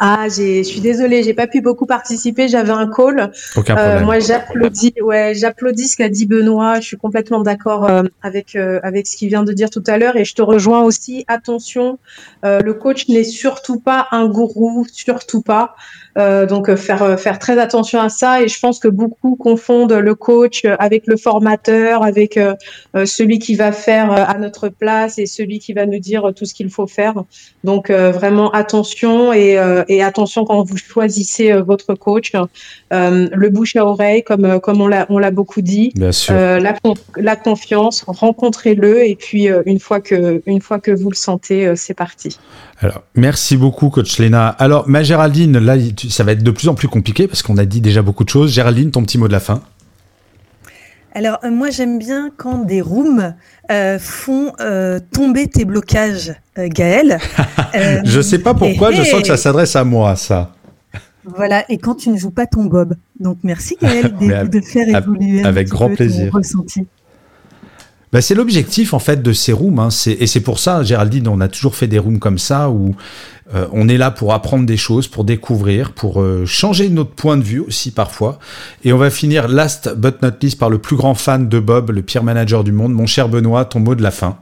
Ah, 0.00 0.28
je 0.28 0.62
suis 0.62 0.80
désolée, 0.80 1.24
j'ai 1.24 1.34
pas 1.34 1.48
pu 1.48 1.60
beaucoup 1.60 1.86
participer. 1.86 2.46
J'avais 2.46 2.70
un 2.70 2.88
call. 2.88 3.32
Aucun 3.56 3.76
euh, 3.76 4.04
moi, 4.04 4.20
j'applaudis. 4.20 4.94
Ouais, 5.02 5.34
j'applaudis 5.34 5.88
ce 5.88 5.96
qu'a 5.96 6.08
dit 6.08 6.26
Benoît. 6.26 6.78
Je 6.80 6.86
suis 6.86 6.96
complètement 6.96 7.40
d'accord 7.40 7.84
euh, 7.84 8.04
avec 8.22 8.54
euh, 8.54 8.78
avec 8.84 9.08
ce 9.08 9.16
qu'il 9.16 9.28
vient 9.28 9.42
de 9.42 9.52
dire 9.52 9.70
tout 9.70 9.82
à 9.86 9.98
l'heure, 9.98 10.16
et 10.16 10.24
je 10.24 10.34
te 10.34 10.42
rejoins 10.42 10.82
aussi. 10.82 11.24
Attention, 11.26 11.98
le 12.44 12.72
coach 12.72 13.08
n'est 13.08 13.24
surtout 13.24 13.80
pas 13.80 14.06
un 14.12 14.26
gourou, 14.28 14.86
surtout 14.92 15.42
pas. 15.42 15.74
Euh, 16.18 16.46
donc 16.46 16.68
euh, 16.68 16.76
faire 16.76 17.02
euh, 17.02 17.16
faire 17.16 17.38
très 17.38 17.60
attention 17.60 18.00
à 18.00 18.08
ça 18.08 18.42
et 18.42 18.48
je 18.48 18.58
pense 18.58 18.80
que 18.80 18.88
beaucoup 18.88 19.36
confondent 19.36 19.92
le 19.92 20.14
coach 20.16 20.64
avec 20.78 21.06
le 21.06 21.16
formateur, 21.16 22.02
avec 22.02 22.38
celui 23.04 23.38
qui 23.38 23.54
va 23.54 23.72
faire 23.72 24.10
à 24.10 24.34
notre 24.38 24.68
place 24.68 25.18
et 25.18 25.26
celui 25.26 25.58
qui 25.58 25.72
va 25.72 25.86
nous 25.86 25.98
dire 25.98 26.32
tout 26.34 26.44
ce 26.44 26.54
qu'il 26.54 26.70
faut 26.70 26.86
faire. 26.86 27.14
Donc 27.64 27.90
vraiment 27.90 28.50
attention 28.50 29.32
et, 29.32 29.58
et, 29.88 30.02
attention 30.02 30.44
quand 30.44 30.62
vous 30.62 30.76
choisissez 30.76 31.52
votre 31.52 31.94
coach, 31.94 32.32
le 32.90 33.48
bouche 33.48 33.76
à 33.76 33.84
oreille 33.84 34.22
comme 34.22 34.60
comme 34.60 34.80
on 34.80 34.88
l'a 34.88 35.06
on 35.08 35.18
l'a 35.18 35.30
beaucoup 35.30 35.62
dit, 35.62 35.92
Bien 35.94 36.12
sûr. 36.12 36.34
la 36.34 36.74
la 37.16 37.36
confiance, 37.36 38.04
rencontrez-le 38.06 39.06
et 39.06 39.16
puis 39.16 39.48
une 39.66 39.80
fois 39.80 40.00
que 40.00 40.42
une 40.46 40.60
fois 40.60 40.78
que 40.78 40.90
vous 40.90 41.10
le 41.10 41.16
sentez, 41.16 41.74
c'est 41.76 41.94
parti. 41.94 42.38
Alors, 42.80 43.02
merci 43.16 43.56
beaucoup, 43.56 43.90
coach 43.90 44.18
Léna. 44.18 44.48
Alors, 44.48 44.88
ma 44.88 45.02
Géraldine, 45.02 45.58
là, 45.58 45.74
ça 46.10 46.22
va 46.22 46.32
être 46.32 46.44
de 46.44 46.50
plus 46.52 46.68
en 46.68 46.74
plus 46.74 46.86
compliqué 46.86 47.26
parce 47.26 47.42
qu'on 47.42 47.56
a 47.58 47.64
dit 47.64 47.80
déjà 47.80 48.02
beaucoup 48.02 48.22
de 48.22 48.28
choses. 48.28 48.52
Géraldine, 48.52 48.92
ton 48.92 49.02
petit 49.02 49.18
mot 49.18 49.26
de 49.26 49.32
la 49.32 49.40
fin. 49.40 49.62
Alors, 51.12 51.38
euh, 51.42 51.50
moi, 51.50 51.70
j'aime 51.70 51.98
bien 51.98 52.30
quand 52.36 52.58
des 52.58 52.80
rooms 52.80 53.34
euh, 53.72 53.98
font 53.98 54.52
euh, 54.60 55.00
tomber 55.12 55.48
tes 55.48 55.64
blocages, 55.64 56.34
Gaël. 56.56 57.18
je 58.04 58.20
sais 58.20 58.38
pas 58.38 58.54
pourquoi, 58.54 58.92
je 58.92 59.02
sens 59.02 59.22
que 59.22 59.26
ça 59.26 59.36
s'adresse 59.36 59.74
à 59.74 59.82
moi, 59.82 60.14
ça. 60.14 60.54
Voilà, 61.24 61.64
et 61.68 61.78
quand 61.78 61.96
tu 61.96 62.10
ne 62.10 62.16
joues 62.16 62.30
pas 62.30 62.46
ton 62.46 62.66
Bob. 62.66 62.94
Donc, 63.18 63.38
merci, 63.42 63.76
Gaël, 63.82 64.14
de, 64.50 64.60
faire 64.60 64.88
évoluer 64.88 65.42
avec 65.42 65.68
grand 65.68 65.92
plaisir. 65.92 66.30
ton 66.30 66.38
ressenti. 66.38 66.86
Bah, 68.10 68.22
c'est 68.22 68.34
l'objectif 68.34 68.94
en 68.94 68.98
fait 68.98 69.22
de 69.22 69.32
ces 69.32 69.52
rooms, 69.52 69.78
hein. 69.78 69.88
et 70.06 70.26
c'est 70.26 70.40
pour 70.40 70.58
ça, 70.58 70.82
Géraldine, 70.82 71.28
on 71.28 71.40
a 71.40 71.48
toujours 71.48 71.74
fait 71.74 71.86
des 71.86 71.98
rooms 71.98 72.18
comme 72.18 72.38
ça 72.38 72.70
où 72.70 72.94
euh, 73.54 73.66
on 73.72 73.88
est 73.88 73.98
là 73.98 74.10
pour 74.10 74.32
apprendre 74.32 74.66
des 74.66 74.76
choses, 74.76 75.08
pour 75.08 75.24
découvrir, 75.24 75.92
pour 75.92 76.22
euh, 76.22 76.46
changer 76.46 76.88
notre 76.88 77.10
point 77.10 77.36
de 77.36 77.42
vue 77.42 77.60
aussi 77.60 77.90
parfois. 77.90 78.38
Et 78.84 78.92
on 78.92 78.98
va 78.98 79.10
finir 79.10 79.48
last 79.48 79.94
but 79.94 80.22
not 80.22 80.32
least 80.40 80.58
par 80.58 80.70
le 80.70 80.78
plus 80.78 80.96
grand 80.96 81.14
fan 81.14 81.48
de 81.48 81.58
Bob, 81.58 81.90
le 81.90 82.02
pire 82.02 82.22
manager 82.22 82.64
du 82.64 82.72
monde, 82.72 82.92
mon 82.92 83.06
cher 83.06 83.28
Benoît, 83.28 83.66
ton 83.66 83.80
mot 83.80 83.94
de 83.94 84.02
la 84.02 84.10
fin. 84.10 84.36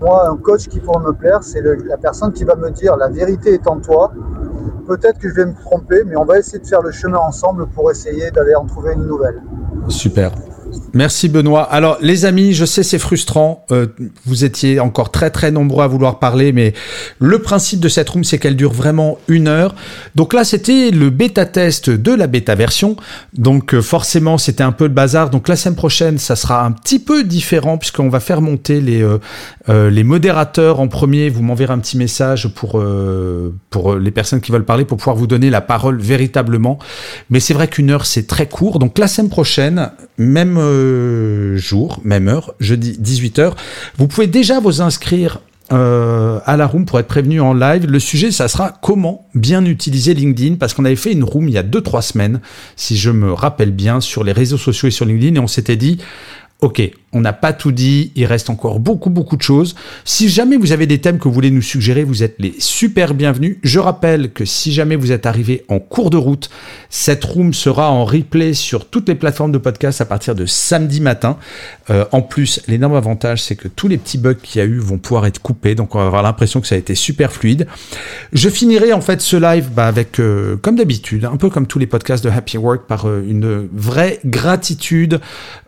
Moi, 0.00 0.28
un 0.28 0.36
coach 0.36 0.68
qui 0.68 0.80
pourrait 0.80 1.04
me 1.04 1.12
plaire, 1.12 1.42
c'est 1.42 1.60
la 1.60 1.96
personne 1.96 2.32
qui 2.32 2.44
va 2.44 2.54
me 2.56 2.70
dire 2.70 2.96
la 2.96 3.08
vérité 3.08 3.54
est 3.54 3.66
en 3.66 3.80
toi. 3.80 4.12
Peut-être 4.86 5.18
que 5.18 5.28
je 5.28 5.34
vais 5.34 5.46
me 5.46 5.54
tromper, 5.54 6.02
mais 6.06 6.16
on 6.16 6.24
va 6.24 6.38
essayer 6.38 6.60
de 6.60 6.66
faire 6.66 6.82
le 6.82 6.92
chemin 6.92 7.18
ensemble 7.18 7.66
pour 7.68 7.90
essayer 7.90 8.30
d'aller 8.30 8.54
en 8.54 8.64
trouver 8.64 8.94
une 8.94 9.06
nouvelle. 9.06 9.42
Super. 9.88 10.32
Merci 10.94 11.28
Benoît. 11.28 11.62
Alors 11.62 11.98
les 12.00 12.24
amis, 12.24 12.54
je 12.54 12.64
sais 12.64 12.82
c'est 12.82 12.98
frustrant. 12.98 13.64
Euh, 13.70 13.86
vous 14.24 14.44
étiez 14.44 14.80
encore 14.80 15.10
très 15.10 15.30
très 15.30 15.50
nombreux 15.50 15.84
à 15.84 15.86
vouloir 15.86 16.18
parler, 16.18 16.52
mais 16.52 16.72
le 17.18 17.38
principe 17.40 17.80
de 17.80 17.88
cette 17.88 18.08
room 18.08 18.24
c'est 18.24 18.38
qu'elle 18.38 18.56
dure 18.56 18.72
vraiment 18.72 19.18
une 19.28 19.48
heure. 19.48 19.74
Donc 20.14 20.32
là 20.32 20.44
c'était 20.44 20.90
le 20.90 21.10
bêta 21.10 21.46
test 21.46 21.90
de 21.90 22.12
la 22.12 22.26
bêta 22.26 22.54
version. 22.54 22.96
Donc 23.34 23.74
euh, 23.74 23.82
forcément 23.82 24.38
c'était 24.38 24.62
un 24.62 24.72
peu 24.72 24.84
le 24.84 24.92
bazar. 24.92 25.30
Donc 25.30 25.48
la 25.48 25.56
semaine 25.56 25.76
prochaine 25.76 26.18
ça 26.18 26.36
sera 26.36 26.64
un 26.64 26.72
petit 26.72 26.98
peu 26.98 27.22
différent 27.22 27.78
puisqu'on 27.78 28.08
va 28.08 28.20
faire 28.20 28.40
monter 28.40 28.80
les 28.80 29.02
euh, 29.02 29.90
les 29.90 30.04
modérateurs 30.04 30.80
en 30.80 30.88
premier. 30.88 31.28
Vous 31.28 31.42
m'enverrez 31.42 31.74
un 31.74 31.78
petit 31.78 31.98
message 31.98 32.48
pour 32.48 32.82
pour 33.70 33.94
les 33.94 34.10
personnes 34.10 34.40
qui 34.40 34.52
veulent 34.52 34.64
parler 34.64 34.84
pour 34.84 34.96
pouvoir 34.98 35.16
vous 35.16 35.26
donner 35.26 35.50
la 35.50 35.60
parole 35.60 36.00
véritablement. 36.00 36.78
Mais 37.30 37.40
c'est 37.40 37.54
vrai 37.54 37.68
qu'une 37.68 37.90
heure 37.90 38.06
c'est 38.06 38.26
très 38.26 38.46
court. 38.46 38.78
Donc 38.78 38.98
la 38.98 39.06
semaine 39.06 39.30
prochaine 39.30 39.90
même 40.16 40.57
euh, 40.58 41.56
jour, 41.56 42.00
même 42.04 42.28
heure, 42.28 42.54
jeudi 42.60 42.98
18h. 43.02 43.52
Vous 43.96 44.08
pouvez 44.08 44.26
déjà 44.26 44.60
vous 44.60 44.82
inscrire 44.82 45.40
euh, 45.70 46.40
à 46.46 46.56
la 46.56 46.66
room 46.66 46.86
pour 46.86 46.98
être 46.98 47.08
prévenu 47.08 47.40
en 47.40 47.52
live. 47.52 47.86
Le 47.86 47.98
sujet, 47.98 48.30
ça 48.30 48.48
sera 48.48 48.72
comment 48.80 49.26
bien 49.34 49.64
utiliser 49.64 50.14
LinkedIn 50.14 50.56
parce 50.56 50.72
qu'on 50.72 50.84
avait 50.84 50.96
fait 50.96 51.12
une 51.12 51.24
room 51.24 51.48
il 51.48 51.54
y 51.54 51.58
a 51.58 51.62
2-3 51.62 52.00
semaines, 52.02 52.40
si 52.76 52.96
je 52.96 53.10
me 53.10 53.32
rappelle 53.32 53.72
bien, 53.72 54.00
sur 54.00 54.24
les 54.24 54.32
réseaux 54.32 54.56
sociaux 54.56 54.88
et 54.88 54.90
sur 54.90 55.04
LinkedIn 55.04 55.34
et 55.36 55.40
on 55.40 55.46
s'était 55.46 55.76
dit, 55.76 55.98
ok, 56.60 56.90
on 57.12 57.20
n'a 57.20 57.32
pas 57.32 57.52
tout 57.52 57.70
dit, 57.70 58.12
il 58.16 58.26
reste 58.26 58.50
encore 58.50 58.80
beaucoup 58.80 59.10
beaucoup 59.10 59.36
de 59.36 59.42
choses. 59.42 59.76
Si 60.04 60.28
jamais 60.28 60.56
vous 60.56 60.72
avez 60.72 60.86
des 60.86 61.00
thèmes 61.00 61.18
que 61.18 61.24
vous 61.24 61.32
voulez 61.32 61.52
nous 61.52 61.62
suggérer, 61.62 62.02
vous 62.02 62.24
êtes 62.24 62.34
les 62.38 62.54
super 62.58 63.14
bienvenus. 63.14 63.58
Je 63.62 63.78
rappelle 63.78 64.32
que 64.32 64.44
si 64.44 64.72
jamais 64.72 64.96
vous 64.96 65.12
êtes 65.12 65.24
arrivé 65.24 65.64
en 65.68 65.78
cours 65.78 66.10
de 66.10 66.16
route, 66.16 66.50
cette 66.90 67.24
room 67.24 67.54
sera 67.54 67.92
en 67.92 68.04
replay 68.04 68.54
sur 68.54 68.88
toutes 68.88 69.08
les 69.08 69.14
plateformes 69.14 69.52
de 69.52 69.58
podcast 69.58 70.00
à 70.00 70.04
partir 70.04 70.34
de 70.34 70.46
samedi 70.46 71.00
matin. 71.00 71.38
Euh, 71.90 72.04
en 72.10 72.22
plus, 72.22 72.60
l'énorme 72.66 72.96
avantage, 72.96 73.40
c'est 73.42 73.56
que 73.56 73.68
tous 73.68 73.86
les 73.86 73.96
petits 73.96 74.18
bugs 74.18 74.34
qu'il 74.34 74.60
y 74.60 74.62
a 74.62 74.66
eu 74.66 74.78
vont 74.78 74.98
pouvoir 74.98 75.26
être 75.26 75.40
coupés, 75.40 75.76
donc 75.76 75.94
on 75.94 75.98
va 75.98 76.06
avoir 76.06 76.22
l'impression 76.24 76.60
que 76.60 76.66
ça 76.66 76.74
a 76.74 76.78
été 76.78 76.96
super 76.96 77.32
fluide. 77.32 77.68
Je 78.32 78.48
finirai 78.48 78.92
en 78.92 79.00
fait 79.00 79.20
ce 79.20 79.36
live 79.36 79.70
bah, 79.74 79.86
avec, 79.86 80.18
euh, 80.18 80.56
comme 80.56 80.74
d'habitude, 80.74 81.24
un 81.24 81.36
peu 81.36 81.50
comme 81.50 81.68
tous 81.68 81.78
les 81.78 81.86
podcasts 81.86 82.24
de 82.24 82.30
Happy 82.30 82.58
Work, 82.58 82.86
par 82.88 83.06
euh, 83.06 83.24
une 83.26 83.68
vraie 83.72 84.18
gratitude 84.24 85.20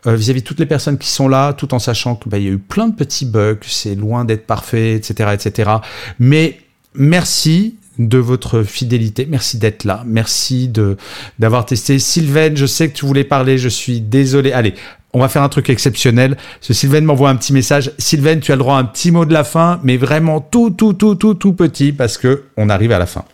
vis-à-vis 0.05 0.41
de 0.41 0.47
toutes 0.47 0.59
les 0.59 0.65
personnes 0.65 0.80
qui 0.97 1.09
sont 1.09 1.27
là, 1.27 1.53
tout 1.53 1.73
en 1.73 1.79
sachant 1.79 2.15
qu'il 2.15 2.31
bah, 2.31 2.37
y 2.37 2.47
a 2.47 2.51
eu 2.51 2.57
plein 2.57 2.87
de 2.87 2.95
petits 2.95 3.25
bugs, 3.25 3.57
c'est 3.61 3.95
loin 3.95 4.25
d'être 4.25 4.45
parfait, 4.45 4.95
etc., 4.95 5.31
etc. 5.33 5.71
Mais 6.19 6.59
merci 6.93 7.75
de 7.99 8.17
votre 8.17 8.63
fidélité. 8.63 9.27
Merci 9.29 9.57
d'être 9.57 9.83
là. 9.83 10.03
Merci 10.05 10.67
de 10.67 10.97
d'avoir 11.39 11.65
testé. 11.65 11.99
Sylvain, 11.99 12.51
je 12.55 12.65
sais 12.65 12.89
que 12.89 12.95
tu 12.95 13.05
voulais 13.05 13.23
parler. 13.23 13.57
Je 13.57 13.69
suis 13.69 14.01
désolé. 14.01 14.53
Allez, 14.53 14.73
on 15.13 15.19
va 15.19 15.27
faire 15.27 15.43
un 15.43 15.49
truc 15.49 15.69
exceptionnel. 15.69 16.37
Ce 16.61 16.73
Sylvain 16.73 17.01
m'envoie 17.01 17.29
un 17.29 17.35
petit 17.35 17.53
message. 17.53 17.91
Sylvain, 17.97 18.39
tu 18.39 18.51
as 18.51 18.55
le 18.55 18.59
droit 18.59 18.75
à 18.75 18.79
un 18.79 18.85
petit 18.85 19.11
mot 19.11 19.25
de 19.25 19.33
la 19.33 19.43
fin, 19.43 19.79
mais 19.83 19.97
vraiment 19.97 20.39
tout, 20.39 20.69
tout, 20.71 20.93
tout, 20.93 21.15
tout, 21.15 21.33
tout 21.33 21.53
petit 21.53 21.91
parce 21.91 22.17
que 22.17 22.45
on 22.57 22.69
arrive 22.69 22.91
à 22.91 22.99
la 22.99 23.05
fin. 23.05 23.25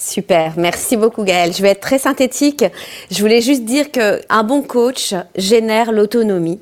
Super, 0.00 0.54
merci 0.56 0.96
beaucoup 0.96 1.24
Gaël. 1.24 1.52
Je 1.52 1.60
vais 1.60 1.70
être 1.70 1.80
très 1.80 1.98
synthétique. 1.98 2.64
Je 3.10 3.20
voulais 3.20 3.40
juste 3.40 3.64
dire 3.64 3.90
que 3.90 4.20
un 4.30 4.44
bon 4.44 4.62
coach 4.62 5.12
génère 5.36 5.90
l'autonomie 5.90 6.60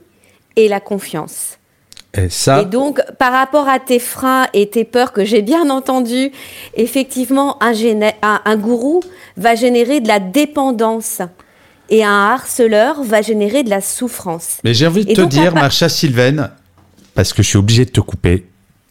et 0.56 0.68
la 0.68 0.80
confiance. 0.80 1.58
Et, 2.14 2.28
ça... 2.30 2.62
et 2.62 2.64
donc, 2.64 3.00
par 3.18 3.32
rapport 3.32 3.68
à 3.68 3.78
tes 3.78 3.98
freins 3.98 4.46
et 4.54 4.68
tes 4.68 4.84
peurs 4.84 5.12
que 5.12 5.24
j'ai 5.24 5.42
bien 5.42 5.68
entendu, 5.70 6.32
effectivement, 6.74 7.62
un, 7.62 7.72
un, 8.22 8.56
gourou 8.56 9.02
va 9.36 9.54
générer 9.54 10.00
de 10.00 10.08
la 10.08 10.18
dépendance 10.18 11.20
et 11.90 12.04
un 12.04 12.30
harceleur 12.30 13.02
va 13.02 13.22
générer 13.22 13.62
de 13.62 13.70
la 13.70 13.80
souffrance. 13.80 14.58
Mais 14.64 14.74
j'ai 14.74 14.86
envie 14.86 15.04
de 15.04 15.14
te 15.14 15.20
dire, 15.20 15.54
Marcha 15.54 15.88
Sylvaine, 15.88 16.50
parce 17.14 17.32
que 17.32 17.42
je 17.42 17.48
suis 17.48 17.58
obligé 17.58 17.84
de 17.84 17.90
te 17.90 18.00
couper, 18.00 18.46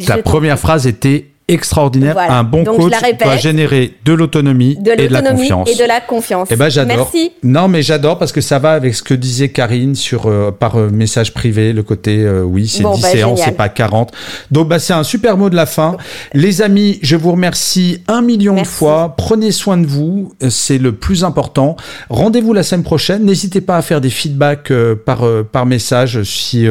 Ta 0.05 0.17
première 0.17 0.59
phrase 0.59 0.87
était 0.87 1.31
extraordinaire. 1.47 2.17
Un 2.17 2.43
bon 2.43 2.63
coach 2.63 2.91
doit 3.21 3.37
générer 3.37 3.93
de 4.03 4.13
l'autonomie 4.13 4.77
et 4.97 5.07
de 5.07 5.13
la 5.13 5.21
confiance. 5.21 5.69
Et 5.69 5.75
de 5.75 5.87
la 5.87 6.01
confiance. 6.01 6.47
Eh 6.51 6.55
ben 6.55 6.69
j'adore. 6.69 7.11
Non 7.43 7.67
mais 7.67 7.83
j'adore 7.83 8.17
parce 8.17 8.31
que 8.31 8.41
ça 8.41 8.57
va 8.57 8.71
avec 8.71 8.95
ce 8.95 9.03
que 9.03 9.13
disait 9.13 9.49
Karine 9.49 9.93
sur 9.93 10.25
euh, 10.25 10.51
par 10.51 10.77
euh, 10.77 10.89
message 10.89 11.33
privé, 11.33 11.71
le 11.71 11.83
côté 11.83 12.17
euh, 12.17 12.41
oui 12.41 12.67
c'est 12.67 12.83
10 12.83 12.83
bah, 12.83 13.09
séances, 13.09 13.41
c'est 13.45 13.55
pas 13.55 13.69
40. 13.69 14.11
Donc 14.49 14.69
bah 14.69 14.79
c'est 14.79 14.93
un 14.93 15.03
super 15.03 15.37
mot 15.37 15.49
de 15.51 15.55
la 15.55 15.67
fin. 15.67 15.97
Les 16.33 16.63
amis, 16.63 16.99
je 17.03 17.15
vous 17.15 17.31
remercie 17.31 18.01
un 18.07 18.21
million 18.21 18.55
de 18.55 18.65
fois. 18.65 19.13
Prenez 19.15 19.51
soin 19.51 19.77
de 19.77 19.85
vous, 19.85 20.33
c'est 20.49 20.79
le 20.79 20.93
plus 20.93 21.23
important. 21.23 21.75
Rendez-vous 22.09 22.53
la 22.53 22.63
semaine 22.63 22.83
prochaine. 22.83 23.23
N'hésitez 23.23 23.61
pas 23.61 23.77
à 23.77 23.81
faire 23.83 24.01
des 24.01 24.09
feedbacks 24.09 24.73
par 25.05 25.23
par 25.51 25.67
message 25.67 26.23
si 26.23 26.67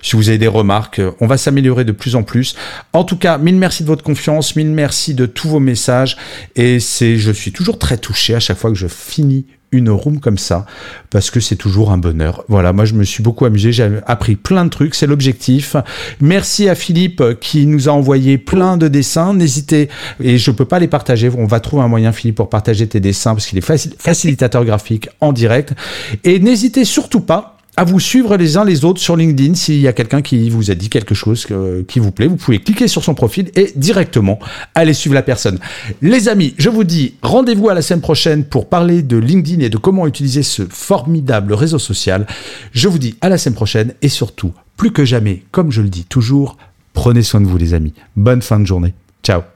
si 0.00 0.16
vous 0.16 0.28
avez 0.30 0.38
des 0.38 0.48
remarques. 0.48 1.02
On 1.20 1.26
va 1.26 1.36
s'améliorer 1.36 1.84
de 1.84 1.92
plus 1.92 2.16
en 2.16 2.22
plus. 2.22 2.54
En 2.94 3.04
tout 3.04 3.18
cas, 3.18 3.36
mille 3.36 3.56
merci 3.56 3.82
de 3.82 3.88
votre 3.88 4.02
confiance 4.02 4.13
mille 4.56 4.70
merci 4.70 5.14
de 5.14 5.26
tous 5.26 5.48
vos 5.48 5.60
messages. 5.60 6.16
Et 6.56 6.80
c'est, 6.80 7.16
je 7.16 7.32
suis 7.32 7.52
toujours 7.52 7.78
très 7.78 7.98
touché 7.98 8.34
à 8.34 8.40
chaque 8.40 8.58
fois 8.58 8.70
que 8.70 8.76
je 8.76 8.86
finis 8.86 9.46
une 9.74 9.90
room 9.90 10.20
comme 10.20 10.38
ça 10.38 10.66
parce 11.10 11.30
que 11.30 11.40
c'est 11.40 11.56
toujours 11.56 11.90
un 11.90 11.98
bonheur. 11.98 12.44
Voilà, 12.48 12.72
moi 12.72 12.84
je 12.84 12.94
me 12.94 13.04
suis 13.04 13.22
beaucoup 13.22 13.44
amusé, 13.44 13.72
j'ai 13.72 14.00
appris 14.06 14.36
plein 14.36 14.64
de 14.64 14.70
trucs, 14.70 14.94
c'est 14.94 15.06
l'objectif. 15.06 15.76
Merci 16.20 16.68
à 16.68 16.74
Philippe 16.74 17.22
qui 17.40 17.66
nous 17.66 17.88
a 17.88 17.92
envoyé 17.92 18.38
plein 18.38 18.76
de 18.76 18.88
dessins. 18.88 19.34
N'hésitez 19.34 19.88
et 20.20 20.38
je 20.38 20.50
peux 20.50 20.64
pas 20.64 20.78
les 20.78 20.88
partager, 20.88 21.30
on 21.36 21.46
va 21.46 21.60
trouver 21.60 21.82
un 21.82 21.88
moyen 21.88 22.12
Philippe 22.12 22.36
pour 22.36 22.48
partager 22.48 22.86
tes 22.86 23.00
dessins 23.00 23.34
parce 23.34 23.46
qu'il 23.46 23.58
est 23.58 23.98
facilitateur 23.98 24.64
graphique 24.64 25.08
en 25.20 25.32
direct 25.32 25.74
et 26.22 26.38
n'hésitez 26.38 26.84
surtout 26.84 27.20
pas 27.20 27.53
à 27.76 27.84
vous 27.84 28.00
suivre 28.00 28.36
les 28.36 28.56
uns 28.56 28.64
les 28.64 28.84
autres 28.84 29.00
sur 29.00 29.16
LinkedIn. 29.16 29.54
S'il 29.54 29.80
y 29.80 29.88
a 29.88 29.92
quelqu'un 29.92 30.22
qui 30.22 30.48
vous 30.50 30.70
a 30.70 30.74
dit 30.74 30.88
quelque 30.88 31.14
chose 31.14 31.46
qui 31.88 31.98
vous 31.98 32.12
plaît, 32.12 32.26
vous 32.26 32.36
pouvez 32.36 32.60
cliquer 32.60 32.88
sur 32.88 33.02
son 33.02 33.14
profil 33.14 33.50
et 33.54 33.72
directement 33.76 34.38
aller 34.74 34.94
suivre 34.94 35.14
la 35.14 35.22
personne. 35.22 35.58
Les 36.02 36.28
amis, 36.28 36.54
je 36.58 36.68
vous 36.68 36.84
dis 36.84 37.14
rendez-vous 37.22 37.68
à 37.68 37.74
la 37.74 37.82
semaine 37.82 38.00
prochaine 38.00 38.44
pour 38.44 38.68
parler 38.68 39.02
de 39.02 39.16
LinkedIn 39.16 39.62
et 39.62 39.70
de 39.70 39.78
comment 39.78 40.06
utiliser 40.06 40.42
ce 40.42 40.62
formidable 40.68 41.52
réseau 41.52 41.78
social. 41.78 42.26
Je 42.72 42.88
vous 42.88 42.98
dis 42.98 43.16
à 43.20 43.28
la 43.28 43.38
semaine 43.38 43.54
prochaine 43.54 43.94
et 44.02 44.08
surtout, 44.08 44.52
plus 44.76 44.92
que 44.92 45.04
jamais, 45.04 45.42
comme 45.50 45.70
je 45.70 45.82
le 45.82 45.88
dis 45.88 46.04
toujours, 46.04 46.56
prenez 46.92 47.22
soin 47.22 47.40
de 47.40 47.46
vous 47.46 47.58
les 47.58 47.74
amis. 47.74 47.94
Bonne 48.16 48.42
fin 48.42 48.60
de 48.60 48.66
journée. 48.66 48.94
Ciao 49.22 49.53